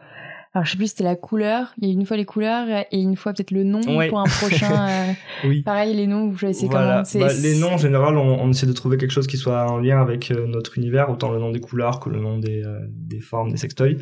alors 0.60 0.66
je 0.66 0.72
sais 0.72 0.78
plus 0.78 0.88
c'était 0.88 1.06
la 1.06 1.16
couleur 1.16 1.74
il 1.82 1.88
y 1.88 1.92
a 1.92 1.94
une 1.94 2.06
fois 2.06 2.18
les 2.18 2.26
couleurs 2.26 2.68
et 2.92 3.00
une 3.00 3.16
fois 3.16 3.32
peut-être 3.32 3.52
le 3.52 3.64
nom 3.64 3.80
pour 3.82 4.20
un 4.20 4.26
prochain 4.26 4.88
euh, 4.90 5.14
oui. 5.46 5.62
pareil 5.62 5.96
les 5.96 6.06
noms 6.06 6.28
vous 6.28 6.38
choisissez 6.38 6.68
voilà. 6.68 7.04
comment 7.10 7.26
bah, 7.26 7.34
les 7.42 7.60
noms 7.60 7.74
en 7.74 7.78
général 7.78 8.18
on, 8.18 8.50
essaie 8.50 8.68
de 8.68 8.74
trouver 8.74 8.98
quelque 8.98 9.12
chose 9.12 9.28
qui 9.28 9.38
soit 9.38 9.72
en 9.72 9.78
lien 9.78 10.02
avec 10.02 10.32
euh, 10.32 10.48
notre 10.48 10.78
univers 10.78 11.10
autant 11.10 11.32
le 11.32 11.40
nom 11.40 11.52
des 11.52 11.62
couleurs 11.62 12.02
que 12.02 12.10
le 12.10 12.20
nom 12.20 12.40
des, 12.40 12.62
euh, 12.64 12.78
des 12.90 13.22
formes 13.22 13.52
des 13.52 13.58
sextoys 13.58 13.98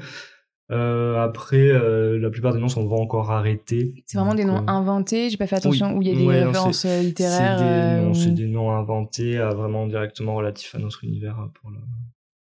après 0.70 1.72
la 2.20 2.30
plupart 2.30 2.54
des 2.54 2.60
noms 2.60 2.70
sont 2.70 2.86
vraiment 2.86 3.04
encore 3.04 3.32
arrêtés 3.32 3.93
c'est 4.06 4.17
vraiment 4.17 4.34
des 4.34 4.43
noms 4.43 4.67
inventés 4.67 5.30
j'ai 5.30 5.38
pas 5.38 5.48
fait 5.48 5.58
attention 5.58 5.96
où 5.96 6.02
il 6.02 6.08
y 6.08 6.12
a 6.12 6.15
des 6.15 6.43
références 6.43 6.86
littéraires 6.86 8.12
c'est 8.15 8.34
des, 8.34 8.48
noms 8.48 8.72
inventés 8.72 9.38
vraiment 9.38 9.86
directement 9.86 10.36
relatifs 10.36 10.74
à 10.74 10.80
notre 10.80 11.04
univers 11.04 11.38
pour 11.54 11.70
le 11.70 11.78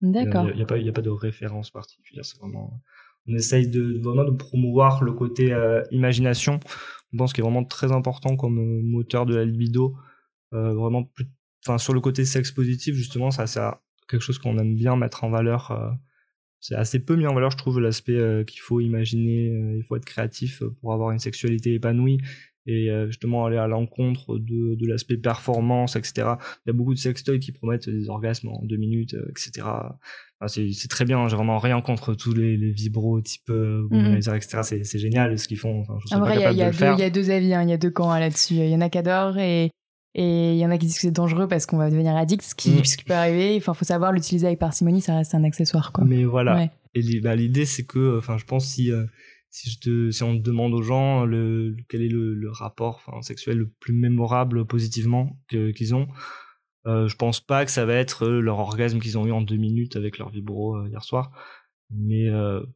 D'accord. 0.03 0.49
Il 0.51 0.57
n'y 0.57 0.88
a, 0.88 0.91
a 0.91 0.93
pas 0.93 1.01
de 1.01 1.11
référence 1.11 1.71
particulière, 1.71 2.25
c'est 2.25 2.37
vraiment 2.37 2.83
on 3.29 3.35
essaye 3.35 3.69
de 3.69 4.01
vraiment 4.03 4.25
de 4.25 4.31
promouvoir 4.31 5.05
le 5.05 5.13
côté 5.13 5.53
euh, 5.53 5.83
imagination. 5.91 6.61
On 7.13 7.17
pense 7.19 7.33
qu'il 7.33 7.43
est 7.43 7.47
vraiment 7.47 7.65
très 7.65 7.93
important 7.93 8.37
comme 8.37 8.59
euh, 8.59 8.83
moteur 8.83 9.27
de 9.27 9.37
la 9.37 9.45
libido. 9.45 9.97
Euh, 10.55 10.73
vraiment, 10.75 11.11
enfin 11.65 11.79
sur 11.79 11.95
le 11.95 12.01
côté 12.01 12.25
sexe 12.25 12.51
positif 12.51 12.95
justement, 12.95 13.31
ça 13.31 13.47
c'est 13.47 13.61
quelque 14.09 14.23
chose 14.23 14.39
qu'on 14.39 14.59
aime 14.59 14.75
bien 14.75 14.97
mettre 14.97 15.25
en 15.25 15.31
valeur. 15.31 15.97
c'est 16.61 16.75
assez 16.75 16.99
peu 16.99 17.17
mis 17.17 17.27
en 17.27 17.35
valeur, 17.35 17.51
je 17.51 17.57
trouve, 17.57 17.81
l'aspect 17.81 18.45
qu'il 18.47 18.61
faut 18.61 18.81
imaginer, 18.81 19.77
il 19.77 19.83
faut 19.83 19.97
être 19.97 20.05
créatif 20.05 20.63
pour 20.81 20.93
avoir 20.93 21.11
une 21.13 21.19
sexualité 21.19 21.75
épanouie 21.75 22.19
et 22.66 22.90
justement 23.07 23.44
aller 23.44 23.57
à 23.57 23.66
l'encontre 23.66 24.38
de, 24.38 24.77
de 24.77 24.87
l'aspect 24.87 25.16
performance, 25.16 25.96
etc. 25.96 26.12
Il 26.64 26.68
y 26.68 26.70
a 26.70 26.72
beaucoup 26.72 26.94
de 26.94 26.98
sextoys 26.98 27.40
qui 27.40 27.53
promettent 27.53 27.88
des 27.88 28.09
orgasmes 28.09 28.48
en 28.48 28.62
deux 28.64 28.77
minutes, 28.77 29.16
etc. 29.31 29.66
Ah, 30.42 30.48
c'est 30.48 30.88
très 30.88 31.05
bien, 31.05 31.29
j'ai 31.29 31.37
vraiment 31.37 31.59
rien 31.59 31.81
contre 31.81 32.14
tous 32.14 32.35
les, 32.35 32.57
les 32.57 32.72
vibros 32.72 33.20
type 33.20 33.48
euh, 33.51 33.87
mm 33.90 34.16
etc. 34.35 34.83
C'est 34.83 34.98
génial 34.98 35.38
ce 35.38 35.46
qu'ils 35.46 35.59
font. 35.59 35.83
Enfin, 35.83 35.94
je 36.11 36.16
vrai, 36.16 36.35
il 36.53 36.59
y, 36.59 36.62
a 36.62 37.11
deux 37.11 37.31
avis, 37.31 37.55
hein, 37.55 37.62
il 37.62 37.70
y 37.70 37.72
a 37.72 37.77
deux 37.77 37.90
camps 37.90 38.11
hein, 38.11 38.18
là-dessus. 38.18 38.55
Il 38.55 38.68
y 38.68 38.75
en 38.75 38.81
a 38.81 38.88
qui 38.88 38.98
adorent 38.98 39.38
et 39.38 39.70
et 40.14 40.53
il 40.53 40.59
y 40.59 40.66
en 40.66 40.70
a 40.70 40.77
qui 40.77 40.87
disent 40.87 40.96
que 40.96 41.03
c'est 41.03 41.11
dangereux 41.11 41.48
parce 41.48 41.64
qu'on 41.64 41.79
va 41.79 41.88
devenir 41.88 42.14
addict, 42.14 42.42
ce 42.42 42.55
qui, 42.55 42.70
mm. 42.70 42.85
ce 42.85 42.96
qui 42.96 43.05
peut 43.05 43.14
arriver. 43.14 43.57
Enfin, 43.57 43.72
faut 43.72 43.85
savoir 43.85 44.12
l'utiliser 44.12 44.46
avec 44.46 44.59
parcimonie, 44.59 45.01
ça 45.01 45.16
reste 45.16 45.35
un 45.35 45.44
accessoire, 45.44 45.92
quoi. 45.92 46.05
Mais 46.05 46.25
voilà. 46.25 46.68
Et 46.94 47.20
bah, 47.20 47.35
l'idée, 47.35 47.64
c'est 47.64 47.85
que, 47.85 48.18
enfin, 48.18 48.37
je 48.37 48.44
pense 48.44 48.66
si 48.66 48.92
euh, 48.92 49.07
si 49.53 50.23
on 50.23 50.35
demande 50.35 50.75
aux 50.75 50.83
gens 50.83 51.27
quel 51.88 52.03
est 52.03 52.09
le, 52.09 52.51
rapport, 52.51 53.05
sexuel 53.23 53.59
le 53.59 53.69
plus 53.69 53.93
mémorable 53.93 54.67
positivement 54.67 55.38
qu'ils 55.49 55.95
ont, 55.95 56.09
euh, 56.87 57.07
je 57.07 57.17
pense 57.17 57.41
pas 57.41 57.65
que 57.65 57.71
ça 57.71 57.85
va 57.85 57.95
être 57.95 58.27
euh, 58.27 58.41
leur 58.41 58.59
orgasme 58.59 58.99
qu'ils 58.99 59.17
ont 59.17 59.27
eu 59.27 59.33
en 59.33 59.41
deux 59.41 59.57
minutes 59.57 59.95
avec 59.95 60.19
leur 60.19 60.31
vibro 60.31 60.77
euh, 60.77 60.88
hier 60.88 61.05
soir, 61.05 61.31
mais 61.91 62.29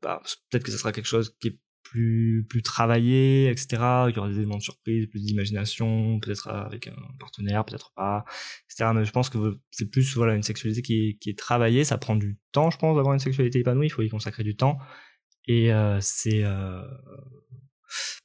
bah, 0.03 0.21
peut-être 0.51 0.65
que 0.65 0.71
ce 0.71 0.79
sera 0.79 0.93
quelque 0.93 1.07
chose 1.07 1.35
qui 1.41 1.49
est 1.49 1.59
plus 1.83 2.63
travaillé, 2.63 3.49
etc. 3.49 3.69
Il 4.09 4.17
y 4.17 4.19
aura 4.19 4.29
des 4.29 4.37
éléments 4.37 4.59
de 4.59 4.63
surprise, 4.63 5.07
plus 5.07 5.25
d'imagination, 5.25 6.19
peut-être 6.21 6.49
avec 6.49 6.89
un 6.89 6.97
partenaire, 7.19 7.65
peut-être 7.65 7.93
pas, 7.95 8.25
etc. 8.69 8.91
Mais 8.95 9.05
je 9.07 9.13
pense 9.13 9.31
que 9.31 9.59
c'est 9.71 9.91
plus 9.91 10.15
voilà 10.15 10.35
une 10.35 10.43
sexualité 10.43 10.83
qui 10.83 11.31
est 11.31 11.39
travaillée. 11.39 11.85
Ça 11.85 11.97
prend 11.97 12.17
du 12.17 12.39
temps, 12.53 12.71
je 12.71 12.77
pense, 12.77 12.97
d'avoir 12.97 13.15
une 13.15 13.21
sexualité 13.21 13.61
épanouie. 13.61 13.87
Il 13.87 13.91
faut 13.91 14.03
y 14.03 14.11
consacrer 14.11 14.43
du 14.43 14.57
temps. 14.57 14.79
Et 15.47 15.71
c'est 16.01 16.43
bah, 16.43 16.89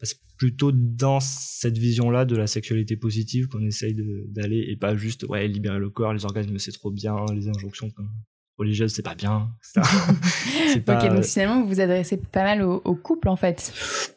c'est 0.02 0.18
plutôt 0.38 0.72
dans 0.72 1.20
cette 1.20 1.78
vision-là 1.78 2.26
de 2.26 2.36
la 2.36 2.48
sexualité 2.48 2.98
positive 2.98 3.48
qu'on 3.48 3.66
essaye 3.66 3.96
d'aller 4.28 4.66
et 4.70 4.76
pas 4.76 4.96
juste 4.96 5.24
ouais 5.26 5.48
libérer 5.48 5.80
le 5.80 5.90
corps, 5.90 6.14
les 6.14 6.26
orgasmes 6.26 6.58
c'est 6.58 6.72
trop 6.72 6.92
bien, 6.92 7.16
les 7.36 7.48
injonctions 7.48 7.92
religieuse, 8.62 8.94
c'est 8.94 9.02
pas 9.02 9.16
bien. 9.16 9.50
pas... 10.86 11.04
Ok, 11.04 11.14
donc 11.14 11.24
finalement, 11.24 11.62
vous 11.62 11.68
vous 11.68 11.82
adressez 11.82 12.18
pas 12.18 12.44
mal 12.44 12.62
aux, 12.62 12.96
couples 12.96 13.30
en 13.30 13.36
fait. 13.36 13.74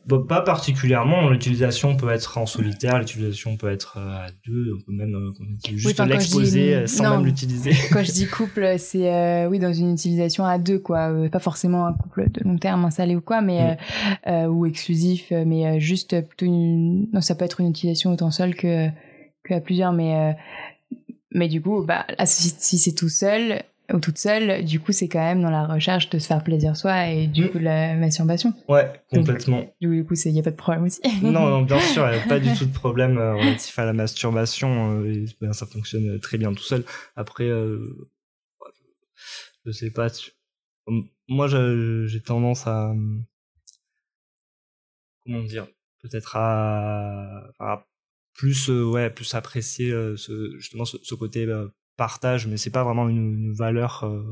Bah, 0.07 0.19
pas 0.27 0.41
particulièrement. 0.41 1.31
L'utilisation 1.31 1.97
peut 1.97 2.11
être 2.11 2.39
en 2.39 2.47
solitaire, 2.47 2.99
l'utilisation 2.99 3.57
peut 3.57 3.71
être 3.71 3.97
euh, 3.99 4.27
à 4.27 4.27
deux, 4.47 4.75
on 4.75 4.81
peut 4.85 4.93
même 4.93 5.15
euh, 5.15 5.77
juste 5.77 5.99
l'exposer 6.05 6.75
euh, 6.75 6.87
sans 6.87 7.17
même 7.17 7.27
l'utiliser. 7.27 7.73
Quand 7.91 8.05
je 8.05 8.13
dis 8.13 8.27
couple, 8.27 8.75
c'est 8.79 9.47
oui 9.47 9.59
dans 9.59 9.73
une 9.73 9.93
utilisation 9.93 10.45
à 10.45 10.59
deux 10.59 10.79
quoi, 10.79 11.13
pas 11.31 11.39
forcément 11.39 11.87
un 11.87 11.93
couple 11.95 12.31
de 12.31 12.43
long 12.45 12.59
terme 12.59 12.85
installé 12.85 13.17
ou 13.17 13.21
quoi, 13.21 13.41
mais 13.41 13.79
mm. 14.27 14.47
ou 14.47 14.67
exclusif, 14.67 15.31
mais 15.31 15.81
juste 15.81 16.21
plutôt 16.27 16.47
une. 16.47 17.09
Non, 17.13 17.21
ça 17.21 17.35
peut 17.35 17.45
être 17.45 17.61
une 17.61 17.71
utilisation 17.71 18.13
autant 18.13 18.31
seul 18.31 18.55
que 18.55 18.89
que 19.45 19.55
à 19.55 19.61
plusieurs, 19.61 19.93
mais 19.93 20.37
mais 21.35 21.49
du 21.49 21.61
coup, 21.61 21.85
bah 21.85 22.07
si 22.25 22.79
c'est 22.79 22.95
tout 22.95 23.09
seul, 23.09 23.63
ou 23.93 23.99
toute 23.99 24.17
seule, 24.17 24.65
du 24.65 24.81
coup, 24.81 24.93
c'est 24.93 25.09
quand 25.09 25.21
même 25.21 25.43
dans 25.43 25.51
la 25.51 25.67
recherche 25.67 26.09
de 26.09 26.19
se 26.19 26.27
faire 26.27 26.43
plaisir 26.43 26.77
soi 26.77 27.09
et 27.11 27.27
du 27.27 27.45
mm. 27.45 27.49
coup, 27.51 27.59
la 27.59 27.95
masturbation. 27.95 28.55
Ouais, 28.67 28.91
complètement. 29.11 29.63
du 29.81 30.05
coup, 30.05 30.15
il 30.15 30.33
n'y 30.33 30.41
a 30.41 30.43
pas 30.43 30.51
de 30.51 30.57
problème 30.57 30.85
aussi. 30.85 31.01
non, 31.23 31.33
non, 31.33 31.63
bien 31.63 31.79
sûr, 31.93 32.07
il 32.09 32.17
n'y 32.17 32.23
a 32.23 32.27
pas 32.27 32.41
du 32.41 32.53
tout 32.55 32.65
de 32.65 32.73
problème 32.73 33.19
euh, 33.19 33.35
relatif 33.35 33.79
à 33.79 33.85
la 33.85 33.93
masturbation. 33.93 35.03
Euh, 35.03 35.27
ben, 35.41 35.53
ça 35.53 35.67
fonctionne 35.67 36.19
très 36.21 36.39
bien 36.39 36.55
tout 36.55 36.63
seul. 36.63 36.85
Après, 37.15 37.45
euh, 37.45 38.09
je 39.67 39.71
sais 39.71 39.91
pas. 39.91 40.09
Moi, 41.29 41.49
j'ai 41.49 42.21
tendance 42.23 42.67
à. 42.67 42.95
Comment 45.25 45.43
dire 45.43 45.67
Peut-être 46.03 46.37
à, 46.37 47.51
à 47.59 47.87
plus 48.35 48.69
ouais 48.69 49.09
plus 49.09 49.33
apprécier 49.35 49.91
ce, 50.17 50.55
justement 50.59 50.85
ce, 50.85 50.99
ce 51.03 51.15
côté 51.15 51.47
partage, 51.97 52.47
mais 52.47 52.57
c'est 52.57 52.71
pas 52.71 52.85
vraiment 52.85 53.09
une, 53.09 53.53
valeur. 53.53 54.05
Euh, 54.05 54.23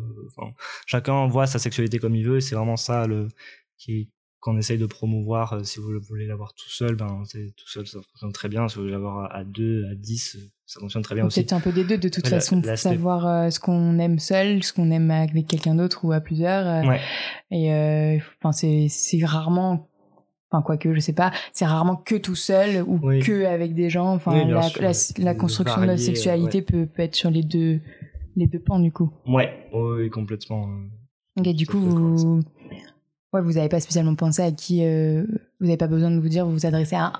chacun 0.87 1.27
voit 1.27 1.46
sa 1.46 1.59
sexualité 1.59 1.98
comme 1.98 2.14
il 2.14 2.27
veut, 2.27 2.38
et 2.38 2.40
c'est 2.40 2.55
vraiment 2.55 2.77
ça 2.77 3.07
le 3.07 3.29
qui 3.78 4.11
qu'on 4.41 4.59
essaye 4.59 4.78
de 4.78 4.87
promouvoir. 4.87 5.53
Euh, 5.53 5.62
si 5.62 5.78
vous 5.78 5.93
voulez 6.09 6.26
l'avoir 6.26 6.53
tout 6.55 6.68
seul, 6.68 6.97
ben 6.97 7.22
tout 7.57 7.68
seul, 7.68 7.87
ça 7.87 8.01
fonctionne 8.03 8.32
très 8.32 8.49
bien. 8.49 8.66
Si 8.66 8.74
vous 8.74 8.82
voulez 8.82 8.93
l'avoir 8.93 9.32
à 9.32 9.45
deux, 9.45 9.87
à 9.89 9.95
dix, 9.95 10.37
ça 10.66 10.80
fonctionne 10.80 11.03
très 11.03 11.14
bien 11.14 11.26
aussi. 11.26 11.41
C'est 11.41 11.53
un 11.53 11.61
peu 11.61 11.70
des 11.70 11.84
deux 11.84 11.97
de 11.97 12.09
toute 12.09 12.26
façon, 12.26 12.61
savoir 12.74 13.26
euh, 13.26 13.51
ce 13.51 13.61
qu'on 13.61 14.01
aime 14.01 14.18
seul, 14.18 14.64
ce 14.64 14.72
qu'on 14.72 14.91
aime 14.91 15.12
avec 15.12 15.47
quelqu'un 15.47 15.76
d'autre 15.76 16.05
ou 16.05 16.12
à 16.12 16.20
plusieurs. 16.20 16.84
ouais. 16.84 17.01
Et 17.53 18.20
enfin 18.43 18.53
c'est 18.53 19.24
rarement 19.24 19.89
enfin 20.53 20.62
quoique 20.62 20.92
je 20.92 21.00
sais 21.00 21.14
pas 21.14 21.32
c'est 21.53 21.64
rarement 21.64 21.96
que 21.96 22.14
tout 22.14 22.34
seul 22.34 22.82
ou 22.82 22.98
que 22.98 23.46
avec 23.46 23.74
des 23.74 23.88
gens 23.90 24.12
enfin 24.12 24.44
la, 24.44 25.34
construction 25.34 25.80
de 25.80 25.86
la 25.86 25.96
sexualité 25.96 26.62
peut, 26.62 26.86
peut 26.86 27.03
être 27.03 27.14
sur 27.14 27.30
les 27.30 27.42
deux 27.42 27.80
les 28.36 28.46
deux 28.46 28.61
pans 28.61 28.78
du 28.78 28.92
coup 28.92 29.11
ouais 29.26 29.50
oui 29.72 30.11
complètement 30.11 30.68
ok 31.38 31.48
du 31.48 31.66
coup 31.66 31.78
vous 31.78 32.40
Ouais, 33.32 33.40
vous 33.40 33.53
n'avez 33.53 33.70
pas 33.70 33.80
spécialement 33.80 34.14
pensé 34.14 34.42
à 34.42 34.53
qui. 34.53 34.80
vous 34.80 35.66
n'avez 35.66 35.78
pas 35.78 35.86
besoin 35.86 36.11
de 36.11 36.20
vous 36.20 36.28
dire 36.28 36.44
vous 36.44 36.53
vous 36.53 36.66
adressez 36.66 36.96
à 36.96 37.14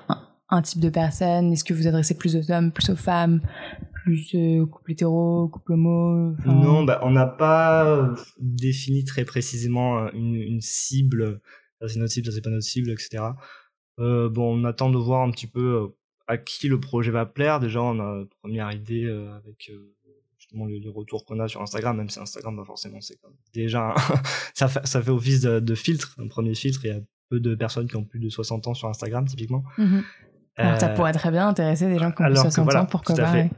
un, 0.49 0.61
type 0.61 0.79
de 0.79 0.89
personne. 0.89 1.51
Est-ce 1.51 1.63
que 1.63 1.73
vous 1.73 1.87
adressez 1.87 2.15
plus 2.15 2.35
aux 2.35 2.51
hommes, 2.51 2.71
plus 2.71 2.91
aux 2.91 2.95
femmes, 2.95 3.41
plus 4.03 4.35
euh, 4.35 4.63
couple 4.67 4.91
hétéro, 4.91 5.47
couple 5.47 5.73
homo 5.73 6.35
Non, 6.45 6.83
bah, 6.83 6.99
on 7.01 7.09
n'a 7.09 7.25
pas 7.25 8.13
défini 8.39 9.05
très 9.05 9.25
précisément 9.25 10.07
une, 10.11 10.35
une 10.35 10.61
cible. 10.61 11.41
Ça 11.83 11.89
c'est 11.93 11.99
notre 11.99 12.13
cible, 12.13 12.27
ça 12.27 12.31
c'est 12.31 12.41
pas 12.41 12.49
notre 12.49 12.65
cible, 12.65 12.89
etc. 12.89 13.23
Euh, 13.99 14.29
bon, 14.29 14.59
on 14.59 14.63
attend 14.63 14.89
de 14.89 14.97
voir 14.97 15.21
un 15.21 15.31
petit 15.31 15.47
peu 15.47 15.93
à 16.27 16.37
qui 16.37 16.69
le 16.69 16.79
projet 16.79 17.11
va 17.11 17.25
plaire. 17.25 17.59
Déjà, 17.59 17.81
on 17.81 17.99
a 17.99 18.21
une 18.21 18.29
première 18.41 18.71
idée 18.71 19.05
avec 19.35 19.69
justement 20.37 20.65
les, 20.65 20.89
retours 20.89 21.25
qu'on 21.25 21.39
a 21.39 21.47
sur 21.47 21.61
Instagram, 21.61 21.97
même 21.97 22.09
si 22.09 22.19
Instagram, 22.19 22.55
bah 22.55 22.63
forcément, 22.65 23.01
c'est 23.01 23.17
déjà 23.53 23.93
ça, 24.53 24.67
fait, 24.67 24.85
ça 24.87 25.01
fait 25.01 25.11
office 25.11 25.41
de, 25.41 25.75
filtre, 25.75 26.15
un 26.19 26.27
premier 26.27 26.55
filtre. 26.55 26.85
Il 26.85 26.91
y 26.91 26.95
a 26.95 27.01
peu 27.29 27.39
de 27.39 27.55
personnes 27.55 27.87
qui 27.87 27.95
ont 27.95 28.05
plus 28.05 28.19
de 28.19 28.29
60 28.29 28.67
ans 28.67 28.73
sur 28.73 28.87
Instagram, 28.87 29.25
typiquement. 29.25 29.63
Alors, 30.55 30.79
ça 30.79 30.91
euh, 30.91 30.95
pourrait 30.95 31.13
très 31.13 31.31
bien 31.31 31.47
intéresser 31.47 31.87
des 31.87 31.97
gens 31.97 32.11
qui 32.11 32.21
ont 32.21 32.25
plus 32.25 32.33
de 32.33 32.39
60 32.39 32.75
ans, 32.75 32.85
pourquoi 32.85 33.15
pas. 33.15 33.33
Ouais. 33.33 33.49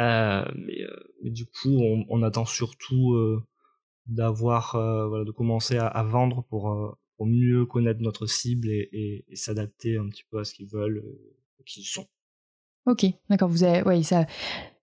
Euh, 0.00 0.44
mais, 0.54 0.82
euh, 0.82 0.96
mais, 1.22 1.30
du 1.30 1.44
coup, 1.44 1.78
on, 1.82 2.06
on 2.08 2.22
attend 2.22 2.46
surtout 2.46 3.16
d'avoir, 4.06 4.72
voilà, 5.08 5.24
de 5.24 5.30
commencer 5.30 5.76
à, 5.76 5.86
à 5.86 6.02
vendre 6.02 6.44
pour, 6.48 6.96
pour 7.22 7.28
mieux 7.28 7.66
connaître 7.66 8.00
notre 8.00 8.26
cible 8.26 8.68
et, 8.68 8.88
et, 8.92 9.24
et 9.28 9.36
s'adapter 9.36 9.96
un 9.96 10.08
petit 10.08 10.24
peu 10.28 10.40
à 10.40 10.44
ce 10.44 10.54
qu'ils 10.54 10.66
veulent, 10.66 11.04
qui 11.64 11.74
qu'ils 11.74 11.84
sont. 11.84 12.04
Ok, 12.84 13.06
d'accord. 13.30 13.48
Vous 13.48 13.62
avez, 13.62 13.82
ouais, 13.82 14.02
ça, 14.02 14.26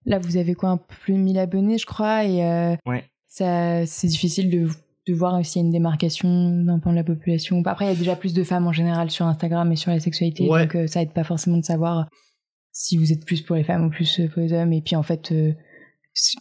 là, 0.05 0.19
vous 0.19 0.37
avez 0.37 0.53
quoi, 0.53 0.69
un 0.69 0.77
peu 0.77 0.95
plus 1.01 1.15
de 1.15 1.17
1000 1.17 1.37
abonnés, 1.37 1.77
je 1.77 1.85
crois, 1.85 2.23
et 2.23 2.45
euh, 2.45 2.77
ouais. 2.85 3.03
ça, 3.27 3.85
c'est 3.85 4.07
difficile 4.07 4.49
de, 4.49 4.69
de 5.05 5.13
voir 5.13 5.45
s'il 5.45 5.61
y 5.61 5.65
a 5.65 5.65
une 5.65 5.73
démarcation 5.73 6.63
d'un 6.63 6.79
point 6.79 6.93
de 6.93 6.97
la 6.97 7.03
population. 7.03 7.61
Après, 7.65 7.87
il 7.87 7.89
y 7.89 7.91
a 7.91 7.97
déjà 7.97 8.15
plus 8.15 8.33
de 8.33 8.45
femmes 8.45 8.67
en 8.67 8.71
général 8.71 9.11
sur 9.11 9.25
Instagram 9.25 9.69
et 9.73 9.75
sur 9.75 9.91
la 9.91 9.99
sexualité, 9.99 10.47
donc 10.47 10.75
euh, 10.77 10.87
ça 10.87 11.01
aide 11.01 11.11
pas 11.11 11.25
forcément 11.25 11.57
de 11.57 11.65
savoir 11.65 12.07
si 12.71 12.95
vous 12.95 13.11
êtes 13.11 13.25
plus 13.25 13.41
pour 13.41 13.57
les 13.57 13.65
femmes 13.65 13.87
ou 13.87 13.89
plus 13.89 14.21
pour 14.33 14.41
les 14.41 14.53
hommes. 14.53 14.71
Et 14.71 14.81
puis, 14.81 14.95
en 14.95 15.03
fait, 15.03 15.33
euh, 15.33 15.51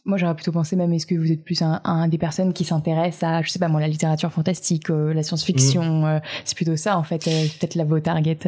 moi 0.04 0.18
j'aurais 0.18 0.34
plutôt 0.34 0.52
pensé 0.52 0.76
même 0.76 0.92
est-ce 0.92 1.06
que 1.06 1.14
vous 1.14 1.30
êtes 1.30 1.44
plus 1.44 1.62
un, 1.62 2.08
des 2.08 2.18
personnes 2.18 2.52
qui 2.52 2.64
s'intéressent 2.64 3.22
à 3.22 3.42
je 3.42 3.50
sais 3.50 3.58
pas 3.58 3.68
moi 3.68 3.80
la 3.80 3.88
littérature 3.88 4.32
fantastique 4.32 4.90
euh, 4.90 5.12
la 5.12 5.22
science-fiction 5.22 6.02
mm. 6.02 6.04
euh, 6.04 6.18
c'est 6.44 6.56
plutôt 6.56 6.76
ça 6.76 6.98
en 6.98 7.04
fait 7.04 7.26
euh, 7.28 7.46
peut-être 7.58 7.74
la 7.74 7.84
vos 7.84 8.00
target 8.00 8.38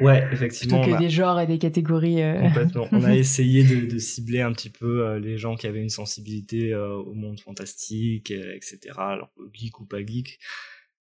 ouais 0.00 0.26
effectivement 0.32 0.80
plutôt 0.80 0.96
que 0.96 1.02
des 1.02 1.10
genres 1.10 1.40
et 1.40 1.46
des 1.46 1.58
catégories 1.58 2.22
complètement. 2.40 2.88
On 2.92 3.04
a 3.04 3.14
essayé 3.16 3.64
de, 3.64 3.98
cibler 3.98 4.40
un 4.40 4.52
petit 4.52 4.70
peu 4.70 5.16
les 5.16 5.38
gens 5.38 5.56
qui 5.56 5.66
avaient 5.66 5.82
une 5.82 5.90
sensibilité 5.90 6.74
au 6.74 7.14
monde 7.14 7.40
fantastique 7.40 8.30
etc 8.30 8.78
alors 8.96 9.30
geek 9.52 9.80
ou 9.80 9.84
pas 9.84 10.04
geek. 10.04 10.38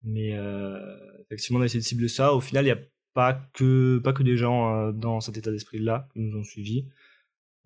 Mais 0.02 0.34
effectivement 1.26 1.58
on 1.58 1.62
a 1.62 1.66
essayé 1.66 1.80
de 1.80 1.84
cibler 1.84 2.08
ça. 2.08 2.32
Au 2.32 2.40
final 2.40 2.64
il 2.64 2.68
y 2.68 2.72
a 2.72 2.78
pas 3.14 3.34
que 3.54 3.98
pas 3.98 4.12
que 4.12 4.22
des 4.22 4.36
gens 4.36 4.92
dans 4.92 5.20
cet 5.20 5.36
état 5.36 5.50
d'esprit 5.50 5.78
là 5.78 6.08
qui 6.12 6.20
nous 6.20 6.38
ont 6.38 6.44
suivis. 6.44 6.86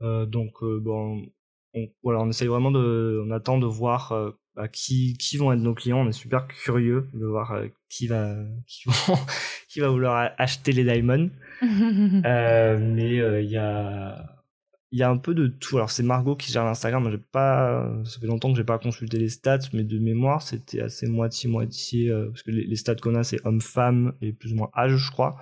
Donc 0.00 0.64
bon 0.64 1.26
on, 1.74 1.88
voilà, 2.02 2.20
on 2.20 2.28
essaye 2.28 2.48
vraiment 2.48 2.70
de, 2.70 3.22
on 3.26 3.30
attend 3.30 3.58
de 3.58 3.66
voir 3.66 4.12
euh, 4.12 4.30
bah, 4.56 4.68
qui, 4.68 5.16
qui 5.16 5.36
vont 5.36 5.52
être 5.52 5.60
nos 5.60 5.74
clients. 5.74 6.00
On 6.00 6.08
est 6.08 6.12
super 6.12 6.46
curieux 6.46 7.08
de 7.14 7.24
voir 7.24 7.52
euh, 7.52 7.68
qui 7.88 8.06
va, 8.08 8.34
qui, 8.66 8.88
vont, 8.88 9.16
qui 9.68 9.80
va 9.80 9.88
vouloir 9.88 10.32
acheter 10.38 10.72
les 10.72 10.84
diamonds. 10.84 11.30
euh, 11.62 12.78
mais 12.78 13.20
euh, 13.20 13.40
il 13.40 13.50
y 13.50 13.56
a, 13.56 14.22
il 14.90 14.98
y 14.98 15.02
a 15.04 15.08
un 15.08 15.18
peu 15.18 15.34
de 15.34 15.46
tout. 15.46 15.76
Alors 15.76 15.90
c'est 15.90 16.02
Margot 16.02 16.34
qui 16.34 16.52
gère 16.52 16.64
l'Instagram. 16.64 17.08
J'ai 17.10 17.18
pas, 17.18 17.90
ça 18.04 18.18
fait 18.20 18.26
longtemps 18.26 18.50
que 18.50 18.56
j'ai 18.56 18.64
pas 18.64 18.78
consulté 18.78 19.18
les 19.18 19.28
stats, 19.28 19.70
mais 19.72 19.84
de 19.84 19.98
mémoire 19.98 20.42
c'était 20.42 20.80
assez 20.80 21.06
moitié 21.06 21.48
moitié 21.48 22.12
parce 22.28 22.42
que 22.42 22.50
les, 22.50 22.64
les 22.64 22.76
stats 22.76 22.96
qu'on 22.96 23.14
a 23.14 23.22
c'est 23.22 23.40
homme-femme 23.46 24.14
et 24.20 24.32
plus 24.32 24.52
ou 24.52 24.56
moins 24.56 24.70
âge, 24.76 24.96
je 24.96 25.10
crois. 25.12 25.36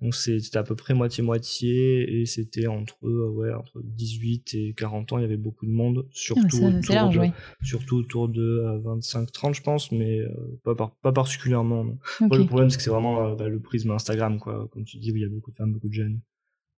Donc 0.00 0.14
c'était 0.14 0.56
à 0.56 0.62
peu 0.62 0.74
près 0.74 0.94
moitié-moitié 0.94 2.20
et 2.20 2.24
c'était 2.24 2.66
entre, 2.66 2.96
euh, 3.06 3.28
ouais, 3.28 3.52
entre 3.52 3.82
18 3.84 4.54
et 4.54 4.74
40 4.74 5.12
ans, 5.12 5.18
il 5.18 5.22
y 5.22 5.24
avait 5.24 5.36
beaucoup 5.36 5.66
de 5.66 5.70
monde, 5.70 6.06
surtout, 6.10 6.64
autour, 6.64 7.10
de, 7.10 7.30
surtout 7.62 7.96
autour 7.96 8.28
de 8.30 8.80
25-30 8.82 9.54
je 9.54 9.62
pense, 9.62 9.92
mais 9.92 10.20
euh, 10.20 10.58
pas, 10.64 10.74
pas 11.02 11.12
particulièrement. 11.12 11.84
le 12.20 12.46
problème 12.46 12.70
c'est 12.70 12.78
que 12.78 12.82
c'est 12.82 12.90
vraiment 12.90 13.26
euh, 13.26 13.34
bah, 13.34 13.48
le 13.48 13.60
prisme 13.60 13.90
Instagram, 13.90 14.38
quoi. 14.38 14.68
comme 14.72 14.84
tu 14.84 14.96
dis, 14.96 15.12
où 15.12 15.16
il 15.16 15.22
y 15.22 15.26
a 15.26 15.28
beaucoup 15.28 15.50
de 15.50 15.56
femmes, 15.56 15.72
beaucoup 15.72 15.88
de 15.88 15.94
jeunes. 15.94 16.20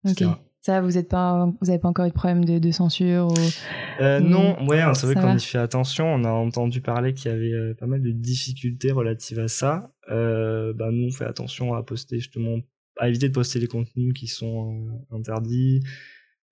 Ok. 0.05 0.25
Ça, 0.61 0.81
vous 0.81 0.97
êtes 0.97 1.09
pas, 1.09 1.53
vous 1.61 1.70
avez 1.70 1.81
pas 1.81 1.89
encore 1.89 2.07
eu 2.07 2.11
de 2.11 2.14
problème 2.14 2.45
de, 2.45 2.61
de 2.61 2.70
censure 2.70 3.27
ou... 3.27 4.01
Non, 4.01 4.64
ouais, 4.66 4.81
hein, 4.81 4.95
c'est 4.95 5.07
vrai 5.07 5.14
qu'on 5.16 5.37
y 5.37 5.41
fait 5.41 5.59
attention. 5.59 6.07
On 6.07 6.23
a 6.25 6.31
entendu 6.31 6.81
parler 6.81 7.14
qu'il 7.14 7.33
y 7.33 7.35
avait 7.35 7.75
pas 7.75 7.87
mal 7.87 8.01
de 8.01 8.12
difficultés 8.12 8.93
relatives 8.93 9.41
à 9.41 9.49
ça. 9.49 9.93
bah, 10.09 10.91
nous, 10.93 11.07
on 11.07 11.11
fait 11.11 11.25
attention 11.25 11.75
à 11.75 11.83
poster 11.83 12.18
justement 12.18 12.59
à 13.03 13.09
éviter 13.09 13.28
de 13.28 13.34
poster 13.34 13.59
les 13.59 13.66
contenus 13.66 14.14
qui 14.14 14.28
sont 14.28 14.76
euh, 15.11 15.16
interdits 15.16 15.82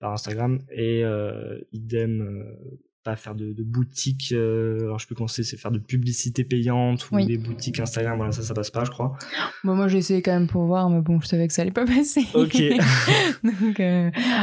par 0.00 0.12
Instagram 0.12 0.58
et 0.72 1.04
euh, 1.04 1.60
idem 1.70 2.22
euh, 2.22 2.82
pas 3.04 3.14
faire 3.14 3.36
de, 3.36 3.52
de 3.52 3.62
boutique 3.62 4.32
alors 4.32 4.98
je 4.98 5.06
peux 5.06 5.14
conseiller 5.14 5.46
c'est 5.46 5.56
faire 5.56 5.70
de 5.70 5.78
publicité 5.78 6.42
payante 6.42 7.08
ou 7.12 7.24
des 7.24 7.38
boutiques 7.38 7.78
Instagram 7.78 8.16
voilà 8.16 8.32
ça 8.32 8.42
ça 8.42 8.52
passe 8.52 8.70
pas 8.70 8.84
je 8.84 8.90
crois. 8.90 9.16
Bon, 9.64 9.76
moi 9.76 9.86
j'ai 9.86 9.98
essayé 9.98 10.22
quand 10.22 10.32
même 10.32 10.48
pour 10.48 10.64
voir 10.64 10.90
mais 10.90 11.00
bon 11.00 11.20
je 11.20 11.28
savais 11.28 11.46
que 11.46 11.54
ça 11.54 11.62
allait 11.62 11.70
pas 11.70 11.86
passer. 11.86 12.26
Ok. 12.34 12.60
Donc 13.44 13.80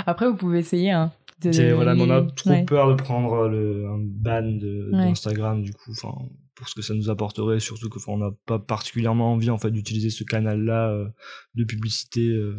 après 0.05 0.29
vous 0.29 0.37
pouvez 0.37 0.59
essayer 0.59 0.91
hein 0.91 1.11
de... 1.43 1.73
voilà 1.73 1.93
on 1.95 2.09
a 2.09 2.23
trop 2.23 2.63
peur 2.65 2.89
de 2.89 2.95
prendre 2.95 3.47
le 3.49 3.85
un 3.85 3.99
ban 3.99 4.57
d'Instagram 4.91 5.61
du 5.61 5.73
coup 5.73 5.91
enfin 5.91 6.15
pour 6.57 6.67
ce 6.67 6.73
que 6.73 6.81
ça 6.81 6.95
nous 6.95 7.11
apporterait, 7.11 7.59
surtout 7.59 7.87
que 7.87 7.99
on 8.07 8.17
n'a 8.17 8.31
pas 8.47 8.57
particulièrement 8.57 9.33
envie 9.33 9.51
en 9.51 9.59
fait 9.59 9.69
d'utiliser 9.69 10.09
ce 10.09 10.23
canal-là 10.23 10.89
euh, 10.89 11.07
de 11.53 11.63
publicité. 11.63 12.27
Euh, 12.27 12.55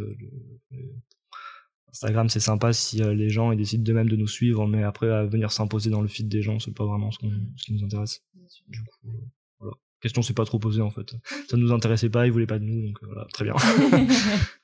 Instagram 1.90 2.28
c'est 2.28 2.38
sympa 2.38 2.72
si 2.72 3.02
euh, 3.02 3.12
les 3.12 3.28
gens 3.28 3.50
ils 3.50 3.58
décident 3.58 3.82
de 3.82 3.92
même 3.92 4.08
de 4.08 4.14
nous 4.14 4.28
suivre, 4.28 4.68
mais 4.68 4.84
après 4.84 5.10
à 5.10 5.24
venir 5.24 5.50
s'imposer 5.50 5.90
dans 5.90 6.00
le 6.00 6.06
feed 6.06 6.28
des 6.28 6.42
gens, 6.42 6.60
c'est 6.60 6.74
pas 6.74 6.86
vraiment 6.86 7.10
ce, 7.10 7.18
ce, 7.56 7.64
qui 7.64 7.72
nous 7.72 7.84
intéresse. 7.84 8.22
Du 8.68 8.84
coup, 8.84 9.08
voilà. 9.58 9.74
Question 10.00 10.22
s'est 10.22 10.32
pas 10.32 10.44
trop 10.44 10.60
posée 10.60 10.80
en 10.80 10.90
fait. 10.90 11.16
Ça 11.50 11.56
nous 11.56 11.72
intéressait 11.72 12.10
pas, 12.10 12.26
ils 12.26 12.32
voulaient 12.32 12.46
pas 12.46 12.60
de 12.60 12.64
nous, 12.64 12.86
donc 12.86 12.98
voilà, 13.02 13.26
très 13.32 13.44
bien. 13.44 13.54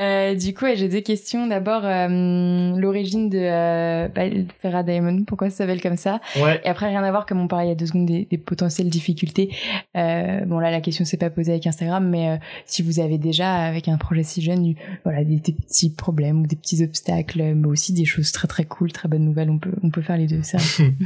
Euh, 0.00 0.34
du 0.34 0.54
coup, 0.54 0.66
j'ai 0.74 0.88
deux 0.88 1.00
questions. 1.00 1.46
D'abord, 1.46 1.84
euh, 1.84 2.76
l'origine 2.76 3.28
de 3.28 3.38
euh, 3.38 4.08
bah, 4.08 4.22
Ferra 4.60 4.82
Diamond, 4.82 5.24
pourquoi 5.24 5.50
ça 5.50 5.58
s'appelle 5.58 5.80
comme 5.80 5.96
ça? 5.96 6.20
Ouais. 6.36 6.60
Et 6.64 6.68
après, 6.68 6.88
rien 6.88 7.02
à 7.02 7.10
voir, 7.10 7.26
comme 7.26 7.40
on 7.40 7.48
parlait 7.48 7.66
il 7.66 7.68
y 7.68 7.72
a 7.72 7.76
deux 7.76 7.86
secondes, 7.86 8.06
des, 8.06 8.26
des 8.30 8.38
potentielles 8.38 8.88
difficultés. 8.88 9.54
Euh, 9.96 10.40
bon, 10.46 10.58
là, 10.58 10.70
la 10.70 10.80
question 10.80 11.04
s'est 11.04 11.16
pas 11.16 11.30
posée 11.30 11.52
avec 11.52 11.66
Instagram, 11.66 12.08
mais 12.08 12.38
si 12.66 12.82
vous 12.82 13.00
avez 13.00 13.18
déjà, 13.18 13.54
avec 13.54 13.88
un 13.88 13.98
projet 13.98 14.22
si 14.22 14.42
jeune, 14.42 14.74
voilà, 15.04 15.24
des, 15.24 15.36
des, 15.36 15.52
petits 15.52 15.90
problèmes 15.90 16.42
ou 16.42 16.46
des 16.46 16.56
petits 16.56 16.82
obstacles, 16.82 17.54
mais 17.54 17.68
aussi 17.68 17.92
des 17.92 18.04
choses 18.04 18.32
très 18.32 18.48
très 18.48 18.64
cool, 18.64 18.92
très 18.92 19.08
bonnes 19.08 19.24
nouvelles, 19.24 19.50
on 19.50 19.58
peut, 19.58 19.72
on 19.82 19.90
peut 19.90 20.02
faire 20.02 20.16
les 20.16 20.26
deux, 20.26 20.42
ça. 20.42 20.58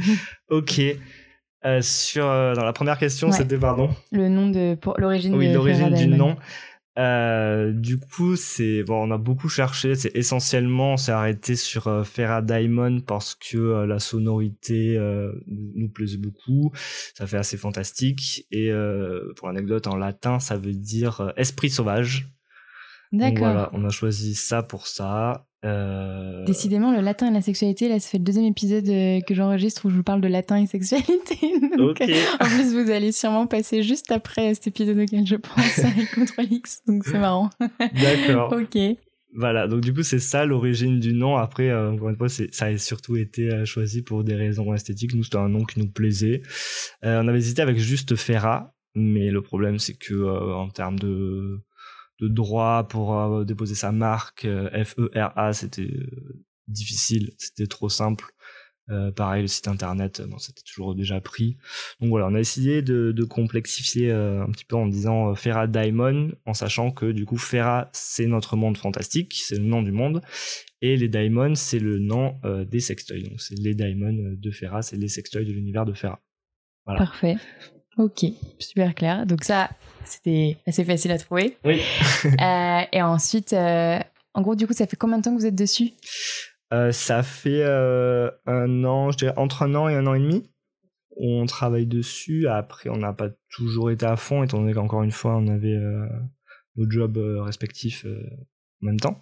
ok. 0.49 0.81
sur 1.81 2.25
dans 2.25 2.63
la 2.65 2.73
première 2.73 2.97
question, 2.97 3.31
c'était 3.31 3.57
pardon. 3.57 3.89
Le 4.11 4.29
nom 4.29 4.49
de 4.49 4.77
l'origine. 4.97 5.35
Oui, 5.35 5.51
l'origine 5.51 5.93
du 5.93 6.07
nom. 6.07 6.37
Euh, 6.97 7.73
du 7.73 7.99
coup, 7.99 8.35
c'est 8.35 8.83
bon, 8.83 9.07
on 9.07 9.11
a 9.11 9.17
beaucoup 9.17 9.49
cherché. 9.49 9.93
C'est 9.95 10.15
essentiellement, 10.15 10.93
on 10.93 10.97
s'est 10.97 11.11
arrêté 11.11 11.55
sur 11.55 11.87
euh, 11.87 12.03
Ferra 12.03 12.41
Diamond 12.41 13.01
parce 13.01 13.35
que 13.35 13.57
euh, 13.57 13.85
la 13.85 13.99
sonorité 13.99 14.97
euh, 14.97 15.31
nous 15.45 15.89
plaisait 15.89 16.17
beaucoup. 16.17 16.71
Ça 17.13 17.27
fait 17.27 17.37
assez 17.37 17.57
fantastique. 17.57 18.47
Et 18.51 18.71
pour 19.35 19.47
l'anecdote, 19.47 19.87
en 19.87 19.95
latin, 19.95 20.39
ça 20.39 20.57
veut 20.57 20.73
dire 20.73 21.33
esprit 21.37 21.69
sauvage. 21.69 22.29
D'accord. 23.11 23.37
Voilà, 23.37 23.69
on 23.73 23.85
a 23.85 23.89
choisi 23.89 24.35
ça 24.35 24.63
pour 24.63 24.87
ça. 24.87 25.47
Euh... 25.67 26.45
Décidément, 26.45 26.91
le 26.91 27.01
latin 27.01 27.29
et 27.29 27.33
la 27.33 27.41
sexualité, 27.41 27.89
là, 27.89 27.99
ça 27.99 28.09
fait 28.09 28.17
le 28.17 28.23
deuxième 28.23 28.45
épisode 28.45 28.87
euh, 28.87 29.19
que 29.21 29.33
j'enregistre 29.33 29.85
où 29.85 29.89
je 29.89 29.95
vous 29.95 30.03
parle 30.03 30.21
de 30.21 30.27
latin 30.27 30.57
et 30.61 30.65
sexualité. 30.65 31.37
Donc, 31.77 32.01
euh, 32.01 32.05
en 32.39 32.45
plus, 32.45 32.73
vous 32.73 32.89
allez 32.89 33.11
sûrement 33.11 33.47
passer 33.47 33.83
juste 33.83 34.11
après 34.11 34.53
cet 34.53 34.67
épisode 34.67 34.97
auquel 34.97 35.25
je 35.25 35.35
pense 35.35 35.79
avec 35.83 36.11
Control 36.13 36.45
X, 36.49 36.81
donc 36.87 37.03
c'est 37.05 37.19
marrant. 37.19 37.49
D'accord. 37.79 38.53
ok. 38.53 38.97
Voilà, 39.35 39.67
donc 39.67 39.81
du 39.81 39.93
coup, 39.93 40.03
c'est 40.03 40.19
ça 40.19 40.45
l'origine 40.45 40.99
du 40.99 41.13
nom. 41.13 41.35
Après, 41.35 41.69
euh, 41.69 41.91
encore 41.91 42.09
une 42.09 42.15
fois, 42.15 42.29
ça 42.29 42.65
a 42.65 42.77
surtout 42.77 43.17
été 43.17 43.65
choisi 43.65 44.01
pour 44.01 44.23
des 44.23 44.35
raisons 44.35 44.73
esthétiques. 44.73 45.13
Nous, 45.13 45.23
c'était 45.23 45.37
un 45.37 45.49
nom 45.49 45.63
qui 45.63 45.79
nous 45.79 45.89
plaisait. 45.91 46.41
on 47.03 47.27
avait 47.27 47.37
hésité 47.37 47.61
avec 47.61 47.77
juste 47.77 48.15
Ferra, 48.15 48.73
mais 48.95 49.29
le 49.29 49.41
problème, 49.41 49.79
c'est 49.79 49.95
que 49.95 50.53
en 50.53 50.69
termes 50.69 50.97
de 50.97 51.59
de 52.19 52.27
droit 52.27 52.87
pour 52.87 53.19
euh, 53.19 53.43
déposer 53.43 53.75
sa 53.75 53.91
marque 53.91 54.45
euh, 54.45 54.83
F-E-R-A, 54.83 55.53
c'était 55.53 55.83
euh, 55.83 56.43
difficile, 56.67 57.31
c'était 57.37 57.67
trop 57.67 57.89
simple. 57.89 58.25
Euh, 58.89 59.11
pareil, 59.11 59.41
le 59.41 59.47
site 59.49 59.67
internet, 59.67 60.21
c'était 60.39 60.61
toujours 60.61 60.95
déjà 60.95 61.19
pris. 61.19 61.57
Donc 61.99 62.09
voilà, 62.09 62.27
on 62.27 62.35
a 62.35 62.39
essayé 62.39 62.81
de, 62.81 63.23
complexifier 63.25 64.11
un 64.11 64.49
petit 64.49 64.63
peu 64.63 64.77
en 64.77 64.87
disant 64.87 65.35
Ferra 65.35 65.67
Diamond, 65.67 66.31
en 66.45 66.53
sachant 66.53 66.91
que 66.91 67.11
du 67.11 67.25
coup 67.25 67.37
Ferra 67.37 67.89
c'est 67.91 68.27
notre 68.27 68.55
monde 68.55 68.77
fantastique, 68.77 69.33
c'est 69.33 69.57
le 69.57 69.65
nom 69.65 69.81
du 69.81 69.91
monde, 69.91 70.21
et 70.81 70.95
les 70.95 71.09
Diamonds 71.09 71.55
c'est 71.55 71.79
le 71.79 71.99
nom 71.99 72.39
des 72.65 72.79
sextoys. 72.79 73.23
Donc 73.23 73.41
c'est 73.41 73.59
les 73.59 73.75
Diamonds 73.75 74.35
de 74.37 74.51
Ferra, 74.51 74.81
c'est 74.81 74.95
les 74.95 75.09
sextoys 75.09 75.43
de 75.43 75.51
l'univers 75.51 75.83
de 75.83 75.91
Ferra. 75.91 76.21
Voilà. 76.85 76.99
Parfait. 76.99 77.35
Ok, 77.97 78.25
super 78.59 78.93
clair. 78.93 79.25
Donc 79.25 79.43
ça, 79.43 79.69
c'était 80.05 80.57
assez 80.67 80.83
facile 80.83 81.11
à 81.11 81.17
trouver. 81.17 81.57
Oui. 81.65 81.81
Euh, 82.41 82.81
et 82.91 83.01
ensuite, 83.01 83.53
euh, 83.53 83.99
en 84.33 84.41
gros, 84.41 84.55
du 84.55 84.67
coup, 84.67 84.73
ça 84.73 84.85
fait 84.85 84.97
combien 84.97 85.17
de 85.17 85.23
temps 85.23 85.33
que 85.33 85.39
vous 85.39 85.45
êtes 85.45 85.55
dessus? 85.55 85.91
Euh, 86.73 86.91
ça 86.91 87.23
fait 87.23 87.63
euh, 87.63 88.29
un 88.45 88.83
an, 88.83 89.11
je 89.11 89.17
dirais 89.17 89.33
entre 89.37 89.63
un 89.63 89.73
an 89.75 89.87
et 89.87 89.95
un 89.95 90.05
an 90.07 90.13
et 90.13 90.19
demi. 90.19 90.49
On 91.15 91.45
travaille 91.45 91.87
dessus. 91.87 92.47
Après, 92.47 92.89
on 92.89 92.97
n'a 92.97 93.13
pas 93.13 93.29
toujours 93.49 93.89
été 93.89 94.05
à 94.05 94.15
fond, 94.15 94.43
étant 94.43 94.59
donné 94.59 94.73
qu'encore 94.73 95.03
une 95.03 95.11
fois, 95.11 95.37
on 95.37 95.47
avait 95.47 95.75
euh, 95.75 96.07
nos 96.75 96.89
jobs 96.89 97.17
euh, 97.17 97.41
respectifs 97.41 98.05
euh, 98.05 98.21
en 98.83 98.87
même 98.87 98.99
temps. 98.99 99.21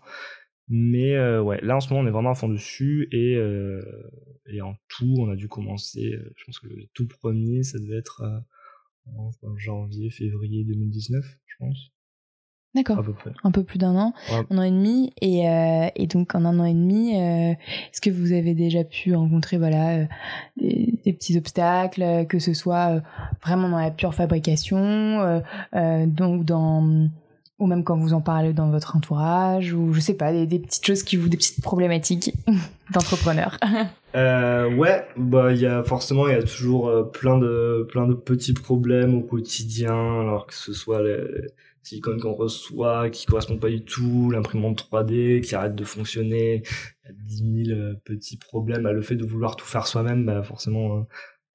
Mais 0.68 1.16
euh, 1.16 1.42
ouais, 1.42 1.60
là 1.62 1.76
en 1.76 1.80
ce 1.80 1.90
moment, 1.90 2.02
on 2.02 2.08
est 2.08 2.12
vraiment 2.12 2.32
à 2.32 2.36
fond 2.36 2.50
dessus. 2.50 3.08
Et, 3.12 3.36
euh, 3.36 3.82
et 4.48 4.62
en 4.62 4.76
tout, 4.90 5.14
on 5.20 5.30
a 5.30 5.36
dû 5.36 5.48
commencer, 5.48 6.18
je 6.36 6.44
pense 6.46 6.60
que 6.60 6.68
le 6.68 6.88
tout 6.94 7.08
premier, 7.08 7.64
ça 7.64 7.78
devait 7.80 8.00
être 8.00 8.22
euh, 8.24 8.40
en 9.18 9.32
janvier, 9.58 10.10
février 10.10 10.64
2019, 10.66 11.24
je 11.46 11.56
pense, 11.60 11.92
D'accord. 12.76 13.02
Un 13.46 13.52
peu 13.52 13.64
plus 13.64 13.78
d'un 13.78 13.96
an, 13.96 14.14
Ouais. 14.30 14.44
un 14.50 14.58
an 14.58 14.62
et 14.64 14.70
demi. 14.70 15.14
Et, 15.22 15.48
euh, 15.48 15.88
et 15.96 16.08
donc, 16.08 16.36
en 16.36 16.44
un 16.44 16.60
an 16.60 16.66
et 16.66 16.74
demi, 16.74 17.16
euh, 17.16 17.52
est-ce 17.54 18.02
que 18.02 18.10
vous 18.10 18.34
avez 18.34 18.54
déjà 18.54 18.84
pu 18.84 19.16
rencontrer 19.16 19.58
voilà, 19.58 20.00
euh, 20.00 20.06
des, 20.58 20.94
des 21.06 21.14
petits 21.14 21.38
obstacles, 21.38 22.26
que 22.28 22.38
ce 22.38 22.54
soit 22.54 23.02
vraiment 23.42 23.70
dans 23.70 23.80
la 23.80 23.92
pure 23.92 24.14
fabrication, 24.14 25.42
donc 26.08 26.44
dans 26.44 27.10
ou 27.60 27.68
même 27.68 27.84
quand 27.84 27.98
vous 27.98 28.14
en 28.14 28.22
parlez 28.22 28.54
dans 28.54 28.70
votre 28.70 28.96
entourage, 28.96 29.74
ou 29.74 29.94
je 29.94 30.00
sais 30.00 30.16
pas, 30.16 30.34
des, 30.34 30.60
petites 30.60 30.86
choses 30.86 31.04
qui 31.04 31.16
vous, 31.16 31.30
des 31.30 31.38
petites 31.38 31.62
problématiques 31.62 32.34
d'entrepreneur. 32.92 33.58
Euh, 34.16 34.74
ouais, 34.76 35.06
bah 35.18 35.54
il 35.54 35.60
y 35.60 35.66
a 35.66 35.84
forcément 35.84 36.28
il 36.28 36.34
y 36.34 36.38
a 36.38 36.44
toujours 36.44 36.88
euh, 36.88 37.04
plein 37.04 37.38
de 37.38 37.86
plein 37.90 38.08
de 38.08 38.14
petits 38.14 38.54
problèmes 38.54 39.16
au 39.16 39.22
quotidien, 39.22 39.94
alors 39.94 40.48
que 40.48 40.54
ce 40.54 40.74
soit 40.74 41.02
les 41.02 41.20
silicones 41.86 42.20
qu'on 42.20 42.34
reçoit 42.34 43.10
qui 43.10 43.26
correspondent 43.26 43.60
pas 43.60 43.70
du 43.70 43.84
tout, 43.84 44.32
l'imprimante 44.32 44.88
3D 44.92 45.42
qui 45.42 45.56
arrête 45.56 45.76
de 45.76 45.84
fonctionner, 45.84 46.64
il 47.04 47.08
y 47.08 47.10
a 47.10 47.14
10 47.14 47.66
000 47.68 47.80
euh, 47.80 47.94
petits 48.04 48.38
problèmes. 48.38 48.84
Bah, 48.84 48.92
le 48.92 49.02
fait 49.02 49.16
de 49.16 49.26
vouloir 49.26 49.56
tout 49.56 49.66
faire 49.66 49.88
soi-même, 49.88 50.26
bah 50.26 50.42
forcément 50.44 50.98
euh, 50.98 51.02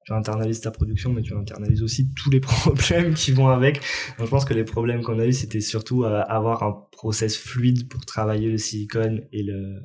tu 0.05 0.13
internalises 0.13 0.61
ta 0.61 0.71
production, 0.71 1.13
mais 1.13 1.21
tu 1.21 1.35
internalises 1.35 1.83
aussi 1.83 2.09
tous 2.15 2.29
les 2.31 2.39
problèmes 2.41 3.13
qui 3.13 3.31
vont 3.31 3.49
avec. 3.49 3.75
Donc, 4.17 4.25
je 4.27 4.31
pense 4.31 4.45
que 4.45 4.53
les 4.53 4.63
problèmes 4.63 5.03
qu'on 5.03 5.19
a 5.19 5.25
eu, 5.25 5.33
c'était 5.33 5.61
surtout 5.61 6.03
euh, 6.03 6.21
avoir 6.27 6.63
un 6.63 6.87
process 6.91 7.37
fluide 7.37 7.87
pour 7.87 8.05
travailler 8.05 8.49
le 8.49 8.57
silicone 8.57 9.21
et 9.31 9.43
le 9.43 9.79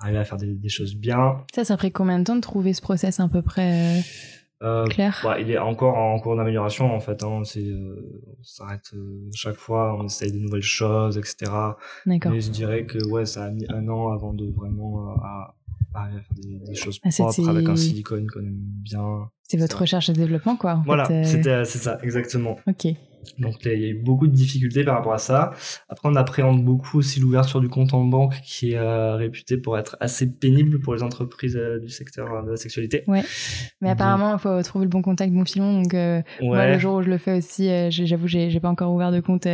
arriver 0.00 0.18
à 0.18 0.24
faire 0.24 0.38
des, 0.38 0.54
des 0.54 0.68
choses 0.68 0.94
bien. 0.94 1.44
Ça, 1.54 1.64
ça 1.64 1.76
ferait 1.76 1.90
combien 1.90 2.18
de 2.20 2.24
temps 2.24 2.36
de 2.36 2.40
trouver 2.40 2.72
ce 2.72 2.80
process 2.80 3.18
à 3.20 3.28
peu 3.28 3.42
près 3.42 3.98
euh, 3.98 4.00
Euh, 4.62 4.86
clair? 4.86 5.20
bah, 5.22 5.38
il 5.40 5.50
est 5.50 5.58
encore 5.58 5.96
en 5.96 6.18
cours 6.20 6.36
d'amélioration 6.36 6.92
en 6.92 7.00
fait. 7.00 7.22
Hein. 7.22 7.42
Euh, 7.56 7.96
on 8.38 8.42
s'arrête 8.42 8.92
chaque 9.34 9.56
fois, 9.56 9.96
on 9.98 10.06
essaye 10.06 10.32
de 10.32 10.38
nouvelles 10.38 10.62
choses, 10.62 11.18
etc. 11.18 11.50
D'accord. 12.06 12.32
Mais 12.32 12.40
je 12.40 12.50
dirais 12.50 12.86
que 12.86 12.98
ouais, 13.08 13.24
ça 13.26 13.44
a 13.44 13.50
mis 13.50 13.66
un 13.68 13.88
an 13.88 14.10
avant 14.12 14.32
de 14.34 14.46
vraiment 14.50 15.10
à, 15.22 15.54
à 16.04 16.08
faire 16.10 16.22
des, 16.36 16.58
des 16.58 16.74
choses 16.74 17.00
Ah, 17.04 17.08
propres 17.10 17.48
avec 17.48 17.68
un 17.68 17.76
silicone 17.76 18.26
qu'on 18.30 18.40
aime 18.40 18.56
bien. 18.82 19.30
C'est 19.42 19.56
votre 19.56 19.80
recherche 19.80 20.08
et 20.08 20.12
développement, 20.12 20.56
quoi. 20.56 20.74
en 20.74 20.82
Voilà, 20.82 21.10
euh, 21.10 21.24
c'était 21.24 21.64
c'est 21.64 21.78
ça 21.78 21.98
exactement. 22.02 22.56
Ok. 22.66 22.86
Donc 23.38 23.56
il 23.64 23.80
y 23.80 23.84
a 23.84 23.88
eu 23.88 23.94
beaucoup 23.94 24.26
de 24.26 24.32
difficultés 24.32 24.84
par 24.84 24.96
rapport 24.96 25.12
à 25.14 25.18
ça. 25.18 25.50
Après, 25.88 26.08
on 26.08 26.14
appréhende 26.16 26.64
beaucoup 26.64 26.98
aussi 26.98 27.20
l'ouverture 27.20 27.60
du 27.60 27.68
compte 27.68 27.94
en 27.94 28.04
banque 28.04 28.34
qui 28.42 28.72
est 28.72 28.78
euh, 28.78 29.16
réputé 29.16 29.56
pour 29.56 29.78
être 29.78 29.96
assez 30.00 30.26
pénible 30.30 30.80
pour 30.80 30.94
les 30.94 31.02
entreprises 31.02 31.56
euh, 31.56 31.78
du 31.78 31.88
secteur 31.88 32.32
euh, 32.32 32.42
de 32.42 32.50
la 32.50 32.56
sexualité. 32.56 33.04
Mais 33.06 33.22
Donc- 33.82 33.90
apparemment, 33.90 34.34
il 34.34 34.38
faut 34.40 34.62
trouver 34.62 34.84
le 34.84 34.90
bon 34.90 35.02
contact, 35.02 35.32
bon 35.32 35.44
filon. 35.44 35.82
Donc, 35.82 35.94
euh, 35.94 36.22
moi, 36.40 36.66
le 36.68 36.78
jour 36.78 36.96
où 36.96 37.02
je 37.02 37.08
le 37.08 37.18
fais 37.18 37.38
aussi, 37.38 37.68
j'avoue, 37.90 38.26
j'ai 38.28 38.50
j'ai 38.50 38.60
pas 38.60 38.68
encore 38.68 38.92
ouvert 38.92 39.12
de 39.12 39.20
compte 39.20 39.46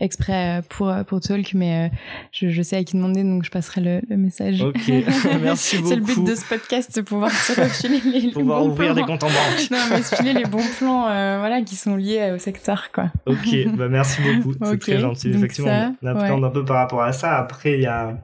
exprès 0.00 0.62
pour, 0.68 0.92
pour 1.06 1.20
Talk, 1.20 1.54
mais 1.54 1.90
je, 2.32 2.48
je 2.48 2.62
sais 2.62 2.76
à 2.76 2.84
qui 2.84 2.96
demander, 2.96 3.22
donc 3.24 3.44
je 3.44 3.50
passerai 3.50 3.80
le, 3.80 4.00
le 4.08 4.16
message. 4.16 4.62
Ok, 4.62 4.88
merci 5.42 5.76
beaucoup. 5.78 5.88
C'est 5.88 5.96
le 5.96 6.02
but 6.02 6.24
de 6.24 6.34
ce 6.34 6.44
podcast, 6.44 6.94
de 6.96 7.00
pouvoir 7.02 7.30
se 7.32 7.60
refiler 7.60 8.00
les, 8.04 8.20
les 8.20 8.30
pouvoir 8.32 8.60
bons 8.62 8.70
ouvrir 8.70 8.92
plans. 8.94 9.02
des 9.02 9.10
comptes 9.10 9.22
en 9.24 9.28
banque. 9.28 9.70
Non, 9.70 9.78
mais 9.90 10.02
se 10.02 10.14
filer 10.16 10.32
les 10.32 10.44
bons 10.44 10.64
plans 10.78 11.02
voilà, 11.38 11.62
qui 11.62 11.76
sont 11.76 11.96
liés 11.96 12.32
au 12.34 12.38
secteur, 12.38 12.88
quoi. 12.96 13.12
Ok, 13.26 13.76
bah 13.76 13.88
merci 13.88 14.20
beaucoup, 14.22 14.54
c'est 14.64 14.78
très 14.78 14.98
gentil. 14.98 15.28
donc 15.30 15.38
Effectivement, 15.38 15.70
ça, 15.70 15.92
on 16.02 16.06
appréhende 16.06 16.42
ouais. 16.42 16.48
un 16.48 16.50
peu 16.50 16.64
par 16.64 16.76
rapport 16.78 17.02
à 17.02 17.12
ça. 17.12 17.36
Après, 17.36 17.74
il 17.74 17.82
y 17.82 17.86
a, 17.86 18.20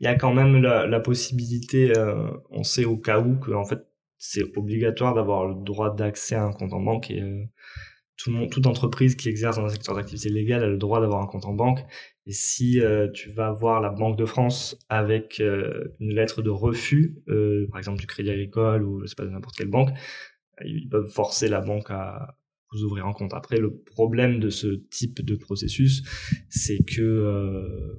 il 0.00 0.04
y 0.04 0.08
a 0.08 0.14
quand 0.14 0.34
même 0.34 0.60
la, 0.60 0.86
la 0.86 1.00
possibilité, 1.00 1.96
euh, 1.96 2.30
on 2.50 2.62
sait 2.62 2.84
au 2.84 2.96
cas 2.96 3.20
où 3.20 3.36
que 3.36 3.52
en 3.52 3.64
fait 3.64 3.86
c'est 4.18 4.42
obligatoire 4.56 5.14
d'avoir 5.14 5.46
le 5.46 5.54
droit 5.54 5.94
d'accès 5.94 6.34
à 6.34 6.44
un 6.44 6.52
compte 6.52 6.72
en 6.72 6.80
banque 6.80 7.10
et 7.10 7.20
euh, 7.20 7.44
tout 8.16 8.30
le 8.30 8.36
monde, 8.36 8.50
toute 8.50 8.66
entreprise 8.66 9.16
qui 9.16 9.28
exerce 9.28 9.56
dans 9.56 9.64
un 9.64 9.68
secteur 9.68 9.94
d'activité 9.94 10.28
légale 10.28 10.62
a 10.62 10.68
le 10.68 10.76
droit 10.76 11.00
d'avoir 11.00 11.22
un 11.22 11.26
compte 11.26 11.46
en 11.46 11.52
banque. 11.52 11.80
Et 12.26 12.32
si 12.32 12.80
euh, 12.80 13.10
tu 13.10 13.30
vas 13.30 13.52
voir 13.52 13.80
la 13.80 13.90
Banque 13.90 14.16
de 14.16 14.24
France 14.24 14.78
avec 14.88 15.40
euh, 15.40 15.94
une 16.00 16.14
lettre 16.14 16.40
de 16.40 16.50
refus, 16.50 17.18
euh, 17.28 17.66
par 17.70 17.78
exemple 17.78 18.00
du 18.00 18.06
Crédit 18.06 18.30
Agricole 18.30 18.82
ou 18.82 19.02
je 19.02 19.06
sais 19.06 19.14
pas 19.14 19.24
de 19.24 19.30
n'importe 19.30 19.56
quelle 19.56 19.68
banque, 19.68 19.90
ils 20.64 20.88
peuvent 20.88 21.10
forcer 21.10 21.48
la 21.48 21.60
banque 21.60 21.90
à 21.90 22.36
vous 22.74 22.84
ouvrir 22.84 23.06
un 23.06 23.12
compte. 23.12 23.34
Après, 23.34 23.58
le 23.58 23.74
problème 23.74 24.40
de 24.40 24.50
ce 24.50 24.66
type 24.90 25.24
de 25.24 25.34
processus, 25.36 26.02
c'est 26.48 26.84
que 26.84 27.02
euh, 27.02 27.98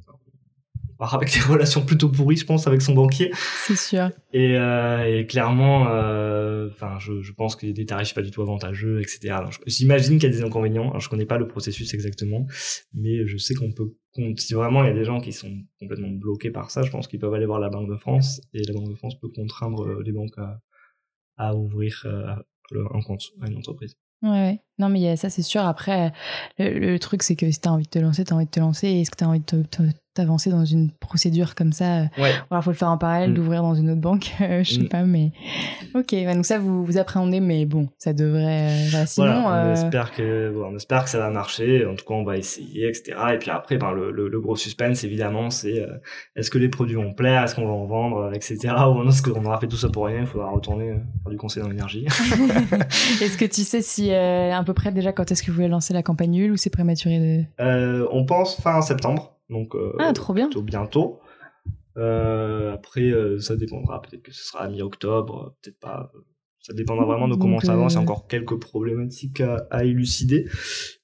on 0.96 0.98
part 0.98 1.16
avec 1.16 1.34
des 1.34 1.40
relations 1.52 1.86
plutôt 1.86 2.10
pourries, 2.10 2.38
je 2.38 2.46
pense, 2.46 2.68
avec 2.68 2.82
son 2.82 2.94
banquier. 2.94 3.32
C'est 3.66 3.76
sûr. 3.76 4.10
Et, 4.34 4.58
euh, 4.58 5.20
et 5.20 5.26
clairement, 5.26 5.88
euh, 5.90 6.70
enfin, 6.70 6.98
je, 7.00 7.22
je 7.22 7.34
pense 7.34 7.56
qu'il 7.56 7.70
y 7.70 7.72
a 7.72 7.76
des 7.76 7.86
tarifs 7.86 8.14
pas 8.14 8.22
du 8.22 8.32
tout 8.32 8.42
avantageux, 8.42 9.02
etc. 9.02 9.36
J'imagine 9.66 10.20
qu'il 10.20 10.30
y 10.30 10.34
a 10.34 10.36
des 10.36 10.44
inconvénients. 10.44 10.90
Alors, 10.90 11.02
je 11.02 11.10
connais 11.10 11.26
pas 11.26 11.38
le 11.38 11.48
processus 11.48 11.94
exactement, 11.94 12.48
mais 12.94 13.26
je 13.28 13.38
sais 13.38 13.54
qu'on 13.54 13.72
peut, 13.72 13.94
si 14.38 14.54
vraiment 14.54 14.84
il 14.84 14.88
y 14.88 14.92
a 14.92 14.94
des 14.94 15.06
gens 15.06 15.20
qui 15.20 15.34
sont 15.34 15.52
complètement 15.80 16.10
bloqués 16.10 16.52
par 16.52 16.72
ça, 16.72 16.84
je 16.84 16.92
pense 16.92 17.08
qu'ils 17.08 17.20
peuvent 17.20 17.34
aller 17.34 17.46
voir 17.46 17.60
la 17.60 17.70
Banque 17.70 17.90
de 17.90 17.98
France 17.98 18.42
et 18.54 18.64
la 18.64 18.74
Banque 18.74 18.90
de 18.90 18.96
France 18.96 19.20
peut 19.20 19.30
contraindre 19.30 19.88
euh, 19.88 20.04
les 20.04 20.12
banques 20.12 20.38
à, 20.38 20.60
à 21.38 21.56
ouvrir 21.56 22.04
euh, 22.06 22.36
un 22.94 23.02
compte 23.02 23.32
à 23.42 23.48
une 23.48 23.58
entreprise. 23.58 23.98
Ouais. 24.26 24.60
Non, 24.80 24.90
mais 24.90 25.08
a 25.10 25.16
ça, 25.18 25.30
c'est 25.30 25.42
sûr. 25.42 25.62
Après, 25.66 26.12
le, 26.58 26.80
le 26.80 27.00
truc, 27.00 27.24
c'est 27.24 27.36
que 27.36 27.50
si 27.52 27.60
t'as 27.62 27.70
envie 27.70 27.86
de 27.86 27.90
te 27.90 28.00
lancer, 28.00 28.24
t'as 28.26 28.36
envie 28.36 28.46
de 28.46 28.50
te 28.52 28.60
lancer. 28.60 28.88
Est-ce 28.88 29.12
que 29.12 29.16
t'as 29.18 29.28
envie 29.28 29.40
de 29.40 29.46
te- 29.64 29.84
t'avancer 30.16 30.50
dans 30.50 30.66
une 30.66 30.90
procédure 30.92 31.54
comme 31.56 31.72
ça 31.72 31.98
euh, 32.00 32.06
Ouais. 32.18 32.32
Voilà, 32.50 32.62
faut 32.64 32.72
le 32.72 32.76
faire 32.76 32.90
en 32.90 32.98
parallèle, 32.98 33.32
Mm. 33.32 33.34
d'ouvrir 33.36 33.62
dans 33.62 33.76
une 33.76 33.92
autre 33.92 34.02
banque. 34.02 34.32
euh, 34.42 34.64
je 34.64 34.74
sais 34.74 34.82
Mm. 34.82 34.90
pas, 34.90 35.04
mais. 35.04 35.32
Ok, 35.94 36.08
ouais, 36.14 36.34
donc 36.34 36.46
ça, 36.46 36.58
vous, 36.58 36.84
vous 36.84 36.98
appréhendez, 36.98 37.40
mais 37.40 37.66
bon, 37.66 37.88
ça 38.00 38.14
devrait. 38.14 38.70
euh, 38.72 38.88
voilà, 38.90 39.06
sinon. 39.06 39.28
voilà, 39.28 39.48
on 39.48 39.70
euh, 39.70 39.74
espère 39.74 40.12
que 40.12 40.52
bon, 40.52 40.70
on 40.72 40.76
espère 40.76 41.04
que 41.04 41.10
ça 41.12 41.20
va 41.20 41.30
marcher. 41.30 41.86
En 41.86 41.96
tout 41.96 42.06
cas, 42.06 42.14
on 42.16 42.24
va 42.24 42.38
essayer, 42.38 42.88
etc. 42.90 43.16
Et 43.34 43.38
puis 43.38 43.52
après, 43.52 43.78
ben, 43.78 43.92
le, 43.92 44.12
le, 44.12 44.28
le 44.28 44.42
gros 44.42 44.56
suspense, 44.56 45.04
évidemment, 45.04 45.50
c'est 45.52 45.80
euh, 45.82 45.88
est-ce 46.36 46.50
que 46.50 46.58
les 46.58 46.70
produits 46.70 46.96
vont 46.96 47.14
plaire, 47.14 47.44
est-ce 47.44 47.54
qu'on 47.56 47.66
va 47.68 47.74
en 47.74 47.86
vendre, 47.86 48.32
etc. 48.34 48.74
Ou 48.88 49.08
est-ce 49.08 49.22
qu'on 49.22 49.44
aura 49.46 49.60
fait 49.60 49.68
tout 49.68 49.78
ça 49.78 49.90
pour 49.90 50.06
rien 50.06 50.22
Il 50.22 50.28
faudra 50.28 50.50
retourner 50.50 50.94
faire 51.24 51.32
du 51.32 51.38
conseil 51.38 51.62
dans 51.64 51.70
l'énergie. 51.70 52.06
Est-ce 53.22 53.38
que 53.38 53.46
tu 53.46 53.62
sais 53.62 53.82
si 53.82 54.12
à 54.14 54.64
peu 54.66 54.74
près 54.74 54.92
déjà 54.92 55.12
quand 55.12 55.32
est-ce 55.32 55.44
que 55.44 55.52
vous 55.52 55.56
voulez 55.56 55.68
lancer 55.68 55.94
la 55.94 56.04
campagne 56.04 56.32
nulle 56.32 56.52
ou 56.52 56.58
c'est 56.58 56.70
prématuré 56.70 57.46
de... 57.60 58.08
On 58.12 58.26
pense 58.26 58.60
fin 58.62 58.82
septembre, 58.82 59.35
donc 59.50 59.76
euh, 59.76 59.94
Ah, 60.00 60.14
trop 60.14 60.34
bien. 60.34 60.48
plutôt 60.48 60.62
bientôt. 60.62 61.20
Euh, 61.98 62.74
après, 62.74 63.12
euh, 63.12 63.40
ça 63.40 63.56
dépendra. 63.56 64.02
Peut-être 64.02 64.22
que 64.24 64.34
ce 64.34 64.44
sera 64.44 64.64
à 64.64 64.70
mi-octobre, 64.70 65.48
euh, 65.48 65.50
peut-être 65.62 65.80
pas. 65.80 66.12
Ça 66.60 66.74
dépendra 66.74 67.06
vraiment 67.06 67.28
de 67.28 67.34
Donc, 67.34 67.42
comment 67.42 67.60
ça 67.60 67.74
avance. 67.74 67.94
Il 67.94 67.96
y 67.96 67.98
a 67.98 68.02
euh, 68.02 68.04
encore 68.04 68.28
quelques 68.28 68.60
problématiques 68.60 69.40
à, 69.42 69.68
à 69.70 69.84
élucider. 69.86 70.46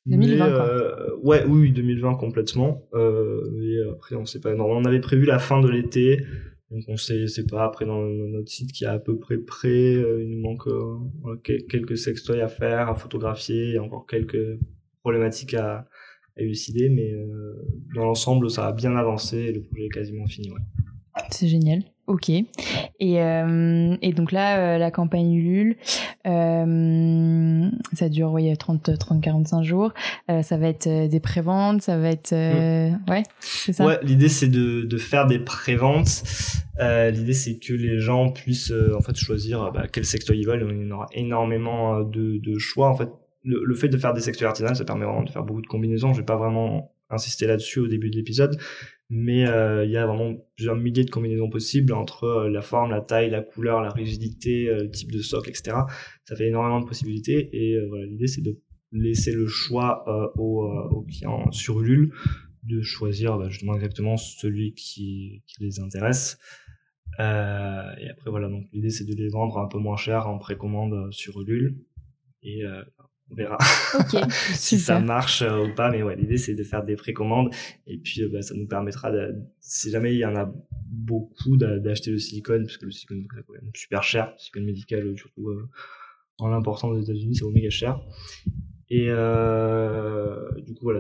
2020, 0.07 0.45
Mais, 0.45 0.51
quoi. 0.53 0.65
euh, 0.65 1.15
ouais, 1.21 1.45
oui, 1.47 1.61
oui, 1.61 1.71
2020 1.71 2.15
complètement. 2.15 2.87
Euh, 2.93 3.41
et 3.61 3.89
après, 3.91 4.15
on 4.15 4.25
sait 4.25 4.39
pas. 4.39 4.53
Non, 4.55 4.65
on 4.65 4.83
avait 4.85 4.99
prévu 4.99 5.25
la 5.25 5.39
fin 5.39 5.61
de 5.61 5.69
l'été. 5.69 6.25
Donc 6.71 6.83
on 6.87 6.95
sait, 6.97 7.27
c'est 7.27 7.49
pas 7.49 7.65
après 7.65 7.85
dans 7.85 8.01
notre 8.01 8.49
site 8.49 8.71
qui 8.71 8.85
est 8.85 8.87
à 8.87 8.97
peu 8.97 9.17
près 9.19 9.37
prêt. 9.37 9.93
Euh, 9.95 10.23
il 10.23 10.29
nous 10.31 10.41
manque 10.41 10.67
euh, 10.67 11.35
quelques 11.69 11.97
sextoys 11.97 12.39
à 12.41 12.47
faire, 12.47 12.89
à 12.89 12.95
photographier. 12.95 13.67
Il 13.67 13.73
y 13.73 13.77
a 13.77 13.83
encore 13.83 14.05
quelques 14.07 14.57
problématiques 15.03 15.53
à 15.53 15.85
élucider, 16.41 16.89
mais 16.89 17.11
euh, 17.11 17.53
dans 17.95 18.05
l'ensemble, 18.05 18.49
ça 18.49 18.67
a 18.67 18.71
bien 18.73 18.95
avancé 18.95 19.37
et 19.37 19.51
le 19.53 19.61
projet 19.61 19.85
est 19.85 19.89
quasiment 19.89 20.25
fini. 20.25 20.51
Ouais. 20.51 20.59
C'est 21.29 21.47
génial. 21.47 21.83
Ok. 22.07 22.29
Et, 22.29 22.45
euh, 23.21 23.95
et 24.01 24.11
donc 24.13 24.31
là, 24.31 24.75
euh, 24.75 24.77
la 24.77 24.91
campagne 24.91 25.33
Ulule, 25.33 25.75
euh, 26.25 27.69
ça 27.93 28.09
dure 28.09 28.31
oui, 28.31 28.55
30, 28.57 28.97
30, 28.97 29.21
45 29.21 29.63
jours. 29.63 29.93
Ça 30.41 30.57
va 30.57 30.67
être 30.67 31.07
des 31.07 31.19
préventes, 31.19 31.81
ça 31.81 31.97
va 31.97 32.09
être... 32.09 32.33
euh, 32.33 32.89
Ouais, 33.09 33.23
c'est 33.39 33.73
ça? 33.73 33.85
Ouais, 33.85 33.99
l'idée 34.03 34.29
c'est 34.29 34.47
de, 34.47 34.81
de 34.83 34.97
faire 34.97 35.27
des 35.27 35.39
préventes. 35.39 36.23
L'idée 36.79 37.33
c'est 37.33 37.59
que 37.59 37.73
les 37.73 37.99
gens 37.99 38.29
puissent 38.31 38.73
en 38.97 39.01
fait 39.01 39.15
choisir 39.15 39.71
bah, 39.73 39.85
quel 39.91 40.05
sextoy 40.05 40.39
ils 40.39 40.47
veulent. 40.47 40.65
Il 40.69 40.87
y 40.87 40.91
en 40.91 40.95
aura 40.95 41.07
énormément 41.13 42.01
de, 42.01 42.37
de 42.37 42.57
choix. 42.57 42.89
En 42.89 42.95
fait, 42.95 43.09
le, 43.43 43.73
fait 43.75 43.89
de 43.89 43.97
faire 43.97 44.13
des 44.13 44.21
sextoys 44.21 44.47
artisanales, 44.47 44.75
ça 44.75 44.85
permet 44.85 45.05
vraiment 45.05 45.23
de 45.23 45.29
faire 45.29 45.43
beaucoup 45.43 45.61
de 45.61 45.67
combinaisons. 45.67 46.13
Je 46.13 46.19
vais 46.19 46.25
pas 46.25 46.37
vraiment 46.37 46.93
insister 47.09 47.47
là-dessus 47.47 47.79
au 47.79 47.87
début 47.87 48.09
de 48.09 48.15
l'épisode, 48.15 48.57
mais 49.09 49.45
euh, 49.47 49.85
il 49.85 49.91
y 49.91 49.97
a 49.97 50.05
vraiment 50.05 50.35
plusieurs 50.55 50.75
milliers 50.75 51.03
de 51.03 51.09
combinaisons 51.09 51.49
possibles 51.49 51.93
entre 51.93 52.23
euh, 52.23 52.49
la 52.49 52.61
forme, 52.61 52.91
la 52.91 53.01
taille, 53.01 53.29
la 53.29 53.41
couleur, 53.41 53.81
la 53.81 53.89
rigidité, 53.89 54.69
euh, 54.69 54.83
le 54.83 54.91
type 54.91 55.11
de 55.11 55.19
socle, 55.19 55.49
etc. 55.49 55.77
Ça 56.23 56.35
fait 56.35 56.47
énormément 56.47 56.79
de 56.79 56.85
possibilités 56.85 57.49
et 57.51 57.77
voilà, 57.87 58.05
l'idée 58.05 58.27
c'est 58.27 58.41
de 58.41 58.59
laisser 58.93 59.31
le 59.31 59.47
choix 59.47 60.03
aux, 60.37 61.05
clients 61.07 61.49
sur 61.51 61.81
Ulule 61.81 62.13
de 62.63 62.81
choisir 62.81 63.37
bah, 63.37 63.49
justement 63.49 63.75
exactement 63.75 64.17
celui 64.17 64.73
qui, 64.73 65.43
qui 65.47 65.63
les 65.63 65.79
intéresse. 65.79 66.37
et 67.19 67.21
après 67.21 68.29
voilà, 68.29 68.49
donc 68.49 68.65
l'idée 68.73 68.89
c'est 68.89 69.05
de 69.05 69.15
les 69.15 69.29
vendre 69.29 69.57
un 69.59 69.67
peu 69.67 69.77
moins 69.77 69.97
cher 69.97 70.27
en 70.27 70.37
précommande 70.37 71.11
sur 71.11 71.41
Ulule 71.41 71.77
et 72.43 72.63
on 73.31 73.35
verra 73.35 73.57
si 74.53 74.79
ça 74.79 74.99
marche 74.99 75.41
euh, 75.41 75.65
ou 75.65 75.75
pas. 75.75 75.89
Mais 75.89 76.03
ouais, 76.03 76.15
l'idée 76.15 76.37
c'est 76.37 76.55
de 76.55 76.63
faire 76.63 76.83
des 76.83 76.95
précommandes 76.95 77.53
et 77.87 77.97
puis 77.97 78.21
euh, 78.23 78.29
bah, 78.31 78.41
ça 78.41 78.53
nous 78.55 78.67
permettra, 78.67 79.11
de, 79.11 79.35
si 79.59 79.89
jamais 79.89 80.13
il 80.13 80.19
y 80.19 80.25
en 80.25 80.35
a 80.35 80.51
beaucoup, 80.87 81.57
d'acheter 81.57 82.11
le 82.11 82.17
silicone 82.17 82.63
parce 82.63 82.77
que 82.77 82.85
le 82.85 82.91
silicone 82.91 83.25
c'est 83.33 83.43
quand 83.43 83.53
même 83.53 83.71
super 83.73 84.03
cher, 84.03 84.31
le 84.33 84.39
silicone 84.39 84.65
médical 84.65 85.07
euh, 85.07 85.15
surtout 85.15 85.49
en 86.39 86.47
l'important 86.47 86.89
aux 86.89 86.99
États-Unis, 86.99 87.35
c'est 87.35 87.45
méga 87.49 87.69
cher. 87.69 87.99
Et 88.89 89.05
du 89.05 90.73
coup 90.73 90.83
voilà, 90.83 90.99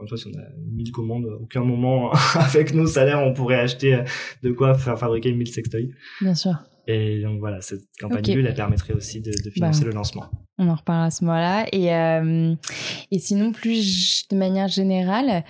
une 0.00 0.08
fois, 0.08 0.18
si 0.18 0.26
on 0.26 0.38
a 0.38 0.44
1000 0.58 0.92
commandes, 0.92 1.26
aucun 1.40 1.62
moment 1.62 2.12
avec 2.34 2.74
nos 2.74 2.86
salaires, 2.86 3.20
on 3.20 3.32
pourrait 3.32 3.60
acheter 3.60 4.04
de 4.42 4.52
quoi 4.52 4.74
faire 4.74 4.98
fabriquer 4.98 5.32
1000 5.32 5.48
sextoys. 5.48 5.90
Bien 6.20 6.34
sûr. 6.34 6.54
Et 6.86 7.22
donc 7.22 7.38
voilà, 7.38 7.60
cette 7.60 7.84
campagne 7.98 8.18
okay. 8.18 8.32
elle 8.32 8.54
permettrait 8.54 8.92
aussi 8.92 9.20
de, 9.20 9.30
de 9.30 9.50
financer 9.50 9.80
bah, 9.80 9.86
le 9.86 9.94
lancement. 9.94 10.24
On 10.58 10.68
en 10.68 10.74
reparle 10.74 11.06
à 11.06 11.10
ce 11.10 11.24
moment-là. 11.24 11.66
Et, 11.72 11.92
euh, 11.94 12.54
et 13.10 13.18
sinon, 13.18 13.52
plus 13.52 14.28
de 14.28 14.36
manière 14.36 14.68
générale, 14.68 15.44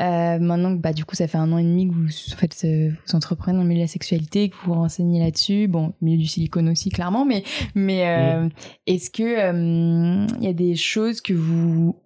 euh, 0.00 0.38
maintenant 0.38 0.72
bah, 0.72 0.92
du 0.92 1.04
coup, 1.04 1.14
ça 1.14 1.28
fait 1.28 1.38
un 1.38 1.50
an 1.52 1.58
et 1.58 1.62
demi 1.62 1.88
que 1.88 1.94
vous, 1.94 2.08
en 2.32 2.36
fait, 2.36 2.56
euh, 2.64 2.90
vous 3.06 3.16
entreprenez 3.16 3.56
dans 3.56 3.62
le 3.62 3.68
milieu 3.68 3.80
de 3.80 3.84
la 3.84 3.88
sexualité, 3.88 4.50
que 4.50 4.56
vous 4.56 4.74
vous 4.74 4.80
renseignez 4.80 5.20
là-dessus, 5.20 5.68
bon, 5.68 5.94
milieu 6.02 6.18
du 6.18 6.26
silicone 6.26 6.68
aussi, 6.68 6.90
clairement, 6.90 7.24
mais, 7.24 7.44
mais 7.74 8.08
euh, 8.08 8.48
est-ce 8.86 9.10
que 9.10 9.22
euh, 9.22 10.26
il 10.38 10.44
y 10.44 10.48
a 10.48 10.52
des 10.52 10.74
choses 10.74 11.20
que 11.20 11.32
vous 11.32 11.96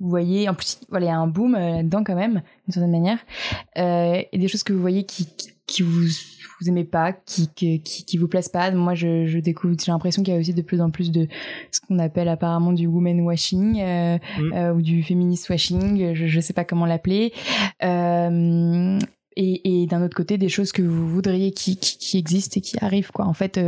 vous 0.00 0.10
voyez, 0.10 0.48
en 0.48 0.54
plus, 0.54 0.78
voilà, 0.90 1.06
il 1.06 1.08
y 1.08 1.12
a 1.12 1.18
un 1.18 1.26
boom 1.26 1.54
là-dedans 1.54 2.04
quand 2.04 2.14
même, 2.14 2.42
d'une 2.66 2.72
certaine 2.72 2.92
manière, 2.92 3.18
et 3.76 4.38
des 4.38 4.46
choses 4.46 4.62
que 4.62 4.72
vous 4.72 4.80
voyez 4.80 5.04
qui, 5.04 5.26
qui, 5.26 5.48
qui 5.68 5.82
vous 5.82 6.08
vous 6.60 6.68
aimez 6.68 6.84
pas, 6.84 7.12
qui, 7.12 7.48
qui, 7.48 7.80
qui 7.80 8.18
vous 8.18 8.28
plaisent 8.28 8.48
pas. 8.48 8.70
Moi, 8.70 8.94
je, 8.94 9.26
je 9.26 9.38
découvre, 9.38 9.74
j'ai 9.78 9.92
l'impression 9.92 10.22
qu'il 10.22 10.34
y 10.34 10.36
a 10.36 10.40
aussi 10.40 10.54
de 10.54 10.62
plus 10.62 10.80
en 10.80 10.90
plus 10.90 11.10
de 11.10 11.28
ce 11.70 11.80
qu'on 11.80 11.98
appelle 11.98 12.28
apparemment 12.28 12.72
du 12.72 12.86
woman 12.86 13.20
washing 13.20 13.80
euh, 13.80 14.18
mm. 14.38 14.52
euh, 14.52 14.74
ou 14.74 14.82
du 14.82 15.02
feminist 15.02 15.48
washing, 15.48 16.14
je, 16.14 16.26
je 16.26 16.40
sais 16.40 16.52
pas 16.52 16.64
comment 16.64 16.86
l'appeler. 16.86 17.32
Euh, 17.84 18.98
et, 19.36 19.82
et 19.82 19.86
d'un 19.86 20.02
autre 20.02 20.16
côté, 20.16 20.36
des 20.36 20.48
choses 20.48 20.72
que 20.72 20.82
vous 20.82 21.08
voudriez 21.08 21.52
qui, 21.52 21.76
qui, 21.76 21.96
qui 21.96 22.18
existent 22.18 22.58
et 22.58 22.60
qui 22.60 22.76
arrivent, 22.84 23.12
quoi. 23.12 23.26
En 23.26 23.34
fait, 23.34 23.60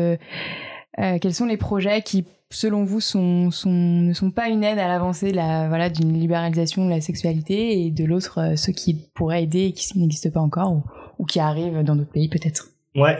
quels 0.96 1.34
sont 1.34 1.46
les 1.46 1.57
projets 1.57 2.03
qui 2.03 2.24
selon 2.53 2.82
vous 2.82 3.01
sont, 3.01 3.53
sont, 3.53 3.70
ne 3.70 4.12
sont 4.12 4.32
pas 4.32 4.48
une 4.48 4.64
aide 4.64 4.80
à 4.80 4.88
l'avancée 4.88 5.30
la 5.30 5.68
voilà 5.68 5.88
d'une 5.88 6.12
libéralisation 6.18 6.84
de 6.84 6.90
la 6.90 7.01
sexualité 7.01 7.86
et 7.86 7.92
de 7.92 8.05
l'autre 8.05 8.55
ceux 8.57 8.72
qui 8.72 8.94
pourraient 9.14 9.44
aider 9.44 9.66
et 9.66 9.72
qui 9.72 9.96
n'existent 9.96 10.30
pas 10.30 10.40
encore 10.40 10.72
ou, 10.72 10.82
ou 11.20 11.26
qui 11.26 11.38
arrivent 11.38 11.82
dans 11.84 11.94
d'autres 11.94 12.10
pays 12.12 12.30
peut-être 12.30 12.68
Ouais. 12.96 13.18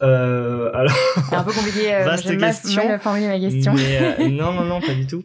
Euh, 0.00 0.70
alors, 0.74 0.96
c'est 1.28 1.34
un 1.34 1.44
peu 1.44 1.52
compliqué. 1.52 1.94
Euh, 1.94 2.04
Vaste 2.04 2.38
question. 2.38 2.88
Mal 2.88 3.00
formuler 3.00 3.26
ma 3.28 3.38
question. 3.38 3.74
Mais, 3.74 4.20
euh, 4.20 4.28
non, 4.30 4.52
non, 4.52 4.64
non, 4.64 4.80
pas 4.80 4.94
du 4.94 5.06
tout. 5.06 5.24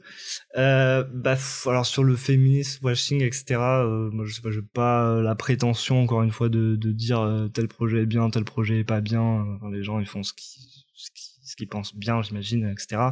Euh, 0.57 1.03
bah, 1.13 1.36
alors 1.65 1.86
sur 1.86 2.03
le 2.03 2.15
féminisme, 2.15 2.86
washing, 2.86 3.22
etc. 3.24 3.55
Euh, 3.59 4.09
moi, 4.11 4.26
je 4.26 4.34
sais 4.34 4.41
pas, 4.41 4.51
j'ai 4.51 4.61
pas 4.61 5.22
la 5.22 5.36
prétention 5.36 6.01
encore 6.01 6.22
une 6.24 6.32
fois 6.32 6.49
de, 6.49 6.76
de 6.76 6.91
dire 6.91 7.22
euh, 7.22 7.47
tel 7.47 7.68
projet 7.68 8.01
est 8.01 8.05
bien, 8.05 8.30
tel 8.30 8.43
projet 8.43 8.80
est 8.80 8.84
pas 8.84 9.01
bien. 9.01 9.45
Enfin, 9.55 9.72
les 9.72 9.84
gens, 9.84 9.99
ils 9.99 10.07
font 10.07 10.24
ce 10.24 10.34
qu'ils 10.34 10.63
ce 11.47 11.55
qu'ils 11.55 11.70
pensent 11.70 11.95
bien, 11.95 12.22
j'imagine, 12.22 12.68
etc. 12.70 13.11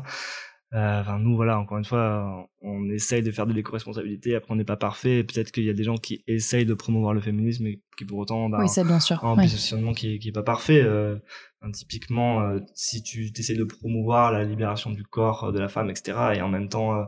Euh, 0.74 1.02
enfin, 1.02 1.20
nous, 1.20 1.36
voilà, 1.36 1.60
encore 1.60 1.78
une 1.78 1.86
fois, 1.86 2.50
on 2.62 2.90
essaye 2.90 3.22
de 3.22 3.32
faire 3.32 3.46
de 3.46 3.54
l'éco-responsabilité. 3.54 4.36
Après, 4.36 4.52
on 4.52 4.56
n'est 4.56 4.66
pas 4.66 4.78
parfait. 4.78 5.24
Peut-être 5.24 5.52
qu'il 5.52 5.64
y 5.64 5.70
a 5.70 5.74
des 5.74 5.84
gens 5.84 5.96
qui 5.96 6.24
essayent 6.28 6.66
de 6.66 6.74
promouvoir 6.74 7.14
le 7.14 7.22
féminisme 7.22 7.68
et 7.68 7.82
qui 7.98 8.06
pour 8.06 8.18
autant, 8.18 8.50
bah, 8.50 8.58
oui, 8.60 8.68
c'est 8.68 8.84
bien 8.84 9.00
sûr. 9.00 9.24
un 9.24 9.36
positionnement 9.36 9.94
qui, 9.94 10.20
qui 10.20 10.30
est 10.30 10.34
pas 10.34 10.44
parfait. 10.44 10.82
Euh, 10.82 11.18
typiquement, 11.74 12.42
euh, 12.42 12.60
si 12.74 13.04
tu 13.04 13.32
essaies 13.38 13.56
de 13.56 13.64
promouvoir 13.64 14.32
la 14.32 14.44
libération 14.44 14.92
du 14.92 15.04
corps 15.04 15.52
de 15.52 15.60
la 15.60 15.68
femme, 15.68 15.90
etc., 15.90 16.34
et 16.36 16.42
en 16.42 16.50
même 16.50 16.68
temps, 16.68 16.96
euh, 16.96 17.06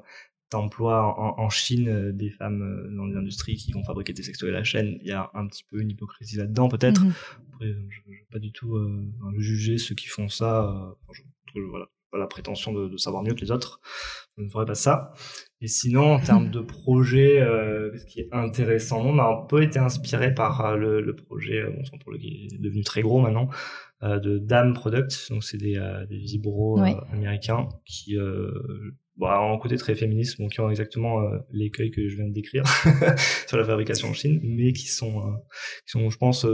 t'emploies 0.49 1.03
en, 1.19 1.37
en, 1.37 1.49
Chine 1.49 2.11
des 2.13 2.29
femmes 2.29 2.95
dans 2.95 3.05
les 3.05 3.17
industries 3.17 3.57
qui 3.57 3.73
vont 3.73 3.83
fabriquer 3.83 4.13
des 4.13 4.23
sextoys 4.23 4.49
à 4.49 4.53
la 4.53 4.63
chaîne, 4.63 4.97
il 5.01 5.07
y 5.07 5.11
a 5.11 5.29
un 5.33 5.45
petit 5.45 5.65
peu 5.69 5.81
une 5.81 5.91
hypocrisie 5.91 6.37
là-dedans, 6.37 6.69
peut-être. 6.69 7.03
Mm-hmm. 7.03 7.13
Après, 7.53 7.67
je, 7.89 7.99
je, 8.09 8.23
pas 8.31 8.39
du 8.39 8.53
tout 8.53 8.77
juger 9.37 9.77
ceux 9.77 9.93
qui 9.93 10.07
font 10.07 10.29
ça. 10.29 10.95
Je, 11.11 11.21
voilà 11.69 11.87
pas 12.17 12.21
la 12.21 12.27
prétention 12.27 12.73
de, 12.73 12.87
de, 12.87 12.97
savoir 12.97 13.23
mieux 13.23 13.33
que 13.33 13.41
les 13.41 13.51
autres. 13.51 13.79
Je 14.37 14.43
ne 14.43 14.49
ferai 14.49 14.65
pas 14.65 14.75
ça. 14.75 15.13
Et 15.61 15.67
sinon, 15.67 16.13
en 16.13 16.19
termes 16.19 16.51
de 16.51 16.59
projet, 16.59 17.41
euh, 17.41 17.97
ce 17.97 18.05
qui 18.05 18.19
est 18.19 18.29
intéressant, 18.31 19.01
on 19.03 19.17
a 19.17 19.23
un 19.23 19.45
peu 19.47 19.63
été 19.63 19.79
inspiré 19.79 20.33
par 20.33 20.63
euh, 20.63 20.77
le, 20.77 21.01
le, 21.01 21.15
projet, 21.15 21.57
euh, 21.57 21.71
bon, 21.71 21.83
son 21.83 21.97
projet 21.97 22.19
qui 22.19 22.49
est 22.51 22.61
devenu 22.61 22.83
très 22.83 23.01
gros 23.01 23.19
maintenant, 23.19 23.49
euh, 24.03 24.19
de 24.19 24.37
Dam 24.37 24.73
Products. 24.73 25.29
Donc, 25.31 25.43
c'est 25.43 25.57
des, 25.57 25.77
euh, 25.77 26.05
des 26.05 26.17
vibros 26.17 26.79
américains 27.11 27.69
qui 27.85 28.15
bon, 29.15 29.27
ont 29.27 29.53
un 29.53 29.57
côté 29.57 29.77
très 29.77 29.95
féministe, 29.95 30.39
donc 30.39 30.51
qui 30.51 30.59
ont 30.59 30.69
exactement 30.69 31.19
l'écueil 31.51 31.89
que 31.89 32.07
je 32.07 32.15
viens 32.17 32.27
de 32.27 32.33
décrire 32.33 32.63
sur 33.47 33.57
la 33.57 33.63
fabrication 33.63 34.09
en 34.09 34.13
Chine, 34.13 34.39
mais 34.43 34.73
qui 34.73 34.87
sont, 34.87 35.21
qui 35.85 35.91
sont, 35.91 36.09
je 36.11 36.17
pense, 36.17 36.45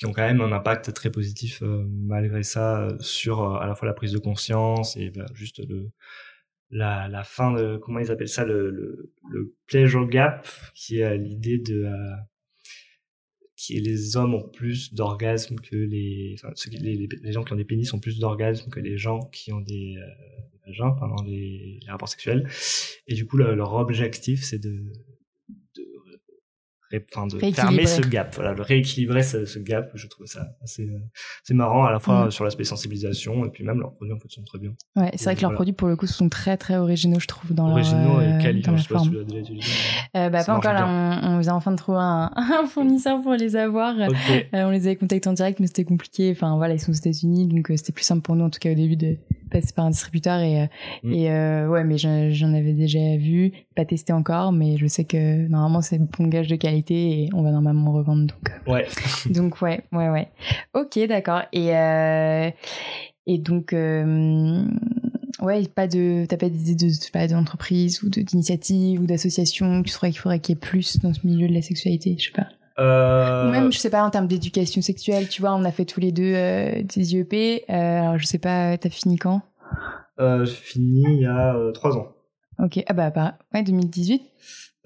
qui 0.00 0.06
ont 0.06 0.12
quand 0.12 0.26
même 0.26 0.40
un 0.40 0.50
impact 0.50 0.94
très 0.94 1.10
positif 1.10 1.62
euh, 1.62 1.84
malgré 1.86 2.42
ça 2.42 2.88
sur 3.00 3.42
euh, 3.42 3.58
à 3.58 3.66
la 3.66 3.74
fois 3.74 3.86
la 3.86 3.92
prise 3.92 4.12
de 4.12 4.18
conscience 4.18 4.96
et 4.96 5.10
bah, 5.10 5.26
juste 5.34 5.60
le 5.68 5.90
la, 6.70 7.06
la 7.08 7.22
fin 7.22 7.52
de 7.52 7.76
comment 7.76 7.98
ils 7.98 8.10
appellent 8.10 8.28
ça 8.28 8.46
le, 8.46 8.70
le, 8.70 9.12
le 9.28 9.54
pleasure 9.66 10.08
gap 10.08 10.48
qui 10.74 11.00
est 11.00 11.18
l'idée 11.18 11.58
de 11.58 11.84
euh, 11.84 12.14
qui 13.56 13.76
est 13.76 13.80
les 13.80 14.16
hommes 14.16 14.34
ont 14.34 14.48
plus 14.48 14.94
d'orgasmes 14.94 15.56
que 15.56 15.76
les, 15.76 16.34
enfin, 16.38 16.50
ceux 16.54 16.70
qui, 16.70 16.78
les, 16.78 17.32
gens 17.32 17.44
qui 17.44 17.52
ont 17.52 17.56
des 17.56 17.66
pénis 17.66 17.92
ont 17.92 18.00
plus 18.00 18.18
d'orgasmes 18.18 18.70
que 18.70 18.80
les 18.80 18.96
gens 18.96 19.20
qui 19.32 19.52
ont 19.52 19.60
des, 19.60 19.96
euh, 19.98 20.66
vagins 20.66 20.92
pendant 20.92 21.22
les, 21.24 21.78
rapports 21.88 22.08
sexuels. 22.08 22.48
Et 23.06 23.12
du 23.12 23.26
coup 23.26 23.36
leur 23.36 23.74
objectif 23.74 24.44
c'est 24.44 24.58
de 24.58 24.82
enfin 27.12 27.26
de 27.26 27.38
fermer 27.52 27.86
ce 27.86 28.00
gap, 28.00 28.34
voilà, 28.34 28.54
de 28.54 28.62
rééquilibrer 28.62 29.22
ce, 29.22 29.44
ce, 29.44 29.58
gap. 29.58 29.90
Je 29.94 30.06
trouve 30.06 30.26
ça 30.26 30.48
assez, 30.62 30.84
euh, 30.84 30.98
c'est 31.44 31.54
marrant 31.54 31.84
à 31.84 31.92
la 31.92 31.98
fois 31.98 32.26
mm. 32.26 32.30
sur 32.30 32.44
l'aspect 32.44 32.64
sensibilisation 32.64 33.44
et 33.44 33.50
puis 33.50 33.64
même 33.64 33.80
leurs 33.80 33.92
produits 33.94 34.14
en 34.14 34.18
fait 34.18 34.30
sont 34.30 34.42
très 34.42 34.58
bien. 34.58 34.72
Ouais, 34.96 35.10
c'est 35.14 35.24
vrai 35.24 35.36
que 35.36 35.42
leurs 35.42 35.54
produits 35.54 35.72
pour 35.72 35.88
le 35.88 35.96
coup 35.96 36.06
sont 36.06 36.28
très 36.28 36.56
très 36.56 36.76
originaux, 36.76 37.20
je 37.20 37.26
trouve 37.26 37.52
dans 37.52 37.70
originaux 37.70 38.20
leur, 38.20 38.40
et 38.40 38.42
quali, 38.42 38.62
dans 38.62 38.76
je 38.76 38.82
sais 38.82 38.88
pas 38.88 39.00
si 39.00 39.10
tu 39.10 39.16
l'as 39.16 39.24
déjà 39.24 39.40
utilisé. 39.40 39.68
Euh, 40.16 40.28
bah 40.30 40.44
pas 40.44 40.56
encore 40.56 40.72
là, 40.72 40.86
on, 40.88 41.36
on, 41.36 41.38
vient 41.40 41.54
enfin 41.54 41.70
de 41.70 41.76
trouver 41.76 41.98
un, 42.00 42.30
un 42.36 42.66
fournisseur 42.66 43.22
pour 43.22 43.34
les 43.34 43.56
avoir. 43.56 43.94
Okay. 43.94 44.48
Euh, 44.54 44.64
on 44.64 44.70
les 44.70 44.86
avait 44.86 44.96
contactés 44.96 45.28
en 45.28 45.32
direct, 45.32 45.60
mais 45.60 45.66
c'était 45.66 45.84
compliqué. 45.84 46.30
Enfin 46.32 46.56
voilà, 46.56 46.74
ils 46.74 46.80
sont 46.80 46.90
aux 46.90 46.94
États-Unis, 46.94 47.46
donc 47.46 47.70
euh, 47.70 47.76
c'était 47.76 47.92
plus 47.92 48.04
simple 48.04 48.22
pour 48.22 48.36
nous 48.36 48.44
en 48.44 48.50
tout 48.50 48.58
cas 48.58 48.72
au 48.72 48.74
début 48.74 48.96
de 48.96 49.16
passer 49.50 49.72
par 49.74 49.84
un 49.84 49.90
distributeur 49.90 50.40
et, 50.40 50.62
euh, 50.62 50.66
mm. 51.02 51.12
et 51.12 51.30
euh, 51.30 51.68
ouais, 51.68 51.84
mais 51.84 51.98
j'en 51.98 52.54
avais 52.54 52.72
déjà 52.72 53.16
vu, 53.16 53.52
pas 53.76 53.84
testé 53.84 54.12
encore, 54.12 54.52
mais 54.52 54.76
je 54.78 54.86
sais 54.86 55.04
que 55.04 55.48
normalement 55.48 55.82
c'est 55.82 55.98
bon 55.98 56.28
gage 56.28 56.48
de 56.48 56.56
qualité 56.56 56.79
et 56.88 57.28
on 57.34 57.42
va 57.42 57.50
normalement 57.50 57.92
revendre 57.92 58.26
donc. 58.26 58.50
Euh, 58.50 58.72
ouais. 58.72 58.88
donc 59.30 59.60
ouais, 59.62 59.82
ouais, 59.92 60.08
ouais. 60.08 60.28
Ok, 60.74 60.98
d'accord. 61.08 61.42
Et 61.52 61.76
euh, 61.76 62.50
et 63.26 63.38
donc 63.38 63.72
euh, 63.72 64.64
ouais, 65.40 65.66
pas 65.68 65.86
de, 65.86 66.24
t'as 66.26 66.36
pas 66.36 66.48
d'idée 66.48 66.74
de, 66.74 67.10
pas 67.12 67.26
d'entreprise 67.26 68.02
ou 68.02 68.08
d'initiative 68.08 69.00
ou 69.00 69.06
d'association, 69.06 69.82
tu 69.82 69.92
trouverais 69.92 70.10
qu'il 70.10 70.20
faudrait 70.20 70.40
qu'il 70.40 70.54
y 70.54 70.58
ait 70.58 70.60
plus 70.60 70.98
dans 70.98 71.12
ce 71.12 71.26
milieu 71.26 71.48
de 71.48 71.54
la 71.54 71.62
sexualité, 71.62 72.16
je 72.18 72.26
sais 72.26 72.32
pas. 72.32 72.48
Euh... 72.78 73.48
Ou 73.48 73.50
même, 73.50 73.70
je 73.72 73.78
sais 73.78 73.90
pas, 73.90 74.02
en 74.02 74.10
termes 74.10 74.26
d'éducation 74.26 74.80
sexuelle, 74.80 75.28
tu 75.28 75.42
vois, 75.42 75.54
on 75.54 75.64
a 75.64 75.70
fait 75.72 75.84
tous 75.84 76.00
les 76.00 76.12
deux 76.12 76.32
des 76.32 77.14
IEP. 77.14 77.64
Alors, 77.68 78.16
je 78.16 78.24
sais 78.24 78.38
pas, 78.38 78.78
t'as 78.78 78.88
fini 78.88 79.18
quand? 79.18 79.42
J'ai 80.20 80.54
fini 80.54 81.04
il 81.08 81.22
y 81.22 81.26
a 81.26 81.54
euh, 81.54 81.72
trois 81.72 81.96
ans. 81.96 82.12
Ok, 82.58 82.82
ah 82.86 82.92
bah, 82.92 83.10
bah 83.10 83.38
ouais, 83.54 83.62
2018 83.62 84.22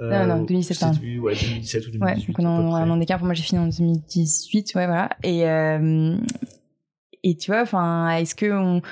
Non, 0.00 0.26
non, 0.26 0.42
2017. 0.42 0.82
Hein. 0.82 0.92
Ouais, 1.20 1.34
2017 1.34 1.86
ou 1.86 1.90
2018. 1.92 2.00
Ouais, 2.00 2.26
donc 2.26 2.38
on 2.38 2.74
a 2.74 2.78
un 2.80 2.90
an 2.90 2.96
d'écart. 2.96 3.18
Pour 3.18 3.26
moi, 3.26 3.34
j'ai 3.34 3.42
fini 3.42 3.60
en 3.60 3.66
2018, 3.66 4.74
ouais, 4.74 4.86
voilà. 4.86 5.10
Et, 5.22 5.48
euh, 5.48 6.16
et 7.22 7.36
tu 7.36 7.52
vois, 7.52 7.62
enfin, 7.62 8.10
est-ce 8.16 8.34
que 8.34 8.52
on 8.52 8.82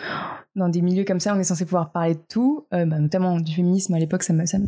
dans 0.54 0.68
des 0.68 0.82
milieux 0.82 1.04
comme 1.04 1.20
ça, 1.20 1.34
on 1.34 1.40
est 1.40 1.44
censé 1.44 1.64
pouvoir 1.64 1.92
parler 1.92 2.14
de 2.14 2.20
tout, 2.28 2.66
euh, 2.74 2.84
bah, 2.84 2.98
notamment 2.98 3.40
du 3.40 3.54
féminisme. 3.54 3.94
À 3.94 3.98
l'époque, 3.98 4.22
ça 4.22 4.34
me, 4.34 4.44
ça 4.44 4.58
me, 4.58 4.66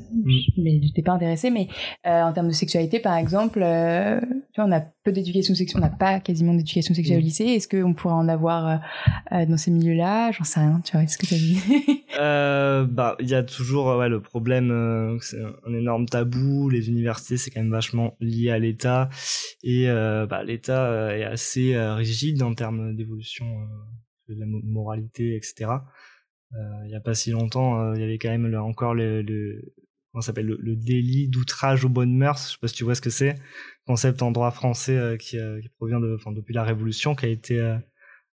j'étais 0.83 1.03
pas 1.03 1.13
intéressée, 1.13 1.51
mais 1.51 1.69
euh, 2.07 2.23
en 2.23 2.33
termes 2.33 2.49
de 2.49 2.55
sexualité, 2.55 3.01
par 3.01 3.17
exemple, 3.17 3.61
euh, 3.63 4.19
tu 4.53 4.61
vois, 4.61 4.65
on 4.65 4.73
a 4.73 4.81
peu 4.81 5.13
d'éducation 5.13 5.55
sexuelle, 5.55 5.83
on 5.83 5.87
n'a 5.87 5.95
pas 5.95 6.21
quasiment 6.21 6.55
d'éducation 6.55 6.95
sexuelle 6.95 7.19
au 7.19 7.21
mm. 7.21 7.25
lycée. 7.25 7.45
Est-ce 7.45 7.69
qu'on 7.69 7.93
pourrait 7.93 8.15
en 8.15 8.29
avoir 8.29 8.81
dans 9.31 9.57
ces 9.59 9.71
milieux-là? 9.71 10.33
J'en 10.33 10.45
sais 10.45 10.61
rien. 10.61 10.81
Tu 10.83 10.93
vois, 10.93 11.03
est-ce 11.03 11.19
que 11.19 11.27
tu 11.27 11.35
dit 11.35 11.61
Bah, 12.17 13.17
il 13.21 13.29
y 13.29 13.35
a 13.35 13.43
toujours 13.43 13.99
ouais, 13.99 14.09
le 14.09 14.21
problème, 14.21 15.19
c'est 15.21 15.43
un 15.67 15.75
énorme 15.75 16.07
tabou. 16.07 16.71
Les 16.71 16.89
universités, 16.89 17.37
c'est 17.37 17.51
quand 17.51 17.61
même 17.61 17.71
vachement 17.71 18.17
lié 18.21 18.51
à 18.51 18.59
l'État, 18.59 19.11
et 19.63 19.87
bah, 19.87 20.43
l'État 20.45 21.15
est 21.15 21.25
assez 21.25 21.77
rigide 21.77 22.43
en 22.43 22.55
termes 22.55 22.97
d'évolution 22.97 23.45
de 24.29 24.39
la 24.39 24.47
moralité, 24.47 25.37
etc. 25.37 25.71
Euh, 26.55 26.59
il 26.85 26.89
n'y 26.89 26.95
a 26.95 27.01
pas 27.01 27.15
si 27.15 27.31
longtemps, 27.31 27.81
euh, 27.81 27.95
il 27.97 28.01
y 28.01 28.05
avait 28.05 28.19
quand 28.19 28.31
même 28.31 28.55
encore 28.55 28.95
le, 28.95 29.23
le 29.23 29.75
comment 30.13 30.23
s'appelle 30.23 30.47
le, 30.47 30.77
délit 30.77 31.29
d'outrage 31.29 31.85
aux 31.85 31.89
bonnes 31.89 32.17
mœurs. 32.17 32.47
Je 32.47 32.53
sais 32.53 32.59
pas 32.61 32.69
si 32.69 32.75
tu 32.75 32.85
vois 32.85 32.95
ce 32.95 33.01
que 33.01 33.11
c'est. 33.11 33.35
Concept 33.87 34.23
en 34.23 34.31
droit 34.31 34.51
français 34.53 34.97
euh, 34.97 35.17
qui, 35.17 35.37
qui, 35.37 35.69
provient 35.77 36.01
de, 36.01 36.15
enfin, 36.15 36.33
depuis 36.33 36.55
la 36.55 36.63
Révolution, 36.63 37.15
qui 37.15 37.27
a 37.27 37.29
été 37.29 37.77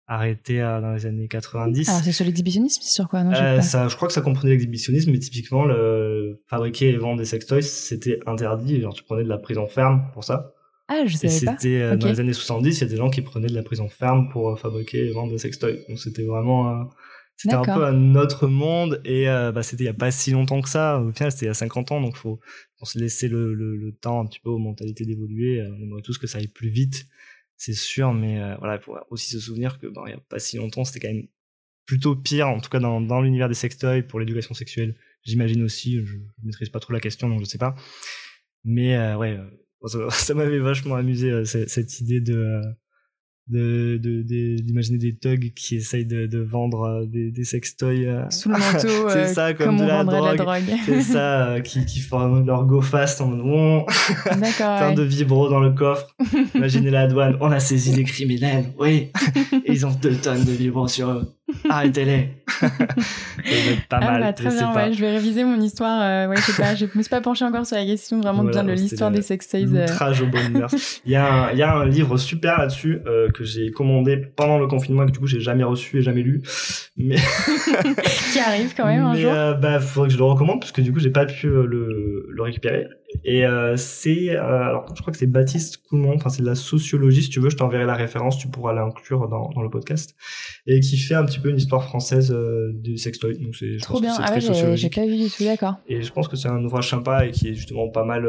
arrêté 0.06 0.58
dans 0.58 0.92
les 0.92 1.06
années 1.06 1.26
90. 1.26 1.88
Alors 1.88 2.02
c'est 2.02 2.12
sur 2.12 2.24
l'exhibitionnisme, 2.24 2.82
c'est 2.82 2.92
sur 2.92 3.08
quoi? 3.08 3.24
Non, 3.24 3.62
ça, 3.62 3.88
Je 3.88 3.96
crois 3.96 4.08
que 4.08 4.14
ça 4.14 4.20
comprenait 4.20 4.52
l'exhibitionnisme, 4.52 5.10
mais 5.10 5.18
typiquement 5.18 5.64
le 5.64 6.42
fabriquer 6.46 6.90
et 6.90 6.96
vendre 6.96 7.18
des 7.18 7.24
sextoys, 7.24 7.62
c'était 7.62 8.20
interdit. 8.26 8.80
Genre 8.80 8.94
tu 8.94 9.02
prenais 9.02 9.24
de 9.24 9.28
la 9.28 9.38
prison 9.38 9.66
ferme 9.66 10.10
pour 10.12 10.22
ça. 10.22 10.52
Ah, 10.92 11.06
je 11.06 11.16
savais 11.16 11.46
pas. 11.46 11.56
C'était 11.58 11.80
euh, 11.80 11.96
dans 11.96 12.08
les 12.08 12.20
années 12.20 12.34
70, 12.34 12.78
il 12.78 12.80
y 12.82 12.84
a 12.84 12.86
des 12.86 12.96
gens 12.96 13.08
qui 13.08 13.22
prenaient 13.22 13.48
de 13.48 13.54
la 13.54 13.62
prison 13.62 13.88
ferme 13.88 14.28
pour 14.28 14.50
euh, 14.50 14.56
fabriquer 14.56 15.06
et 15.06 15.12
vendre 15.12 15.32
des 15.32 15.38
sextoys. 15.38 15.78
Donc 15.88 15.98
c'était 15.98 16.24
vraiment 16.24 16.68
euh, 16.68 16.84
c'était 17.36 17.54
un 17.54 17.62
peu 17.62 17.84
un 17.84 18.14
autre 18.14 18.46
monde 18.46 19.00
et 19.04 19.24
bah, 19.24 19.62
c'était 19.62 19.84
il 19.84 19.86
y 19.86 19.90
a 19.90 19.94
pas 19.94 20.10
si 20.10 20.32
longtemps 20.32 20.60
que 20.60 20.68
ça. 20.68 21.00
Au 21.00 21.10
final, 21.12 21.32
c'était 21.32 21.46
il 21.46 21.48
y 21.48 21.50
a 21.50 21.54
50 21.54 21.92
ans, 21.92 22.00
donc 22.00 22.16
faut, 22.16 22.38
faut 22.78 22.84
se 22.84 22.98
laisser 22.98 23.26
le, 23.26 23.54
le, 23.54 23.92
temps 23.92 24.20
un 24.20 24.26
petit 24.26 24.38
peu 24.38 24.50
aux 24.50 24.58
mentalités 24.58 25.04
d'évoluer. 25.06 25.60
On 25.62 25.82
aimerait 25.82 26.02
tous 26.02 26.18
que 26.18 26.26
ça 26.26 26.38
aille 26.38 26.46
plus 26.46 26.68
vite, 26.68 27.06
c'est 27.56 27.72
sûr, 27.72 28.12
mais 28.12 28.38
voilà, 28.58 28.76
il 28.76 28.80
faut 28.80 28.94
aussi 29.10 29.30
se 29.30 29.40
souvenir 29.40 29.80
que 29.80 29.88
bah, 29.88 30.02
il 30.06 30.10
y 30.10 30.14
a 30.14 30.20
pas 30.28 30.38
si 30.38 30.58
longtemps, 30.58 30.84
c'était 30.84 31.00
quand 31.00 31.12
même 31.12 31.26
plutôt 31.84 32.14
pire, 32.14 32.48
en 32.48 32.60
tout 32.60 32.70
cas 32.70 32.78
dans, 32.78 33.00
dans 33.00 33.20
l'univers 33.20 33.48
des 33.48 33.54
sextoys 33.54 34.02
pour 34.02 34.20
l'éducation 34.20 34.54
sexuelle. 34.54 34.94
J'imagine 35.24 35.64
aussi, 35.64 35.96
je, 35.96 36.12
je 36.12 36.18
maîtrise 36.44 36.68
pas 36.68 36.80
trop 36.80 36.92
la 36.92 37.00
question, 37.00 37.28
donc 37.28 37.40
je 37.40 37.46
sais 37.46 37.58
pas. 37.58 37.74
Mais 38.62 39.14
ouais, 39.14 39.36
ça, 40.10 40.34
m'avait 40.34 40.58
vachement 40.58 40.94
amusé 40.94 41.30
euh, 41.30 41.44
cette, 41.44 42.00
idée 42.00 42.20
de 42.20 42.60
de 43.48 43.98
d'imaginer 44.62 44.98
de, 44.98 45.02
des 45.02 45.16
thugs 45.16 45.52
qui 45.54 45.76
essayent 45.76 46.06
de, 46.06 46.38
vendre 46.38 46.82
euh, 46.82 47.06
des, 47.06 47.32
des 47.32 47.44
sextoys 47.44 48.06
euh, 48.06 48.30
sous 48.30 48.48
le 48.48 48.56
manteau 48.56 49.08
c'est 49.10 49.34
ça 49.34 49.52
comme, 49.52 49.78
de 49.78 49.84
la 49.84 50.04
drogue, 50.04 50.62
c'est 50.86 51.02
ça 51.02 51.56
qui, 51.62 51.84
qui 51.84 51.98
font 52.00 52.44
leur 52.44 52.64
go 52.66 52.80
fast 52.80 53.20
en 53.20 53.26
mode 53.26 53.86
plein 54.56 54.94
de 54.94 55.02
vibros 55.02 55.48
dans 55.48 55.60
le 55.60 55.72
coffre. 55.72 56.14
Imaginez 56.54 56.90
la 56.90 57.08
douane 57.08 57.36
on 57.40 57.50
a 57.50 57.58
saisi 57.58 57.92
des 57.92 58.04
criminels 58.04 58.66
oui. 58.78 59.10
Et 59.64 59.72
ils 59.72 59.86
ont 59.86 59.92
deux 59.92 60.14
tonnes 60.14 60.44
de 60.44 60.52
vibros 60.52 60.88
sur 60.88 61.10
eux 61.10 61.34
arrêtez-les. 61.68 62.28
pas 63.88 63.98
ah, 63.98 64.00
mal. 64.00 64.20
Bah, 64.20 64.32
très 64.32 64.50
bien, 64.50 64.74
ouais, 64.74 64.92
je 64.92 65.00
vais 65.00 65.10
réviser 65.10 65.44
mon 65.44 65.60
histoire. 65.60 66.00
Euh, 66.02 66.28
ouais, 66.28 66.36
je 66.36 66.42
sais 66.42 66.62
pas, 66.62 66.74
je 66.74 66.86
me 66.94 67.02
suis 67.02 67.10
pas 67.10 67.20
penché 67.20 67.44
encore 67.44 67.66
sur 67.66 67.76
la 67.76 67.84
question 67.84 68.20
vraiment 68.20 68.44
bien 68.44 68.64
de 68.64 68.72
l'histoire 68.72 69.10
des 69.10 69.22
sextoys. 69.22 69.68
Euh. 69.74 69.84
Outrage 69.84 70.24
bonheur. 70.24 70.70
il 71.04 71.12
y 71.12 71.16
a 71.16 71.32
un, 71.32 71.52
il 71.52 71.58
y 71.58 71.62
a 71.62 71.74
un 71.74 71.86
livre 71.86 72.16
super 72.16 72.58
là-dessus 72.58 73.00
euh, 73.06 73.30
que 73.30 73.44
j'ai 73.44 73.70
commandé 73.70 74.16
pendant 74.16 74.58
le 74.58 74.66
confinement 74.66 75.02
et 75.02 75.06
que 75.06 75.12
du 75.12 75.18
coup 75.18 75.26
j'ai 75.26 75.40
jamais 75.40 75.64
reçu 75.64 75.98
et 75.98 76.02
jamais 76.02 76.22
lu, 76.22 76.42
mais 76.96 77.16
qui 78.32 78.38
arrive 78.38 78.74
quand 78.76 78.86
même 78.86 79.02
un 79.02 79.14
mais, 79.14 79.20
jour. 79.20 79.32
Euh, 79.32 79.54
bah, 79.54 79.80
faudrait 79.80 80.08
que 80.08 80.14
je 80.14 80.18
le 80.18 80.24
recommande 80.24 80.60
parce 80.60 80.72
que 80.72 80.80
du 80.80 80.92
coup 80.92 81.00
j'ai 81.00 81.10
pas 81.10 81.26
pu 81.26 81.48
le, 81.48 82.26
le 82.28 82.42
récupérer. 82.42 82.86
Et 83.24 83.46
euh, 83.46 83.76
c'est, 83.76 84.30
euh, 84.30 84.40
alors 84.40 84.86
je 84.94 85.00
crois 85.00 85.12
que 85.12 85.18
c'est 85.18 85.26
Baptiste 85.26 85.78
Coulmont, 85.88 86.14
enfin 86.14 86.30
c'est 86.30 86.42
de 86.42 86.46
la 86.46 86.54
sociologie, 86.54 87.22
si 87.22 87.30
tu 87.30 87.40
veux, 87.40 87.50
je 87.50 87.56
t'enverrai 87.56 87.84
la 87.84 87.94
référence, 87.94 88.38
tu 88.38 88.48
pourras 88.48 88.72
l'inclure 88.72 89.28
dans, 89.28 89.50
dans 89.50 89.62
le 89.62 89.70
podcast, 89.70 90.14
et 90.66 90.80
qui 90.80 90.96
fait 90.96 91.14
un 91.14 91.24
petit 91.24 91.38
peu 91.38 91.50
une 91.50 91.56
histoire 91.56 91.84
française 91.84 92.32
euh, 92.32 92.72
du 92.74 92.98
sextoy. 92.98 93.38
Donc 93.38 93.54
c'est 93.56 93.76
trop 93.80 94.00
bien, 94.00 94.14
ah 94.18 94.32
ouais, 94.32 94.76
j'ai 94.76 94.90
pas 94.90 95.06
vu 95.06 95.16
du 95.16 95.30
tout, 95.30 95.44
d'accord. 95.44 95.76
Et 95.86 96.02
je 96.02 96.12
pense 96.12 96.28
que 96.28 96.36
c'est 96.36 96.48
un 96.48 96.64
ouvrage 96.64 96.88
sympa 96.88 97.26
et 97.26 97.30
qui 97.30 97.48
est 97.48 97.54
justement 97.54 97.88
pas 97.88 98.04
mal 98.04 98.28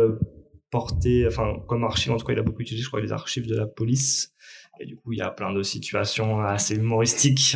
porté, 0.69 1.25
enfin 1.27 1.55
comme 1.67 1.83
archive, 1.83 2.11
en 2.11 2.17
tout 2.17 2.25
cas 2.25 2.33
il 2.33 2.39
a 2.39 2.43
beaucoup 2.43 2.61
utilisé, 2.61 2.83
je 2.83 2.89
crois, 2.89 3.01
les 3.01 3.11
archives 3.11 3.47
de 3.47 3.55
la 3.55 3.67
police. 3.67 4.33
Et 4.79 4.87
du 4.87 4.95
coup, 4.95 5.13
il 5.13 5.19
y 5.19 5.21
a 5.21 5.29
plein 5.29 5.53
de 5.53 5.61
situations 5.61 6.41
assez 6.41 6.75
humoristiques. 6.75 7.55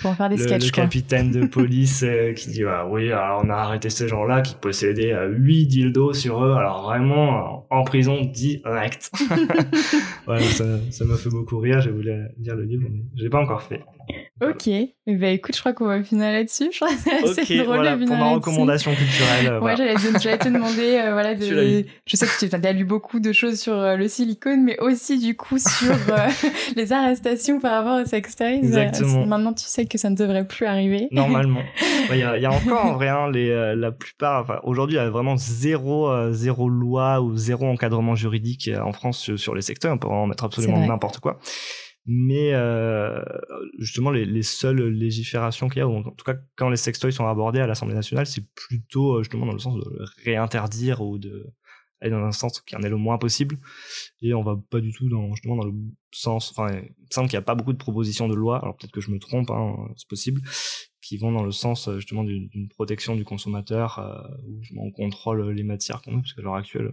Pour 0.00 0.14
faire 0.14 0.28
des 0.28 0.36
le, 0.36 0.42
sketchs, 0.42 0.66
le 0.66 0.70
capitaine 0.70 1.30
de 1.30 1.46
police 1.46 2.04
euh, 2.04 2.32
qui 2.32 2.50
dit 2.50 2.64
ah 2.64 2.86
oui 2.88 3.10
alors 3.10 3.42
on 3.44 3.50
a 3.50 3.54
arrêté 3.54 3.90
ces 3.90 4.06
gens-là 4.06 4.42
qui 4.42 4.54
possédaient 4.54 5.12
euh, 5.12 5.28
8 5.28 5.66
dildos 5.66 6.12
sur 6.12 6.44
eux 6.44 6.54
alors 6.54 6.82
vraiment 6.82 7.66
en 7.70 7.82
prison 7.82 8.24
direct 8.24 9.10
ouais, 10.28 10.40
ça 10.40 10.64
ça 10.90 11.04
m'a 11.04 11.16
fait 11.16 11.30
beaucoup 11.30 11.58
rire 11.58 11.80
j'ai 11.80 11.90
voulu 11.90 12.12
lire 12.38 12.54
le 12.54 12.64
livre 12.64 12.84
mais 12.88 13.02
j'ai 13.16 13.28
pas 13.28 13.40
encore 13.40 13.62
fait 13.62 13.82
Ok, 14.40 14.68
eh 14.68 14.94
ben 15.06 15.34
écoute, 15.34 15.56
je 15.56 15.60
crois 15.60 15.72
qu'on 15.72 15.86
va 15.86 16.00
finir 16.00 16.30
là-dessus. 16.30 16.70
Je 16.72 16.76
crois 16.76 16.94
que 16.94 17.00
c'est 17.00 17.42
assez 17.42 17.56
drôle 17.56 17.76
voilà, 17.76 17.96
pour 17.96 18.16
ma 18.16 18.34
recommandation 18.34 18.94
culturelle. 18.94 19.58
ouais, 19.60 19.76
j'allais 19.76 19.94
te, 19.94 20.44
te 20.44 20.48
demander, 20.48 20.96
euh, 20.96 21.10
voilà, 21.12 21.34
de, 21.34 21.84
je 22.06 22.16
sais 22.16 22.26
que 22.26 22.56
tu 22.56 22.66
as 22.66 22.72
lu 22.72 22.84
beaucoup 22.84 23.18
de 23.18 23.32
choses 23.32 23.58
sur 23.58 23.74
le 23.74 24.06
silicone, 24.06 24.62
mais 24.62 24.78
aussi 24.78 25.18
du 25.18 25.36
coup 25.36 25.58
sur 25.58 25.92
les 26.76 26.92
arrestations 26.92 27.58
par 27.58 27.82
rapport 27.82 28.00
au 28.00 28.08
sextoys. 28.08 28.58
Exactement. 28.58 29.26
maintenant, 29.26 29.52
tu 29.52 29.64
sais 29.64 29.77
que 29.86 29.98
ça 29.98 30.10
ne 30.10 30.16
devrait 30.16 30.46
plus 30.46 30.66
arriver. 30.66 31.08
Normalement. 31.10 31.62
Il 32.10 32.18
y, 32.18 32.22
a, 32.22 32.38
y, 32.38 32.46
a, 32.46 32.50
encore 32.50 32.86
en 32.86 32.94
vrai, 32.94 33.08
hein, 33.08 33.30
les, 33.30 33.50
euh, 33.50 33.74
la 33.74 33.92
plupart, 33.92 34.42
enfin, 34.42 34.60
aujourd'hui, 34.62 34.96
il 34.96 34.98
y 34.98 35.00
a 35.00 35.10
vraiment 35.10 35.36
zéro, 35.36 36.08
euh, 36.08 36.32
zéro 36.32 36.70
loi 36.70 37.20
ou 37.20 37.36
zéro 37.36 37.66
encadrement 37.66 38.14
juridique 38.14 38.68
euh, 38.68 38.80
en 38.80 38.92
France 38.92 39.34
sur, 39.36 39.54
les 39.54 39.60
secteurs. 39.60 39.92
On 39.92 39.98
peut 39.98 40.08
en 40.08 40.26
mettre 40.26 40.44
absolument 40.44 40.86
n'importe 40.86 41.20
quoi. 41.20 41.38
Mais 42.06 42.54
euh, 42.54 43.22
justement, 43.78 44.10
les, 44.10 44.24
les 44.24 44.42
seules 44.42 44.88
légiférations 44.88 45.68
qu'il 45.68 45.80
y 45.80 45.82
a, 45.82 45.86
ou 45.86 45.96
en 45.98 46.02
tout 46.02 46.24
cas 46.24 46.36
quand 46.56 46.70
les 46.70 46.78
sextoys 46.78 47.12
sont 47.12 47.26
abordés 47.26 47.60
à 47.60 47.66
l'Assemblée 47.66 47.94
nationale, 47.94 48.26
c'est 48.26 48.44
plutôt 48.54 49.22
justement 49.22 49.44
dans 49.44 49.52
le 49.52 49.58
sens 49.58 49.76
de 49.76 50.04
réinterdire 50.24 51.02
ou 51.02 51.18
de 51.18 51.52
aller 52.00 52.10
dans 52.10 52.24
un 52.24 52.32
sens 52.32 52.60
qui 52.60 52.76
en 52.76 52.82
est 52.82 52.88
le 52.88 52.96
moins 52.96 53.18
possible 53.18 53.58
et 54.22 54.34
on 54.34 54.42
va 54.42 54.56
pas 54.70 54.80
du 54.80 54.92
tout 54.92 55.08
dans 55.08 55.34
justement 55.34 55.56
dans 55.56 55.66
le 55.66 55.74
sens 56.12 56.50
enfin 56.50 56.72
il 56.72 56.82
me 56.82 57.10
semble 57.10 57.28
qu'il 57.28 57.36
n'y 57.36 57.42
a 57.42 57.46
pas 57.46 57.54
beaucoup 57.54 57.72
de 57.72 57.78
propositions 57.78 58.28
de 58.28 58.34
loi 58.34 58.58
alors 58.62 58.76
peut-être 58.76 58.92
que 58.92 59.00
je 59.00 59.10
me 59.10 59.18
trompe 59.18 59.50
hein, 59.50 59.74
c'est 59.96 60.08
possible 60.08 60.40
qui 61.00 61.16
vont 61.16 61.32
dans 61.32 61.44
le 61.44 61.52
sens 61.52 61.88
justement 61.96 62.24
d'une 62.24 62.68
protection 62.68 63.16
du 63.16 63.24
consommateur 63.24 63.98
euh, 63.98 64.20
où 64.74 64.86
on 64.86 64.90
contrôle 64.90 65.50
les 65.50 65.64
matières 65.64 66.02
qu'on 66.02 66.20
parce 66.20 66.34
qu'à 66.34 66.42
l'heure 66.42 66.56
actuelle 66.56 66.92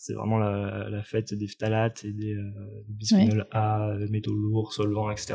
c'est 0.00 0.14
vraiment 0.14 0.38
la, 0.38 0.88
la, 0.88 1.02
fête 1.02 1.34
des 1.34 1.46
phtalates 1.46 2.06
et 2.06 2.12
des, 2.12 2.32
euh, 2.32 2.50
bisphénol 2.88 3.46
A, 3.50 3.96
métaux 4.08 4.34
lourds, 4.34 4.72
solvants, 4.72 5.10
etc. 5.10 5.34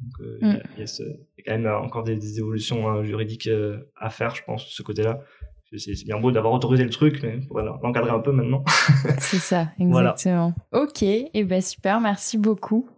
Donc 0.00 0.20
euh, 0.20 0.38
il, 0.42 0.48
y 0.48 0.82
a, 0.82 0.84
mm. 0.84 1.16
y 1.36 1.40
a 1.40 1.44
quand 1.44 1.58
même 1.58 1.66
encore 1.66 2.02
des, 2.02 2.16
des 2.16 2.38
évolutions 2.38 2.88
hein, 2.88 3.04
juridiques 3.04 3.46
euh, 3.46 3.88
à 3.94 4.10
faire, 4.10 4.34
je 4.34 4.42
pense, 4.42 4.66
de 4.66 4.70
ce 4.70 4.82
côté-là 4.82 5.20
c'est 5.76 6.04
bien 6.04 6.18
beau 6.18 6.30
d'avoir 6.30 6.52
autorisé 6.52 6.84
le 6.84 6.90
truc, 6.90 7.20
mais 7.22 7.40
voilà, 7.50 7.78
l'encadrer 7.82 8.10
un 8.10 8.20
peu 8.20 8.32
maintenant. 8.32 8.64
c'est 9.18 9.38
ça, 9.38 9.68
exactement. 9.78 10.54
Ok, 10.72 11.02
et 11.02 11.30
eh 11.34 11.44
ben 11.44 11.60
super, 11.60 12.00
merci 12.00 12.38
beaucoup. 12.38 12.88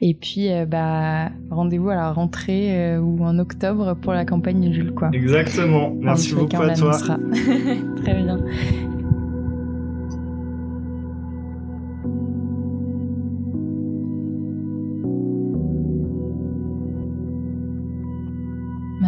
Et 0.00 0.14
puis, 0.14 0.52
euh, 0.52 0.66
bah, 0.66 1.30
rendez-vous 1.50 1.90
à 1.90 1.94
la 1.94 2.12
rentrée 2.12 2.76
euh, 2.76 2.98
ou 2.98 3.22
en 3.22 3.38
octobre 3.38 3.94
pour 3.94 4.12
la 4.12 4.24
campagne 4.24 4.72
Jules, 4.72 4.94
quoi. 4.94 5.10
Exactement. 5.12 5.94
Merci 6.00 6.34
beaucoup 6.34 6.62
à 6.62 6.74
toi. 6.74 6.92
Très 8.02 8.14
bien. 8.14 8.38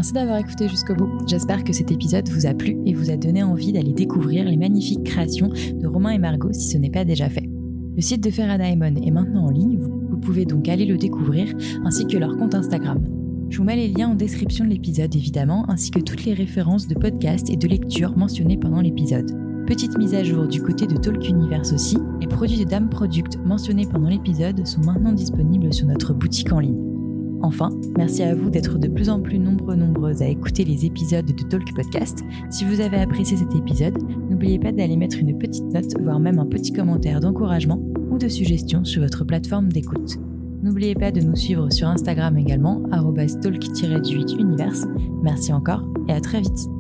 Merci 0.02 0.14
d'avoir 0.14 0.38
écouté 0.38 0.68
jusqu'au 0.68 0.96
bout. 0.96 1.10
J'espère 1.28 1.62
que 1.62 1.72
cet 1.72 1.92
épisode 1.92 2.28
vous 2.28 2.44
a 2.44 2.54
plu 2.54 2.76
et 2.86 2.92
vous 2.92 3.12
a 3.12 3.16
donné 3.16 3.44
envie 3.44 3.70
d'aller 3.70 3.92
découvrir 3.92 4.44
les 4.44 4.56
magnifiques 4.56 5.04
créations 5.04 5.48
de 5.48 5.86
Romain 5.86 6.10
et 6.10 6.18
Margot 6.18 6.52
si 6.52 6.70
ce 6.70 6.76
n'est 6.76 6.90
pas 6.90 7.04
déjà 7.04 7.28
fait. 7.28 7.48
Le 7.94 8.02
site 8.02 8.20
de 8.20 8.32
Ferra 8.32 8.58
Diamond 8.58 8.96
est 8.96 9.12
maintenant 9.12 9.46
en 9.46 9.50
ligne, 9.50 9.78
vous 9.78 10.16
pouvez 10.16 10.44
donc 10.44 10.68
aller 10.68 10.86
le 10.86 10.98
découvrir, 10.98 11.54
ainsi 11.84 12.04
que 12.08 12.16
leur 12.16 12.36
compte 12.36 12.56
Instagram. 12.56 12.98
Je 13.48 13.58
vous 13.58 13.62
mets 13.62 13.76
les 13.76 13.86
liens 13.86 14.08
en 14.08 14.14
description 14.16 14.64
de 14.64 14.70
l'épisode 14.70 15.14
évidemment, 15.14 15.70
ainsi 15.70 15.92
que 15.92 16.00
toutes 16.00 16.24
les 16.24 16.34
références 16.34 16.88
de 16.88 16.94
podcasts 16.94 17.48
et 17.48 17.56
de 17.56 17.68
lectures 17.68 18.16
mentionnées 18.16 18.58
pendant 18.58 18.80
l'épisode. 18.80 19.30
Petite 19.68 19.96
mise 19.96 20.16
à 20.16 20.24
jour 20.24 20.48
du 20.48 20.60
côté 20.60 20.88
de 20.88 20.96
Talk 20.96 21.28
Universe 21.28 21.72
aussi, 21.72 21.96
les 22.20 22.26
produits 22.26 22.58
de 22.58 22.68
Dame 22.68 22.90
Product 22.90 23.38
mentionnés 23.44 23.86
pendant 23.86 24.08
l'épisode 24.08 24.66
sont 24.66 24.80
maintenant 24.80 25.12
disponibles 25.12 25.72
sur 25.72 25.86
notre 25.86 26.12
boutique 26.12 26.52
en 26.52 26.58
ligne. 26.58 26.91
Enfin, 27.42 27.70
merci 27.96 28.22
à 28.22 28.34
vous 28.34 28.50
d'être 28.50 28.78
de 28.78 28.88
plus 28.88 29.10
en 29.10 29.20
plus 29.20 29.38
nombreux 29.38 29.74
nombreuses 29.74 30.22
à 30.22 30.28
écouter 30.28 30.64
les 30.64 30.86
épisodes 30.86 31.26
de 31.26 31.42
Talk 31.48 31.74
Podcast. 31.74 32.22
Si 32.50 32.64
vous 32.64 32.80
avez 32.80 32.98
apprécié 32.98 33.36
cet 33.36 33.54
épisode, 33.54 33.98
n'oubliez 34.30 34.58
pas 34.58 34.70
d'aller 34.70 34.96
mettre 34.96 35.18
une 35.18 35.36
petite 35.36 35.64
note, 35.64 36.00
voire 36.00 36.20
même 36.20 36.38
un 36.38 36.46
petit 36.46 36.72
commentaire 36.72 37.20
d'encouragement 37.20 37.82
ou 38.10 38.18
de 38.18 38.28
suggestion 38.28 38.84
sur 38.84 39.02
votre 39.02 39.24
plateforme 39.24 39.72
d'écoute. 39.72 40.18
N'oubliez 40.62 40.94
pas 40.94 41.10
de 41.10 41.20
nous 41.20 41.34
suivre 41.34 41.70
sur 41.72 41.88
Instagram 41.88 42.38
également, 42.38 42.82
talk-univers. 42.90 44.86
Merci 45.22 45.52
encore 45.52 45.82
et 46.08 46.12
à 46.12 46.20
très 46.20 46.40
vite. 46.40 46.71